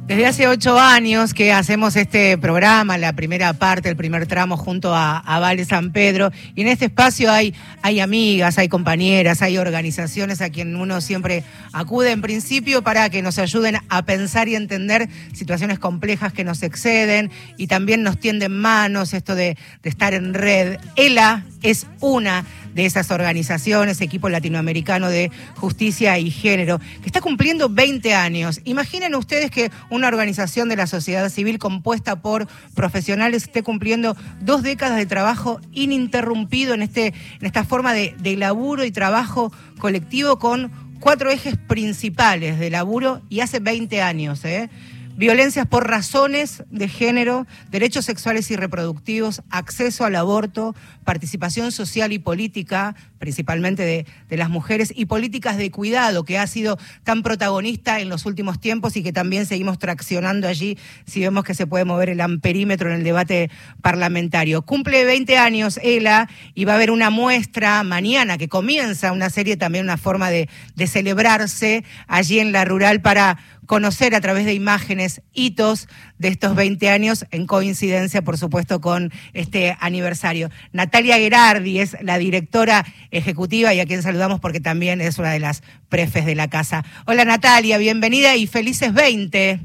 Desde 0.05 0.27
hace 0.27 0.47
ocho 0.47 0.79
años 0.79 1.33
que 1.33 1.51
hacemos 1.51 1.95
este 1.95 2.37
programa, 2.37 2.99
la 2.99 3.13
primera 3.13 3.53
parte, 3.53 3.89
el 3.89 3.95
primer 3.95 4.27
tramo 4.27 4.55
junto 4.55 4.93
a, 4.93 5.17
a 5.17 5.39
Vale 5.39 5.65
San 5.65 5.91
Pedro, 5.91 6.31
y 6.53 6.61
en 6.61 6.67
este 6.67 6.85
espacio 6.85 7.31
hay, 7.31 7.55
hay 7.85 7.99
amigas, 7.99 8.57
hay 8.57 8.67
compañeras, 8.67 9.43
hay 9.43 9.59
organizaciones 9.59 10.41
a 10.41 10.49
quien 10.49 10.75
uno 10.75 11.01
siempre 11.01 11.43
acude 11.71 12.09
en 12.09 12.21
principio 12.21 12.81
para 12.81 13.11
que 13.11 13.21
nos 13.21 13.37
ayuden 13.37 13.77
a 13.89 14.01
pensar 14.05 14.47
y 14.47 14.55
entender 14.55 15.07
situaciones 15.33 15.77
complejas 15.77 16.33
que 16.33 16.43
nos 16.43 16.63
exceden 16.63 17.29
y 17.57 17.67
también 17.67 18.01
nos 18.01 18.19
tienden 18.19 18.59
manos 18.59 19.13
esto 19.13 19.35
de, 19.35 19.55
estar 19.83 20.15
en 20.15 20.33
red. 20.33 20.79
ELA 20.95 21.45
es 21.61 21.85
una 21.99 22.43
de 22.73 22.85
esas 22.85 23.09
organizaciones, 23.11 24.01
equipo 24.01 24.29
latinoamericano 24.29 25.09
de 25.09 25.31
justicia 25.55 26.17
y 26.19 26.29
género, 26.29 26.79
que 26.79 27.05
está 27.05 27.21
cumpliendo 27.21 27.69
20 27.69 28.13
años. 28.13 28.61
Imaginen 28.65 29.15
ustedes 29.15 29.49
que 29.49 29.71
una 29.89 30.07
organización 30.07 30.69
de 30.69 30.75
la 30.75 30.85
sociedad 30.85 31.29
civil 31.29 31.57
compuesta 31.57 32.17
por 32.17 32.47
profesionales 32.73 33.43
esté 33.43 33.63
cumpliendo 33.63 34.17
dos 34.41 34.61
décadas 34.61 34.97
de 34.97 35.05
trabajo 35.05 35.61
ininterrumpido 35.71 36.73
en, 36.73 36.81
este, 36.81 37.13
en 37.39 37.45
esta 37.45 37.63
de, 37.83 38.15
de 38.19 38.35
laburo 38.37 38.85
y 38.85 38.91
trabajo 38.91 39.51
colectivo 39.79 40.39
con 40.39 40.71
cuatro 40.99 41.29
ejes 41.29 41.57
principales 41.57 42.57
de 42.59 42.69
laburo 42.69 43.21
y 43.29 43.41
hace 43.41 43.59
20 43.59 44.01
años. 44.01 44.43
¿eh? 44.45 44.69
Violencias 45.17 45.65
por 45.65 45.87
razones 45.89 46.63
de 46.69 46.89
género, 46.89 47.47
derechos 47.71 48.03
sexuales 48.03 48.51
y 48.51 48.57
reproductivos, 48.57 49.43
acceso 49.49 50.03
al 50.03 50.17
aborto, 50.17 50.75
participación 51.05 51.71
social 51.71 52.11
y 52.11 52.19
política, 52.19 52.97
principalmente 53.17 53.83
de, 53.83 54.05
de, 54.27 54.37
las 54.37 54.49
mujeres, 54.49 54.91
y 54.93 55.05
políticas 55.05 55.55
de 55.55 55.71
cuidado, 55.71 56.25
que 56.25 56.37
ha 56.37 56.45
sido 56.47 56.77
tan 57.05 57.23
protagonista 57.23 58.01
en 58.01 58.09
los 58.09 58.25
últimos 58.25 58.59
tiempos 58.59 58.97
y 58.97 59.03
que 59.03 59.13
también 59.13 59.45
seguimos 59.45 59.79
traccionando 59.79 60.49
allí 60.49 60.77
si 61.05 61.21
vemos 61.21 61.45
que 61.45 61.53
se 61.53 61.65
puede 61.65 61.85
mover 61.85 62.09
el 62.09 62.19
amperímetro 62.19 62.89
en 62.89 62.97
el 62.97 63.03
debate 63.05 63.49
parlamentario. 63.81 64.63
Cumple 64.63 65.05
20 65.05 65.37
años 65.37 65.79
ELA 65.81 66.29
y 66.55 66.65
va 66.65 66.73
a 66.73 66.75
haber 66.75 66.91
una 66.91 67.09
muestra 67.09 67.81
mañana 67.83 68.37
que 68.37 68.49
comienza 68.49 69.13
una 69.13 69.29
serie, 69.29 69.55
también 69.55 69.85
una 69.85 69.95
forma 69.95 70.29
de, 70.29 70.49
de 70.75 70.87
celebrarse 70.87 71.85
allí 72.07 72.39
en 72.39 72.51
la 72.51 72.65
rural 72.65 73.01
para 73.01 73.37
conocer 73.65 74.15
a 74.15 74.21
través 74.21 74.45
de 74.45 74.53
imágenes 74.53 75.21
hitos 75.33 75.87
de 76.17 76.29
estos 76.29 76.55
20 76.55 76.89
años, 76.89 77.25
en 77.31 77.45
coincidencia, 77.47 78.21
por 78.21 78.37
supuesto, 78.37 78.81
con 78.81 79.11
este 79.33 79.75
aniversario. 79.79 80.49
Natalia 80.71 81.17
Gerardi 81.17 81.79
es 81.79 81.97
la 82.01 82.17
directora 82.17 82.85
ejecutiva 83.11 83.73
y 83.73 83.79
a 83.79 83.85
quien 83.85 84.01
saludamos 84.01 84.39
porque 84.39 84.59
también 84.59 85.01
es 85.01 85.17
una 85.17 85.31
de 85.31 85.39
las 85.39 85.63
prefes 85.89 86.25
de 86.25 86.35
la 86.35 86.49
casa. 86.49 86.83
Hola 87.05 87.25
Natalia, 87.25 87.77
bienvenida 87.77 88.35
y 88.35 88.47
felices 88.47 88.93
20. 88.93 89.59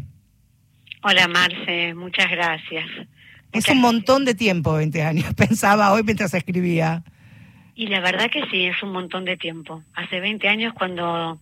Hola 1.02 1.28
Marce, 1.28 1.94
muchas 1.94 2.30
gracias. 2.30 2.86
Es 3.52 3.68
un 3.68 3.78
montón 3.78 4.24
de 4.24 4.34
tiempo, 4.34 4.74
20 4.74 5.02
años, 5.02 5.34
pensaba 5.36 5.92
hoy 5.92 6.02
mientras 6.02 6.34
escribía. 6.34 7.02
Y 7.74 7.86
la 7.86 8.00
verdad 8.00 8.30
que 8.30 8.42
sí, 8.50 8.66
es 8.66 8.82
un 8.82 8.92
montón 8.92 9.24
de 9.24 9.36
tiempo. 9.38 9.82
Hace 9.94 10.20
20 10.20 10.46
años 10.48 10.74
cuando 10.74 11.40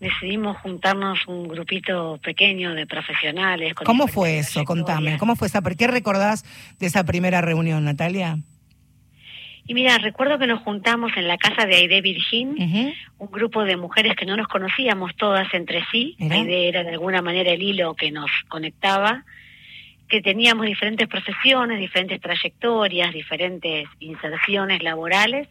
decidimos 0.00 0.56
juntarnos 0.58 1.26
un 1.26 1.48
grupito 1.48 2.18
pequeño 2.22 2.74
de 2.74 2.86
profesionales. 2.86 3.74
¿Cómo 3.74 4.06
fue 4.06 4.38
eso? 4.38 4.64
Contame, 4.64 5.18
¿cómo 5.18 5.36
fue 5.36 5.48
esa? 5.48 5.62
¿Por 5.62 5.76
qué 5.76 5.86
recordás 5.86 6.44
de 6.78 6.86
esa 6.86 7.04
primera 7.04 7.40
reunión, 7.40 7.84
Natalia? 7.84 8.38
Y 9.66 9.72
mira, 9.72 9.96
recuerdo 9.96 10.38
que 10.38 10.46
nos 10.46 10.60
juntamos 10.60 11.12
en 11.16 11.26
la 11.26 11.38
casa 11.38 11.64
de 11.64 11.76
Aide 11.76 12.02
Virgin, 12.02 12.50
uh 12.50 12.54
-huh. 12.54 12.94
un 13.18 13.30
grupo 13.30 13.64
de 13.64 13.78
mujeres 13.78 14.14
que 14.14 14.26
no 14.26 14.36
nos 14.36 14.46
conocíamos 14.46 15.16
todas 15.16 15.52
entre 15.54 15.82
sí. 15.90 16.16
Aide 16.20 16.68
era 16.68 16.82
de 16.82 16.90
alguna 16.90 17.22
manera 17.22 17.50
el 17.50 17.62
hilo 17.62 17.94
que 17.94 18.10
nos 18.10 18.30
conectaba, 18.48 19.24
que 20.06 20.20
teníamos 20.20 20.66
diferentes 20.66 21.08
profesiones, 21.08 21.80
diferentes 21.80 22.20
trayectorias, 22.20 23.14
diferentes 23.14 23.88
inserciones 24.00 24.82
laborales 24.82 25.48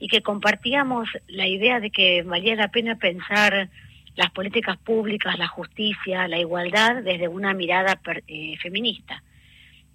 y 0.00 0.08
que 0.08 0.22
compartíamos 0.22 1.08
la 1.28 1.46
idea 1.46 1.78
de 1.78 1.90
que 1.90 2.22
valía 2.22 2.56
la 2.56 2.68
pena 2.68 2.96
pensar 2.96 3.68
las 4.16 4.30
políticas 4.30 4.76
públicas, 4.78 5.38
la 5.38 5.46
justicia, 5.46 6.26
la 6.26 6.38
igualdad 6.38 7.02
desde 7.02 7.28
una 7.28 7.54
mirada 7.54 8.00
eh, 8.26 8.56
feminista. 8.58 9.22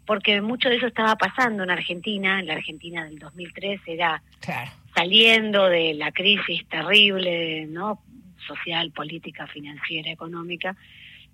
Porque 0.06 0.40
mucho 0.42 0.70
de 0.70 0.78
eso 0.78 0.88
estaba 0.88 1.16
pasando 1.16 1.64
en 1.64 1.72
Argentina, 1.72 2.40
en 2.40 2.46
la 2.46 2.54
Argentina 2.54 3.04
del 3.04 3.18
2003 3.18 3.82
era 3.88 4.22
claro. 4.40 4.72
saliendo 4.96 5.66
de 5.66 5.96
la 5.96 6.12
crisis 6.12 6.66
terrible, 6.70 7.66
¿no? 7.66 8.00
social, 8.46 8.92
política, 8.92 9.48
financiera, 9.48 10.12
económica, 10.12 10.76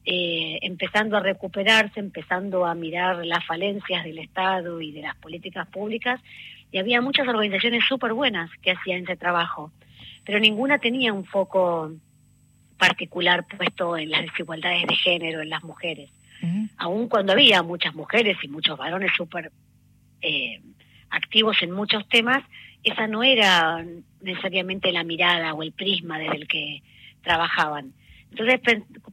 eh, 0.05 0.57
empezando 0.61 1.17
a 1.17 1.19
recuperarse, 1.19 1.99
empezando 1.99 2.65
a 2.65 2.73
mirar 2.73 3.25
las 3.25 3.45
falencias 3.45 4.03
del 4.03 4.17
Estado 4.19 4.81
y 4.81 4.91
de 4.91 5.01
las 5.01 5.15
políticas 5.17 5.67
públicas, 5.67 6.19
y 6.71 6.77
había 6.77 7.01
muchas 7.01 7.27
organizaciones 7.27 7.83
súper 7.87 8.13
buenas 8.13 8.49
que 8.61 8.71
hacían 8.71 9.03
ese 9.03 9.17
trabajo, 9.17 9.71
pero 10.25 10.39
ninguna 10.39 10.79
tenía 10.79 11.13
un 11.13 11.25
foco 11.25 11.91
particular 12.77 13.45
puesto 13.45 13.97
en 13.97 14.09
las 14.09 14.21
desigualdades 14.21 14.87
de 14.87 14.95
género 14.95 15.41
en 15.41 15.49
las 15.49 15.63
mujeres. 15.63 16.09
Uh 16.41 16.45
-huh. 16.47 16.69
Aun 16.77 17.07
cuando 17.09 17.33
había 17.33 17.61
muchas 17.61 17.93
mujeres 17.93 18.37
y 18.41 18.47
muchos 18.47 18.77
varones 18.77 19.11
súper 19.15 19.51
eh, 20.21 20.61
activos 21.09 21.61
en 21.61 21.71
muchos 21.71 22.07
temas, 22.07 22.43
esa 22.83 23.05
no 23.07 23.23
era 23.23 23.85
necesariamente 24.21 24.91
la 24.91 25.03
mirada 25.03 25.53
o 25.53 25.61
el 25.61 25.71
prisma 25.73 26.17
desde 26.17 26.37
el 26.37 26.47
que 26.47 26.81
trabajaban. 27.21 27.93
Entonces 28.31 28.61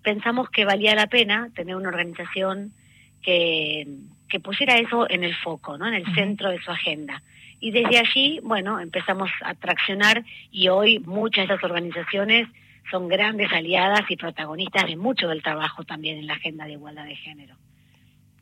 pensamos 0.03 0.49
que 0.49 0.65
valía 0.65 0.95
la 0.95 1.09
pena 1.09 1.51
tener 1.55 1.75
una 1.77 1.89
organización 1.89 2.73
que, 3.21 3.87
que 4.29 4.41
pusiera 4.41 4.77
eso 4.79 5.11
en 5.11 5.25
el 5.25 5.35
foco, 5.35 5.77
¿no? 5.77 5.89
en 5.89 5.95
el 5.95 6.03
uh 6.05 6.07
-huh. 6.07 6.15
centro 6.15 6.51
de 6.51 6.61
su 6.61 6.71
agenda. 6.71 7.23
Y 7.61 7.71
desde 7.73 7.99
allí, 7.99 8.41
bueno, 8.43 8.79
empezamos 8.81 9.31
a 9.45 9.55
traccionar 9.55 10.25
y 10.51 10.69
hoy 10.69 11.01
muchas 11.01 11.49
de 11.49 11.55
esas 11.55 11.65
organizaciones 11.65 12.49
son 12.91 13.09
grandes 13.09 13.53
aliadas 13.53 14.03
y 14.09 14.17
protagonistas 14.17 14.87
de 14.87 14.97
mucho 14.97 15.29
del 15.29 15.43
trabajo 15.43 15.85
también 15.85 16.19
en 16.19 16.27
la 16.27 16.35
agenda 16.35 16.65
de 16.67 16.73
igualdad 16.73 17.05
de 17.05 17.17
género. 17.17 17.57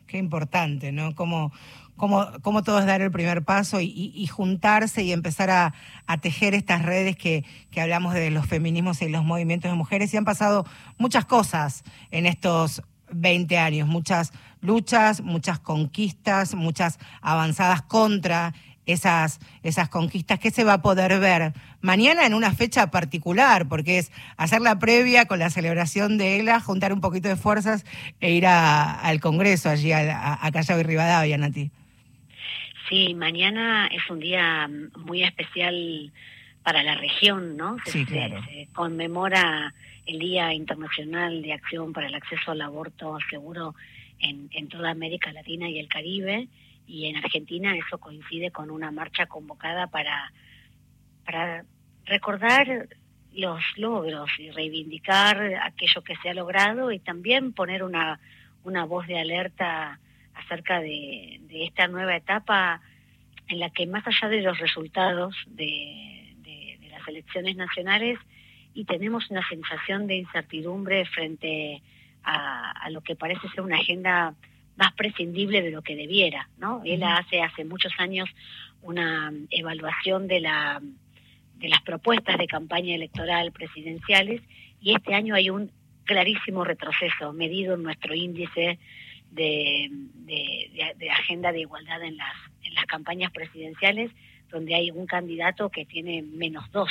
Qué 0.06 0.18
importante, 0.18 0.92
¿no? 0.92 1.14
Cómo, 1.14 1.52
cómo, 1.96 2.26
cómo 2.42 2.62
todos 2.62 2.86
dar 2.86 3.00
el 3.00 3.10
primer 3.10 3.42
paso 3.44 3.80
y 3.80 4.26
juntarse 4.28 5.02
y 5.02 5.12
empezar 5.12 5.50
a, 5.50 5.74
a, 6.06 6.18
tejer 6.18 6.54
estas 6.54 6.82
redes 6.84 7.16
que, 7.16 7.44
que 7.72 7.80
hablamos 7.80 8.14
de 8.14 8.30
los 8.30 8.46
feminismos 8.46 9.02
y 9.02 9.08
los 9.08 9.24
movimientos 9.24 9.70
de 9.70 9.76
mujeres. 9.76 10.14
Y 10.14 10.16
han 10.16 10.24
pasado 10.24 10.64
muchas 10.96 11.24
cosas 11.24 11.82
en 12.12 12.26
estos 12.26 12.82
20 13.10 13.58
años, 13.58 13.88
muchas 13.88 14.32
luchas, 14.60 15.20
muchas 15.22 15.58
conquistas, 15.58 16.54
muchas 16.54 16.98
avanzadas 17.20 17.82
contra 17.82 18.54
esas, 18.86 19.40
esas 19.62 19.88
conquistas, 19.88 20.38
¿qué 20.38 20.50
se 20.50 20.64
va 20.64 20.74
a 20.74 20.82
poder 20.82 21.18
ver 21.20 21.52
mañana 21.80 22.24
en 22.24 22.34
una 22.34 22.52
fecha 22.52 22.90
particular? 22.90 23.68
Porque 23.68 23.98
es 23.98 24.12
hacer 24.36 24.60
la 24.60 24.78
previa 24.78 25.26
con 25.26 25.38
la 25.38 25.50
celebración 25.50 26.18
de 26.18 26.40
ELA, 26.40 26.60
juntar 26.60 26.92
un 26.92 27.00
poquito 27.00 27.28
de 27.28 27.36
fuerzas 27.36 27.84
e 28.20 28.32
ir 28.32 28.46
a, 28.46 29.00
al 29.00 29.20
Congreso, 29.20 29.68
allí 29.68 29.92
a, 29.92 30.38
a 30.40 30.52
Callao 30.52 30.80
y 30.80 30.82
Rivadavia, 30.84 31.36
Nati. 31.36 31.70
Sí, 32.88 33.14
mañana 33.14 33.88
es 33.88 34.08
un 34.08 34.20
día 34.20 34.70
muy 34.96 35.24
especial 35.24 36.12
para 36.62 36.82
la 36.82 36.94
región, 36.94 37.56
¿no? 37.56 37.76
Se, 37.84 37.90
sí, 37.90 38.04
claro. 38.04 38.42
se, 38.44 38.50
se 38.50 38.68
conmemora 38.72 39.74
el 40.06 40.20
Día 40.20 40.52
Internacional 40.52 41.42
de 41.42 41.52
Acción 41.52 41.92
para 41.92 42.06
el 42.06 42.14
Acceso 42.14 42.52
al 42.52 42.60
Aborto 42.60 43.18
Seguro 43.28 43.74
en, 44.20 44.48
en 44.52 44.68
toda 44.68 44.90
América 44.90 45.32
Latina 45.32 45.68
y 45.68 45.80
el 45.80 45.88
Caribe 45.88 46.48
y 46.86 47.06
en 47.06 47.16
Argentina 47.16 47.76
eso 47.76 47.98
coincide 47.98 48.50
con 48.50 48.70
una 48.70 48.90
marcha 48.90 49.26
convocada 49.26 49.88
para, 49.88 50.32
para 51.24 51.64
recordar 52.04 52.88
los 53.32 53.60
logros 53.76 54.30
y 54.38 54.50
reivindicar 54.50 55.42
aquello 55.62 56.02
que 56.02 56.16
se 56.16 56.30
ha 56.30 56.34
logrado 56.34 56.92
y 56.92 56.98
también 56.98 57.52
poner 57.52 57.82
una, 57.82 58.18
una 58.64 58.84
voz 58.84 59.06
de 59.06 59.18
alerta 59.18 59.98
acerca 60.34 60.80
de, 60.80 61.40
esta 61.50 61.88
nueva 61.88 62.16
etapa 62.16 62.80
en 63.48 63.60
la 63.60 63.70
que 63.70 63.86
más 63.86 64.06
allá 64.06 64.28
de 64.28 64.42
los 64.42 64.58
resultados 64.58 65.34
de, 65.46 66.34
las 66.90 67.06
elecciones 67.08 67.56
nacionales 67.56 68.18
y 68.74 68.84
tenemos 68.84 69.30
una 69.30 69.46
sensación 69.48 70.06
de 70.06 70.16
incertidumbre 70.16 71.04
frente 71.06 71.82
a 72.22 72.90
lo 72.90 73.02
que 73.02 73.14
parece 73.14 73.48
ser 73.50 73.60
una 73.60 73.76
agenda 73.76 74.34
más 74.76 74.92
prescindible 74.94 75.62
de 75.62 75.70
lo 75.70 75.82
que 75.82 75.96
debiera, 75.96 76.48
¿no? 76.58 76.82
Él 76.84 77.02
hace 77.02 77.42
hace 77.42 77.64
muchos 77.64 77.92
años 77.98 78.28
una 78.82 79.32
evaluación 79.50 80.28
de 80.28 80.40
la 80.40 80.80
de 81.56 81.68
las 81.68 81.82
propuestas 81.82 82.36
de 82.36 82.46
campaña 82.46 82.94
electoral 82.94 83.50
presidenciales 83.52 84.42
y 84.80 84.94
este 84.94 85.14
año 85.14 85.34
hay 85.34 85.48
un 85.48 85.72
clarísimo 86.04 86.64
retroceso 86.64 87.32
medido 87.32 87.74
en 87.74 87.82
nuestro 87.82 88.14
índice 88.14 88.78
de, 89.30 89.88
de, 89.90 90.70
de, 90.74 90.94
de 90.96 91.10
agenda 91.10 91.52
de 91.52 91.60
igualdad 91.60 92.02
en 92.02 92.16
las 92.16 92.34
en 92.62 92.74
las 92.74 92.84
campañas 92.84 93.32
presidenciales 93.32 94.10
donde 94.50 94.74
hay 94.74 94.90
un 94.90 95.06
candidato 95.06 95.70
que 95.70 95.86
tiene 95.86 96.22
menos 96.22 96.70
dos 96.70 96.90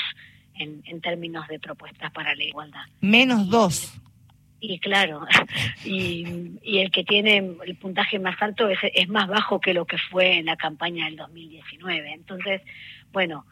en, 0.56 0.82
en 0.86 1.02
términos 1.02 1.48
de 1.48 1.60
propuestas 1.60 2.12
para 2.12 2.36
la 2.36 2.44
igualdad. 2.44 2.84
Menos 3.02 3.50
dos. 3.50 3.94
Y 4.68 4.80
claro, 4.80 5.26
y, 5.86 6.58
y 6.64 6.80
el 6.80 6.92
que 6.92 7.04
tiene 7.04 7.38
el 7.66 7.76
puntaje 7.76 8.18
más 8.20 8.42
alto 8.42 8.68
es, 8.68 8.80
es 8.82 9.08
más 9.08 9.28
bajo 9.28 9.60
que 9.60 9.74
lo 9.74 9.86
que 9.86 9.98
fue 9.98 10.40
en 10.40 10.46
la 10.46 10.56
campaña 10.56 11.06
del 11.06 11.18
2019. 11.18 12.14
Entonces, 12.14 12.62
bueno, 13.12 13.46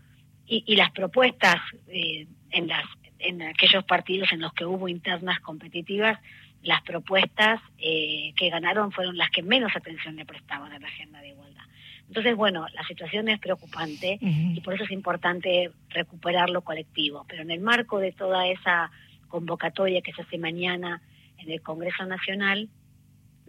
y, 0.48 0.64
y 0.66 0.76
las 0.76 0.92
propuestas 0.92 1.58
eh, 1.88 2.28
en 2.52 2.68
las 2.68 2.84
en 3.20 3.42
aquellos 3.42 3.86
partidos 3.86 4.32
en 4.34 4.42
los 4.42 4.54
que 4.54 4.66
hubo 4.66 4.90
internas 4.90 5.40
competitivas, 5.40 6.20
las 6.62 6.82
propuestas 6.82 7.62
eh, 7.78 8.34
que 8.36 8.50
ganaron 8.50 8.92
fueron 8.92 9.18
las 9.18 9.30
que 9.30 9.44
menos 9.44 9.72
atención 9.76 10.16
le 10.16 10.26
prestaban 10.26 10.72
a 10.72 10.80
la 10.80 10.88
agenda 10.88 11.22
de 11.22 11.30
igualdad. 11.30 11.64
Entonces, 12.08 12.36
bueno, 12.36 12.68
la 12.74 12.84
situación 12.84 13.30
es 13.30 13.40
preocupante 13.40 14.20
y 14.22 14.60
por 14.62 14.74
eso 14.74 14.84
es 14.84 14.92
importante 14.92 15.72
recuperar 15.90 16.50
lo 16.50 16.62
colectivo. 16.62 17.26
Pero 17.28 17.42
en 17.42 17.50
el 17.50 17.60
marco 17.60 17.98
de 18.00 18.12
toda 18.12 18.46
esa 18.48 18.92
convocatoria 19.34 20.04
que 20.04 20.14
se 20.14 20.22
hace 20.22 20.38
mañana 20.38 21.02
en 21.40 21.50
el 21.50 21.60
Congreso 21.64 22.06
Nacional, 22.06 22.70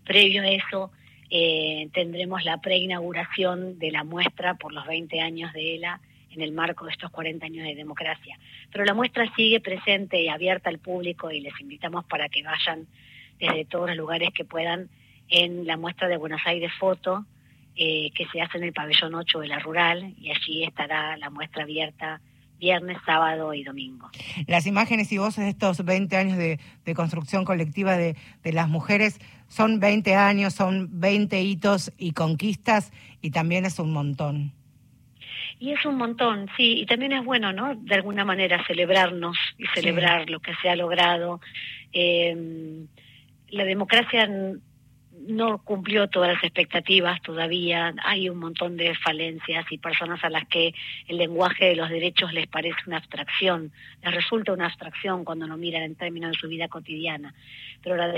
previo 0.03 0.41
a 0.41 0.49
eso 0.49 0.91
eh, 1.29 1.91
tendremos 1.93 2.43
la 2.43 2.57
preinauguración 2.57 3.79
de 3.79 3.91
la 3.91 4.03
muestra 4.03 4.55
por 4.55 4.73
los 4.73 4.87
20 4.87 5.21
años 5.21 5.53
de 5.53 5.75
ELA 5.75 6.01
en 6.31 6.41
el 6.41 6.53
marco 6.53 6.87
de 6.87 6.93
estos 6.93 7.11
40 7.11 7.45
años 7.45 7.67
de 7.67 7.75
democracia. 7.75 8.39
Pero 8.73 8.87
la 8.87 8.95
muestra 8.95 9.31
sigue 9.37 9.61
presente 9.61 10.23
y 10.23 10.29
abierta 10.29 10.71
al 10.71 10.79
público 10.79 11.31
y 11.31 11.41
les 11.41 11.53
invitamos 11.61 12.07
para 12.07 12.31
que 12.31 12.43
vayan 12.43 12.87
desde 13.39 13.67
todos 13.67 13.89
los 13.89 13.99
lugares 13.99 14.31
que 14.35 14.47
puedan 14.47 14.89
en 15.29 15.67
la 15.67 15.77
muestra 15.77 16.09
de 16.09 16.17
Buenos 16.17 16.41
Aires 16.47 16.73
Foto, 16.81 17.27
eh, 17.77 18.11
que 18.15 18.25
se 18.33 18.41
hace 18.41 18.57
en 18.57 18.65
el 18.65 18.73
pabellón 18.73 19.15
8 19.15 19.39
de 19.41 19.49
la 19.49 19.59
Rural, 19.59 20.15
y 20.19 20.31
allí 20.31 20.65
estará 20.65 21.19
la 21.19 21.29
muestra 21.29 21.65
abierta 21.65 22.23
viernes, 22.59 22.99
sábado 23.05 23.53
y 23.55 23.65
domingo. 23.65 24.11
Las 24.47 24.67
imágenes 24.67 25.13
y 25.13 25.19
voces 25.19 25.45
de 25.45 25.51
estos 25.51 25.85
20 25.85 26.17
años 26.17 26.39
de, 26.39 26.59
de 26.85 26.95
construcción 26.95 27.45
colectiva 27.45 27.97
de, 27.97 28.17
de, 28.43 28.53
las 28.53 28.69
mujeres 28.69 29.21
son 29.49 29.81
20 29.81 30.15
años, 30.15 30.55
son 30.55 31.01
20 31.01 31.41
hitos 31.43 31.93
y 31.99 32.13
conquistas 32.13 32.93
y 33.21 33.31
también 33.31 33.65
es 33.65 33.79
un 33.79 33.93
montón. 33.93 34.53
Y 35.59 35.73
es 35.73 35.85
un 35.87 35.97
montón, 35.97 36.49
sí, 36.57 36.81
y 36.81 36.87
también 36.87 37.13
es 37.13 37.25
bueno, 37.25 37.53
¿no? 37.53 37.75
De 37.75 37.95
alguna 37.95 38.25
manera 38.25 38.65
celebrarnos 38.67 39.37
y 39.57 39.67
celebrar 39.75 40.25
sí. 40.25 40.33
lo 40.33 40.41
que 40.41 40.53
se 40.61 40.69
ha 40.69 40.77
logrado. 40.77 41.41
Eh, 41.93 42.87
la 43.51 43.65
democracia 43.65 44.29
no 45.27 45.59
cumplió 45.59 46.09
todas 46.09 46.33
las 46.35 46.45
expectativas 46.45 47.21
todavía, 47.23 47.95
hay 48.05 48.29
un 48.29 48.39
montón 48.39 48.77
de 48.77 48.95
falencias 48.95 49.65
y 49.71 49.79
personas 49.79 50.23
a 50.25 50.31
las 50.31 50.47
que 50.49 50.75
el 51.09 51.19
lenguaje 51.19 51.67
de 51.67 51.77
los 51.77 51.91
derechos 51.91 52.33
les 52.33 52.47
parece 52.47 52.77
una 52.87 52.99
abstracción, 52.99 53.73
les 54.03 54.15
resulta 54.15 54.53
una 54.53 54.67
abstracción 54.67 55.25
cuando 55.25 55.47
lo 55.47 55.57
miran 55.57 55.83
en 55.83 55.95
términos 55.95 56.33
de 56.33 56.39
su 56.39 56.49
vida 56.49 56.69
cotidiana. 56.69 57.35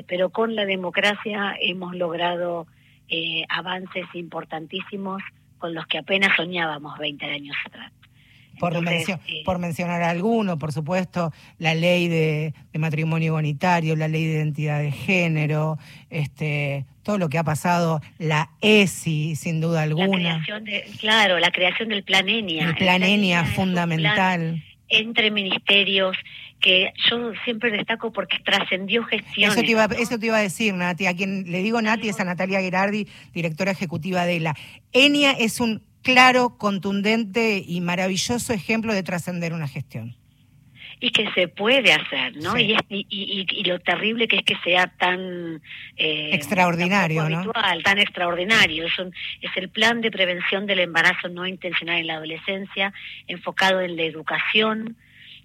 Pero, 0.07 0.30
con 0.30 0.54
la 0.54 0.64
democracia 0.64 1.57
hemos 1.61 1.94
logrado 1.94 2.66
eh, 3.09 3.44
avances 3.48 4.07
importantísimos 4.14 5.22
con 5.59 5.74
los 5.74 5.86
que 5.86 5.98
apenas 5.98 6.36
soñábamos 6.36 6.98
20 6.98 7.24
años 7.26 7.57
atrás. 7.66 7.92
Por, 8.59 8.74
Entonces, 8.74 9.09
mencio 9.09 9.20
eh, 9.26 9.42
por, 9.44 9.59
mencionar 9.59 10.02
alguno, 10.02 10.59
por 10.59 10.72
supuesto, 10.72 11.32
la 11.59 11.74
ley 11.74 12.09
de, 12.09 12.54
de, 12.72 12.78
matrimonio 12.78 13.28
igualitario, 13.28 13.96
la 13.96 14.09
ley 14.09 14.26
de 14.26 14.32
identidad 14.32 14.80
de 14.80 14.90
género, 14.90 15.78
este, 16.11 16.86
todo 17.02 17.18
lo 17.18 17.28
que 17.28 17.38
ha 17.38 17.44
pasado, 17.44 18.00
la 18.18 18.50
ESI, 18.61 19.36
sin 19.36 19.61
duda 19.61 19.82
alguna. 19.82 20.42
La 20.48 20.61
de, 20.61 20.84
claro, 21.00 21.38
la 21.38 21.50
creación 21.50 21.90
del 21.90 22.02
plan 22.02 22.28
ENIA. 22.28 22.68
El 22.68 22.74
plan 22.76 23.02
el 23.02 23.11
ENIA, 23.11 23.40
ENIA 23.40 23.54
fundamental. 23.54 24.14
Plan 24.14 24.62
entre 24.88 25.30
ministerios, 25.30 26.16
que 26.61 26.92
yo 27.11 27.32
siempre 27.44 27.70
destaco 27.70 28.12
porque 28.12 28.38
trascendió 28.44 29.04
gestiones. 29.04 29.57
Eso 29.57 29.64
te, 29.64 29.70
iba, 29.70 29.84
eso 29.84 30.18
te 30.18 30.26
iba 30.26 30.38
a 30.38 30.40
decir, 30.40 30.74
Nati. 30.74 31.07
A 31.07 31.14
quien 31.14 31.50
le 31.50 31.62
digo 31.62 31.80
Nati 31.82 32.09
es 32.09 32.20
a 32.20 32.24
Natalia 32.24 32.61
Gerardi, 32.61 33.07
directora 33.34 33.72
ejecutiva 33.72 34.24
de 34.24 34.40
la. 34.40 34.54
ENIA 34.92 35.32
es 35.32 35.61
un 35.61 35.82
claro, 36.07 36.57
contundente 36.57 37.62
y 37.66 37.80
maravilloso 37.80 38.52
ejemplo 38.52 38.94
de 38.94 39.02
trascender 39.02 39.52
una 39.52 39.66
gestión. 39.66 40.16
Y 40.98 41.11
que 41.11 41.30
se 41.32 41.48
puede 41.48 41.92
hacer, 41.92 42.36
¿no? 42.36 42.54
Sí. 42.54 42.62
Y, 42.62 42.72
es, 42.74 42.80
y, 42.88 43.07
y, 43.11 43.46
y, 43.50 43.64
lo 43.64 43.78
terrible 43.80 44.28
que 44.28 44.36
es 44.36 44.44
que 44.44 44.57
sea 44.64 44.86
tan... 44.86 45.61
Eh, 45.96 46.30
extraordinario, 46.32 47.22
tan 47.22 47.32
¿no? 47.32 47.38
Habitual, 47.40 47.82
tan 47.82 47.98
extraordinario. 47.98 48.86
Es, 48.86 48.98
un, 48.98 49.12
es 49.42 49.50
el 49.57 49.68
plan 49.68 50.00
de 50.00 50.11
prevención 50.11 50.64
del 50.64 50.78
embarazo 50.78 51.28
no 51.28 51.46
intencional 51.46 51.98
en 51.98 52.07
la 52.07 52.14
adolescencia, 52.14 52.94
enfocado 53.26 53.82
en 53.82 53.96
la 53.96 54.04
educación, 54.04 54.96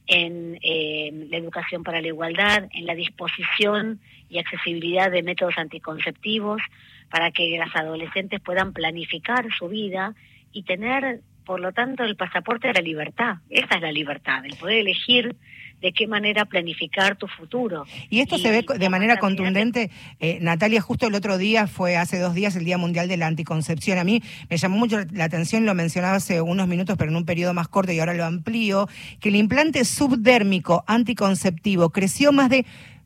en 0.07 0.57
eh, 0.61 1.11
la 1.29 1.37
educación 1.37 1.83
para 1.83 1.99
la 1.99 2.07
igualdad, 2.07 2.69
en 2.71 2.85
la 2.85 2.95
disposición 2.95 3.99
y 4.29 4.39
accesibilidad 4.39 5.11
de 5.11 5.21
métodos 5.21 5.57
anticonceptivos, 5.57 6.61
para 7.09 7.31
que 7.31 7.57
las 7.57 7.75
adolescentes 7.75 8.39
puedan 8.39 8.71
planificar 8.71 9.47
su 9.59 9.67
vida 9.67 10.15
y 10.51 10.63
tener, 10.63 11.21
por 11.45 11.59
lo 11.59 11.71
tanto, 11.71 12.03
el 12.03 12.15
pasaporte 12.15 12.67
de 12.67 12.73
la 12.73 12.81
libertad. 12.81 13.37
Esa 13.49 13.75
es 13.75 13.81
la 13.81 13.91
libertad, 13.91 14.45
el 14.45 14.55
poder 14.55 14.79
elegir 14.79 15.35
de 15.81 15.91
qué 15.93 16.07
manera 16.07 16.45
planificar 16.45 17.17
tu 17.17 17.27
futuro. 17.27 17.85
Y 18.09 18.19
esto 18.19 18.35
y, 18.35 18.39
se 18.39 18.51
ve 18.51 18.65
de 18.77 18.89
manera 18.89 19.17
contundente. 19.17 19.89
Eh, 20.19 20.37
Natalia, 20.39 20.79
justo 20.79 21.07
el 21.07 21.15
otro 21.15 21.37
día 21.37 21.67
fue, 21.67 21.97
hace 21.97 22.19
dos 22.19 22.35
días, 22.35 22.55
el 22.55 22.65
Día 22.65 22.77
Mundial 22.77 23.07
de 23.07 23.17
la 23.17 23.27
Anticoncepción. 23.27 23.97
A 23.97 24.03
mí 24.03 24.21
me 24.49 24.57
llamó 24.57 24.77
mucho 24.77 24.99
la 25.11 25.23
atención, 25.23 25.65
lo 25.65 25.73
mencionaba 25.73 26.17
hace 26.17 26.39
unos 26.39 26.67
minutos, 26.67 26.97
pero 26.97 27.09
en 27.09 27.17
un 27.17 27.25
periodo 27.25 27.53
más 27.53 27.67
corto 27.67 27.91
y 27.91 27.99
ahora 27.99 28.13
lo 28.13 28.25
amplío, 28.25 28.87
que 29.19 29.29
el 29.29 29.35
implante 29.35 29.83
subdérmico 29.83 30.83
anticonceptivo 30.85 31.89
creció 31.89 32.31
más 32.31 32.49
de 32.49 32.65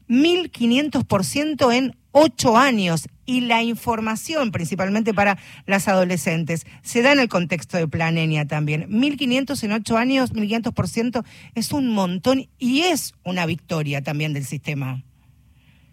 1.500% 0.09 1.73
en 1.73 1.95
ocho 2.17 2.57
años 2.57 3.09
y 3.25 3.41
la 3.41 3.61
información, 3.61 4.51
principalmente 4.51 5.13
para 5.13 5.37
las 5.65 5.89
adolescentes, 5.89 6.65
se 6.81 7.01
da 7.01 7.11
en 7.11 7.19
el 7.19 7.27
contexto 7.27 7.75
de 7.75 7.89
Planenia 7.89 8.45
también. 8.45 8.89
1.500 8.89 9.61
en 9.63 9.71
ocho 9.73 9.97
años, 9.97 10.33
1.500% 10.33 11.25
es 11.55 11.73
un 11.73 11.89
montón 11.89 12.47
y 12.57 12.83
es 12.83 13.13
una 13.25 13.45
victoria 13.45 14.01
también 14.01 14.31
del 14.31 14.45
sistema. 14.45 15.03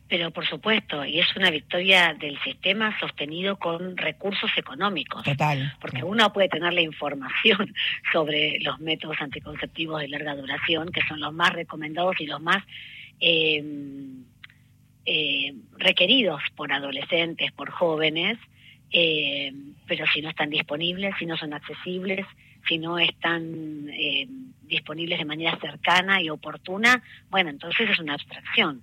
Pero 0.06 0.30
por 0.30 0.46
supuesto, 0.46 1.04
y 1.04 1.18
es 1.18 1.26
una 1.34 1.50
victoria 1.50 2.14
del 2.14 2.38
sistema 2.44 2.96
sostenido 3.00 3.58
con 3.58 3.96
recursos 3.96 4.50
económicos. 4.56 5.24
Total. 5.24 5.74
Porque 5.80 6.04
uno 6.04 6.32
puede 6.32 6.48
tener 6.48 6.72
la 6.72 6.82
información 6.82 7.74
sobre 8.12 8.60
los 8.60 8.78
métodos 8.78 9.16
anticonceptivos 9.20 10.00
de 10.00 10.08
larga 10.08 10.36
duración, 10.36 10.92
que 10.92 11.00
son 11.08 11.18
los 11.18 11.32
más 11.32 11.52
recomendados 11.52 12.14
y 12.20 12.26
los 12.26 12.40
más... 12.40 12.62
Eh, 13.18 13.64
eh, 15.04 15.54
requeridos 15.78 16.42
por 16.56 16.72
adolescentes, 16.72 17.52
por 17.52 17.70
jóvenes, 17.70 18.38
eh, 18.90 19.52
pero 19.86 20.06
si 20.06 20.22
no 20.22 20.28
están 20.30 20.50
disponibles, 20.50 21.14
si 21.18 21.26
no 21.26 21.36
son 21.36 21.54
accesibles, 21.54 22.26
si 22.68 22.78
no 22.78 22.98
están 22.98 23.88
eh, 23.88 24.28
disponibles 24.62 25.18
de 25.18 25.24
manera 25.24 25.58
cercana 25.60 26.22
y 26.22 26.30
oportuna, 26.30 27.02
bueno, 27.30 27.50
entonces 27.50 27.90
es 27.90 27.98
una 27.98 28.14
abstracción. 28.14 28.82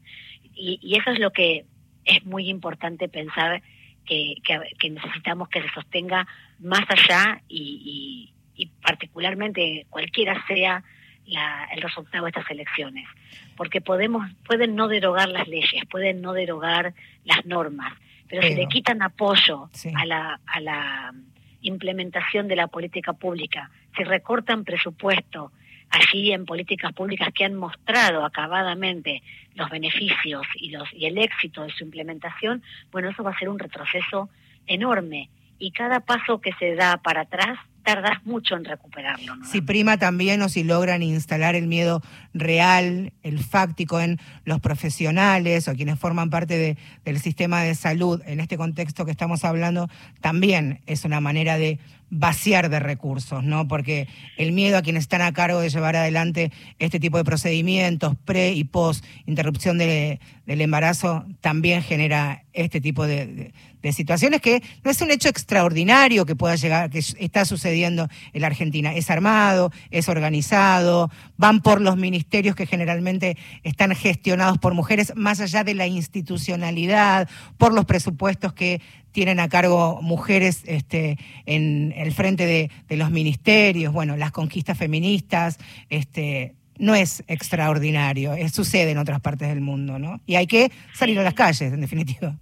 Y, 0.54 0.80
y 0.82 0.98
eso 0.98 1.12
es 1.12 1.20
lo 1.20 1.32
que 1.32 1.66
es 2.06 2.26
muy 2.26 2.50
importante 2.50 3.08
pensar 3.08 3.62
que, 4.06 4.36
que, 4.44 4.90
necesitamos 4.90 5.50
que 5.50 5.62
se 5.62 5.70
sostenga 5.70 6.28
más 6.60 6.84
allá 6.90 7.42
y, 7.48 8.34
y 8.56 8.66
particularmente 8.82 9.86
cualquiera 9.90 10.44
sea 10.48 10.84
la, 11.30 11.68
el 11.74 11.82
resultado 11.82 12.26
de 12.26 12.30
estas 12.30 12.50
elecciones, 12.50 13.08
porque 13.56 13.82
podemos, 13.82 14.30
pueden 14.46 14.76
no 14.76 14.88
derogar 14.88 15.30
las 15.30 15.48
leyes, 15.48 15.84
pueden 15.90 16.22
no 16.22 16.34
derogar 16.34 16.94
las 17.26 17.46
normas, 17.46 17.94
pero, 18.28 18.42
pero 18.42 18.48
si 18.48 18.56
le 18.56 18.68
quitan 18.68 19.02
apoyo 19.02 19.70
sí. 19.74 19.92
a, 19.96 20.06
la, 20.06 20.40
a 20.46 20.60
la 20.60 21.14
implementación 21.62 22.48
de 22.48 22.56
la 22.56 22.68
política 22.68 23.14
pública, 23.14 23.70
si 23.96 24.04
recortan 24.04 24.64
presupuesto 24.64 25.52
allí 25.90 26.32
en 26.32 26.46
políticas 26.46 26.94
públicas 26.94 27.30
que 27.34 27.46
han 27.46 27.56
mostrado 27.56 28.24
acabadamente 28.24 29.24
los 29.56 29.70
beneficios 29.70 30.46
y, 30.56 30.70
los, 30.70 30.88
y 30.94 31.06
el 31.06 31.18
éxito 31.18 31.64
de 31.64 31.72
su 31.72 31.84
implementación, 31.84 32.64
bueno, 32.92 33.10
eso 33.10 33.24
va 33.24 33.32
a 33.32 33.40
ser 33.40 33.50
un 33.50 33.60
retroceso 33.60 34.30
enorme. 34.68 35.30
Y 35.58 35.72
cada 35.72 36.00
paso 36.00 36.40
que 36.40 36.54
se 36.54 36.76
da 36.76 36.98
para 36.98 37.22
atrás 37.22 37.58
tardas 37.94 38.26
mucho 38.26 38.56
en 38.56 38.66
recuperarlo. 38.66 39.36
¿no? 39.36 39.46
Si 39.46 39.62
prima 39.62 39.98
también 39.98 40.42
o 40.42 40.50
si 40.50 40.64
logran 40.64 41.02
instalar 41.04 41.56
el 41.56 41.68
miedo 41.68 42.02
real, 42.34 43.14
el 43.24 43.40
fáctico 43.40 44.00
en 44.00 44.18
los 44.46 44.60
profesionales 44.60 45.68
o 45.68 45.74
quienes 45.76 46.00
forman 46.00 46.30
parte 46.30 46.58
de, 46.58 46.78
del 47.06 47.20
sistema 47.20 47.62
de 47.64 47.76
salud, 47.76 48.22
en 48.26 48.40
este 48.40 48.58
contexto 48.58 49.06
que 49.06 49.12
estamos 49.12 49.44
hablando, 49.44 49.90
también 50.22 50.82
es 50.86 51.06
una 51.06 51.20
manera 51.20 51.58
de 51.58 51.80
vaciar 52.12 52.70
de 52.70 52.80
recursos, 52.80 53.44
¿no? 53.44 53.68
Porque 53.68 54.08
el 54.38 54.52
miedo 54.52 54.78
a 54.78 54.82
quienes 54.82 55.04
están 55.04 55.22
a 55.22 55.32
cargo 55.32 55.60
de 55.60 55.70
llevar 55.70 55.96
adelante 55.96 56.52
este 56.80 57.00
tipo 57.00 57.18
de 57.18 57.24
procedimientos 57.24 58.16
pre 58.26 58.54
y 58.54 58.64
post 58.64 59.06
interrupción 59.28 59.78
de- 59.78 60.20
del 60.48 60.62
embarazo 60.62 61.26
también 61.42 61.84
genera 61.84 62.44
este 62.54 62.82
tipo 62.82 63.06
de- 63.06 63.54
de 63.82 63.94
situaciones 63.94 64.42
que 64.42 64.62
no 64.84 64.92
es 64.92 65.02
un 65.02 65.12
hecho 65.12 65.30
extraordinario 65.30 66.26
que 66.26 66.36
pueda 66.36 66.56
llegar, 66.56 66.90
que 66.90 67.00
está 67.00 67.46
sucediendo 67.46 68.08
en 68.34 68.42
la 68.42 68.48
Argentina. 68.48 68.94
Es 68.94 69.10
armado, 69.10 69.72
es 69.92 70.10
organizado, 70.10 71.10
van 71.38 71.62
por 71.62 71.80
los 71.82 71.96
ministerios 71.98 72.56
que 72.56 72.66
generalmente 72.66 73.38
están 73.64 73.96
gestionados 73.96 74.58
por 74.58 74.74
mujeres, 74.74 75.14
más 75.16 75.40
allá 75.40 75.64
de 75.64 75.74
la 75.76 75.88
institucionalidad, 75.88 77.30
por 77.58 77.74
los 77.74 77.86
presupuestos 77.86 78.54
que 78.54 78.82
tienen 79.12 79.40
a 79.40 79.50
cargo 79.50 80.02
mujeres 80.02 80.62
este, 80.66 81.18
en 81.46 81.94
el 81.98 82.12
frente 82.14 82.46
de, 82.46 82.70
de 82.88 82.98
los 82.98 83.10
ministerios, 83.12 83.92
bueno, 83.94 84.16
las 84.18 84.32
conquistas 84.32 84.78
feministas, 84.78 85.58
este, 85.90 86.54
no 86.78 86.96
es 86.96 87.24
extraordinario, 87.28 88.34
es- 88.34 88.54
sucede 88.54 88.92
en 88.92 88.98
otras 89.00 89.20
partes 89.20 89.48
del 89.50 89.62
mundo, 89.62 90.00
¿no? 90.00 90.22
Y 90.26 90.36
hay 90.36 90.48
que 90.48 90.72
salir 90.94 91.18
a 91.20 91.24
las 91.24 91.34
calles, 91.34 91.74
en 91.74 91.82
definitiva. 91.82 92.38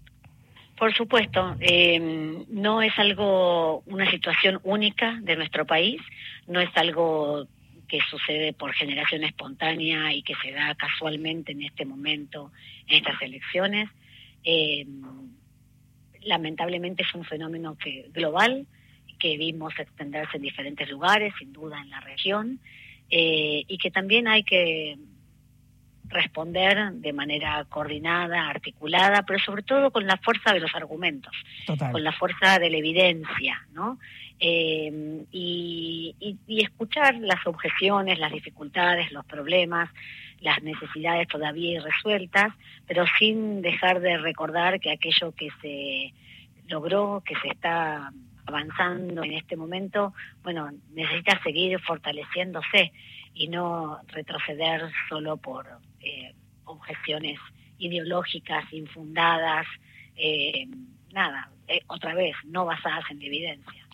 Por 0.77 0.93
supuesto, 0.93 1.55
eh, 1.59 1.99
no 2.49 2.83
es 2.83 2.93
algo, 2.99 3.81
una 3.87 4.09
situación 4.11 4.59
única 4.63 5.17
de 5.23 5.35
nuestro 5.35 5.65
país, 5.65 5.99
no 6.45 6.59
es 6.59 6.69
algo 6.75 7.47
que 7.87 7.99
sucede 8.11 8.53
por 8.53 8.73
generación 8.73 9.23
espontánea 9.23 10.13
y 10.13 10.21
que 10.21 10.35
se 10.35 10.51
da 10.51 10.75
casualmente 10.75 11.53
en 11.53 11.63
este 11.63 11.83
momento, 11.83 12.51
en 12.87 12.97
estas 12.97 13.19
elecciones. 13.23 13.89
Eh, 14.43 14.85
lamentablemente 16.21 17.03
es 17.03 17.13
un 17.15 17.25
fenómeno 17.25 17.75
que, 17.77 18.09
global 18.13 18.67
que 19.17 19.35
vimos 19.37 19.73
extenderse 19.79 20.37
en 20.37 20.43
diferentes 20.43 20.87
lugares, 20.89 21.33
sin 21.39 21.53
duda 21.53 21.81
en 21.81 21.89
la 21.89 22.01
región, 22.01 22.59
eh, 23.09 23.63
y 23.67 23.77
que 23.79 23.89
también 23.89 24.27
hay 24.27 24.43
que 24.43 24.97
responder 26.09 26.91
de 26.93 27.13
manera 27.13 27.65
coordinada, 27.69 28.49
articulada, 28.49 29.23
pero 29.23 29.39
sobre 29.39 29.63
todo 29.63 29.91
con 29.91 30.07
la 30.07 30.17
fuerza 30.17 30.53
de 30.53 30.59
los 30.61 30.73
argumentos, 30.75 31.33
Total. 31.65 31.91
con 31.91 32.03
la 32.03 32.11
fuerza 32.13 32.59
de 32.59 32.69
la 32.69 32.77
evidencia, 32.77 33.61
¿no? 33.73 33.99
Eh, 34.39 35.23
y, 35.31 36.15
y- 36.19 36.37
y 36.47 36.63
escuchar 36.63 37.15
las 37.15 37.45
objeciones, 37.47 38.19
las 38.19 38.31
dificultades, 38.31 39.11
los 39.11 39.25
problemas, 39.25 39.89
las 40.41 40.61
necesidades 40.61 41.27
todavía 41.27 41.77
irresueltas, 41.79 42.53
pero 42.85 43.05
sin 43.17 43.61
dejar 43.61 43.99
de 43.99 44.17
recordar 44.17 44.79
que 44.79 44.91
aquello 44.91 45.33
que 45.33 45.49
se 45.61 46.13
logró, 46.67 47.23
que 47.25 47.35
se 47.41 47.47
está 47.49 48.11
avanzando 48.45 49.23
en 49.23 49.33
este 49.33 49.55
momento, 49.57 50.13
bueno, 50.43 50.69
necesita 50.93 51.41
seguir 51.43 51.79
fortaleciéndose 51.81 52.93
y 53.33 53.47
no 53.47 53.99
retroceder 54.07 54.83
solo 55.09 55.37
por 55.37 55.65
eh, 56.01 56.33
objeciones 56.65 57.39
ideológicas 57.77 58.65
infundadas, 58.71 59.65
eh, 60.15 60.67
nada, 61.11 61.49
eh, 61.67 61.81
otra 61.87 62.13
vez, 62.13 62.35
no 62.45 62.65
basadas 62.65 63.05
en 63.11 63.21
evidencia. 63.21 63.86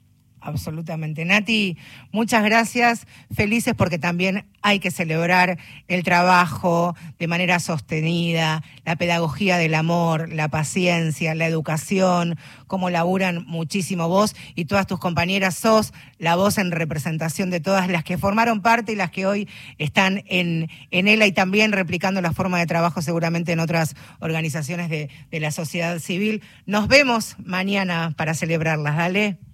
Absolutamente. 0.44 1.24
Nati, 1.24 1.78
muchas 2.12 2.44
gracias. 2.44 3.08
Felices 3.34 3.74
porque 3.76 3.98
también 3.98 4.46
hay 4.62 4.80
que 4.80 4.92
celebrar 4.92 5.58
el 5.88 6.04
trabajo 6.04 6.96
de 7.18 7.28
manera 7.28 7.60
sostenida, 7.62 8.62
la 8.84 8.98
pedagogía 8.98 9.58
del 9.58 9.74
amor, 9.74 10.32
la 10.34 10.50
paciencia, 10.50 11.34
la 11.34 11.48
educación, 11.48 12.38
cómo 12.68 12.90
laburan 12.90 13.46
muchísimo 13.46 14.10
vos 14.10 14.36
y 14.54 14.66
todas 14.66 14.86
tus 14.86 15.00
compañeras. 15.00 15.56
Sos 15.56 15.94
la 16.18 16.36
voz 16.36 16.58
en 16.58 16.72
representación 16.72 17.50
de 17.50 17.62
todas 17.62 17.88
las 17.90 18.04
que 18.04 18.18
formaron 18.18 18.62
parte 18.62 18.92
y 18.92 18.96
las 18.96 19.12
que 19.12 19.26
hoy 19.26 19.48
están 19.78 20.24
en, 20.28 20.70
en 20.92 21.08
ELA 21.08 21.26
y 21.26 21.32
también 21.32 21.72
replicando 21.72 22.20
la 22.20 22.34
forma 22.34 22.60
de 22.60 22.66
trabajo 22.66 23.02
seguramente 23.02 23.54
en 23.54 23.60
otras 23.60 23.96
organizaciones 24.20 24.90
de, 24.90 25.10
de 25.32 25.40
la 25.40 25.52
sociedad 25.52 26.00
civil. 26.00 26.42
Nos 26.66 26.90
vemos 26.90 27.38
mañana 27.40 28.14
para 28.18 28.34
celebrarlas. 28.34 28.98
Dale. 28.98 29.53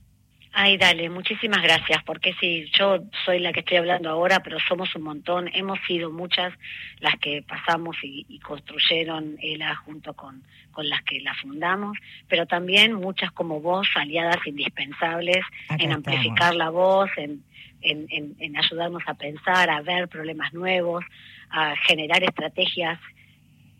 Ay, 0.51 0.77
dale, 0.77 1.09
muchísimas 1.09 1.61
gracias, 1.61 2.01
porque 2.03 2.33
sí, 2.39 2.69
yo 2.77 2.97
soy 3.23 3.39
la 3.39 3.53
que 3.53 3.59
estoy 3.59 3.77
hablando 3.77 4.09
ahora, 4.09 4.41
pero 4.41 4.57
somos 4.67 4.93
un 4.95 5.03
montón, 5.03 5.47
hemos 5.53 5.77
sido 5.87 6.09
muchas 6.11 6.51
las 6.99 7.15
que 7.17 7.43
pasamos 7.47 7.95
y, 8.03 8.25
y 8.27 8.39
construyeron 8.39 9.37
ELA 9.41 9.75
junto 9.75 10.13
con, 10.15 10.41
con 10.71 10.89
las 10.89 11.03
que 11.03 11.21
la 11.21 11.35
fundamos, 11.35 11.97
pero 12.27 12.47
también 12.47 12.93
muchas 12.93 13.31
como 13.31 13.61
vos, 13.61 13.87
aliadas 13.95 14.37
indispensables 14.45 15.45
Acá 15.69 15.83
en 15.83 15.91
amplificar 15.93 16.55
la 16.55 16.69
voz, 16.71 17.09
en, 17.17 17.43
en, 17.81 18.07
en- 18.09 18.35
en 18.39 18.57
ayudarnos 18.57 19.03
a 19.05 19.13
pensar, 19.13 19.69
a 19.69 19.81
ver 19.81 20.07
problemas 20.09 20.51
nuevos, 20.53 21.05
a 21.51 21.75
generar 21.87 22.23
estrategias 22.23 22.99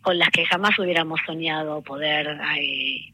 con 0.02 0.18
las 0.18 0.30
que 0.30 0.46
jamás 0.46 0.78
hubiéramos 0.78 1.20
soñado 1.26 1.82
poder 1.82 2.38
eh, 2.58 3.12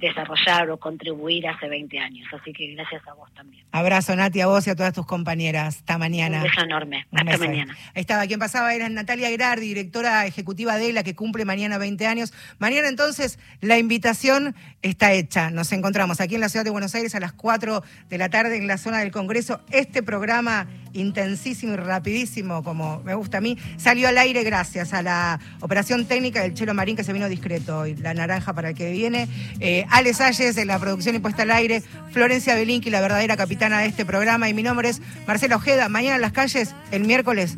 desarrollar 0.00 0.70
o 0.70 0.78
contribuir 0.78 1.46
hace 1.46 1.68
20 1.68 1.98
años. 1.98 2.26
Así 2.32 2.52
que 2.52 2.74
gracias 2.74 3.06
a 3.06 3.14
vos 3.14 3.32
también. 3.34 3.64
Abrazo, 3.70 4.16
Nati, 4.16 4.40
a 4.40 4.46
vos 4.46 4.66
y 4.66 4.70
a 4.70 4.74
todas 4.76 4.92
tus 4.92 5.06
compañeras. 5.06 5.76
Hasta 5.76 5.98
mañana. 5.98 6.38
Un 6.38 6.42
beso 6.44 6.60
enorme. 6.62 7.06
Un 7.10 7.18
Hasta 7.20 7.32
beso. 7.32 7.44
mañana. 7.44 7.76
Ahí 7.94 8.00
estaba, 8.00 8.26
quien 8.26 8.40
pasaba 8.40 8.74
era 8.74 8.88
Natalia 8.88 9.28
Girardi, 9.28 9.68
directora 9.68 10.26
ejecutiva 10.26 10.76
de 10.78 10.92
la 10.92 11.02
que 11.02 11.14
cumple 11.14 11.44
mañana 11.44 11.78
20 11.78 12.06
años. 12.06 12.32
Mañana 12.58 12.88
entonces 12.88 13.38
la 13.60 13.78
invitación 13.78 14.54
está 14.82 15.12
hecha. 15.12 15.50
Nos 15.50 15.72
encontramos 15.72 16.20
aquí 16.20 16.34
en 16.34 16.40
la 16.40 16.48
ciudad 16.48 16.64
de 16.64 16.70
Buenos 16.70 16.94
Aires 16.94 17.14
a 17.14 17.20
las 17.20 17.32
4 17.32 17.82
de 18.08 18.18
la 18.18 18.30
tarde 18.30 18.56
en 18.56 18.66
la 18.66 18.78
zona 18.78 18.98
del 18.98 19.10
Congreso. 19.10 19.60
Este 19.70 20.02
programa 20.02 20.66
intensísimo 20.92 21.74
y 21.74 21.76
rapidísimo, 21.76 22.62
como 22.64 23.00
me 23.04 23.14
gusta 23.14 23.38
a 23.38 23.40
mí, 23.40 23.56
salió 23.76 24.08
al 24.08 24.18
aire 24.18 24.42
gracias 24.42 24.92
a 24.92 25.02
la 25.02 25.38
operación 25.60 26.06
técnica 26.06 26.42
del 26.42 26.54
Chelo 26.54 26.74
Marín 26.74 26.96
que 26.96 27.04
se 27.04 27.12
vino 27.12 27.28
discreto 27.28 27.80
hoy, 27.80 27.94
la 27.94 28.14
naranja 28.14 28.52
para 28.54 28.70
el 28.70 28.74
que 28.74 28.90
viene. 28.90 29.28
Eh, 29.60 29.86
Ale 29.90 30.14
Salles 30.14 30.56
en 30.56 30.68
la 30.68 30.78
producción 30.78 31.14
y 31.14 31.18
puesta 31.18 31.42
al 31.42 31.50
aire, 31.50 31.82
Florencia 32.12 32.54
Belinqui, 32.54 32.90
la 32.90 33.00
verdadera 33.00 33.36
capitana 33.36 33.80
de 33.80 33.86
este 33.86 34.04
programa, 34.04 34.48
y 34.48 34.54
mi 34.54 34.62
nombre 34.62 34.88
es 34.88 35.00
Marcela 35.26 35.56
Ojeda. 35.56 35.88
Mañana 35.88 36.16
en 36.16 36.20
las 36.20 36.32
calles, 36.32 36.74
el 36.90 37.04
miércoles, 37.04 37.56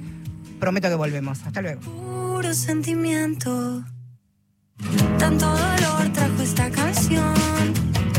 prometo 0.58 0.88
que 0.88 0.94
volvemos. 0.94 1.42
Hasta 1.44 1.60
luego. 1.62 1.80
puro 1.80 2.54
sentimiento. 2.54 3.84
Tanto 5.18 5.46
dolor 5.46 6.12
trajo 6.12 6.42
esta 6.42 6.70
canción. 6.70 7.34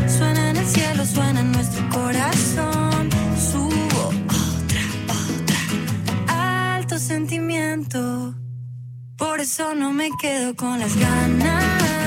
Suena 0.07 0.51
en 0.51 0.57
el 0.57 0.66
cielo, 0.66 1.05
suena 1.05 1.39
en 1.41 1.51
nuestro 1.51 1.89
corazón. 1.89 3.09
Subo 3.51 4.07
otra, 4.07 4.84
otra. 6.28 6.76
Alto 6.76 6.99
sentimiento. 6.99 8.36
Por 9.18 9.39
eso 9.39 9.74
no 9.76 9.91
me 9.93 10.09
quedo 10.22 10.55
con 10.55 10.80
las 10.80 10.95
ganas. 10.97 12.03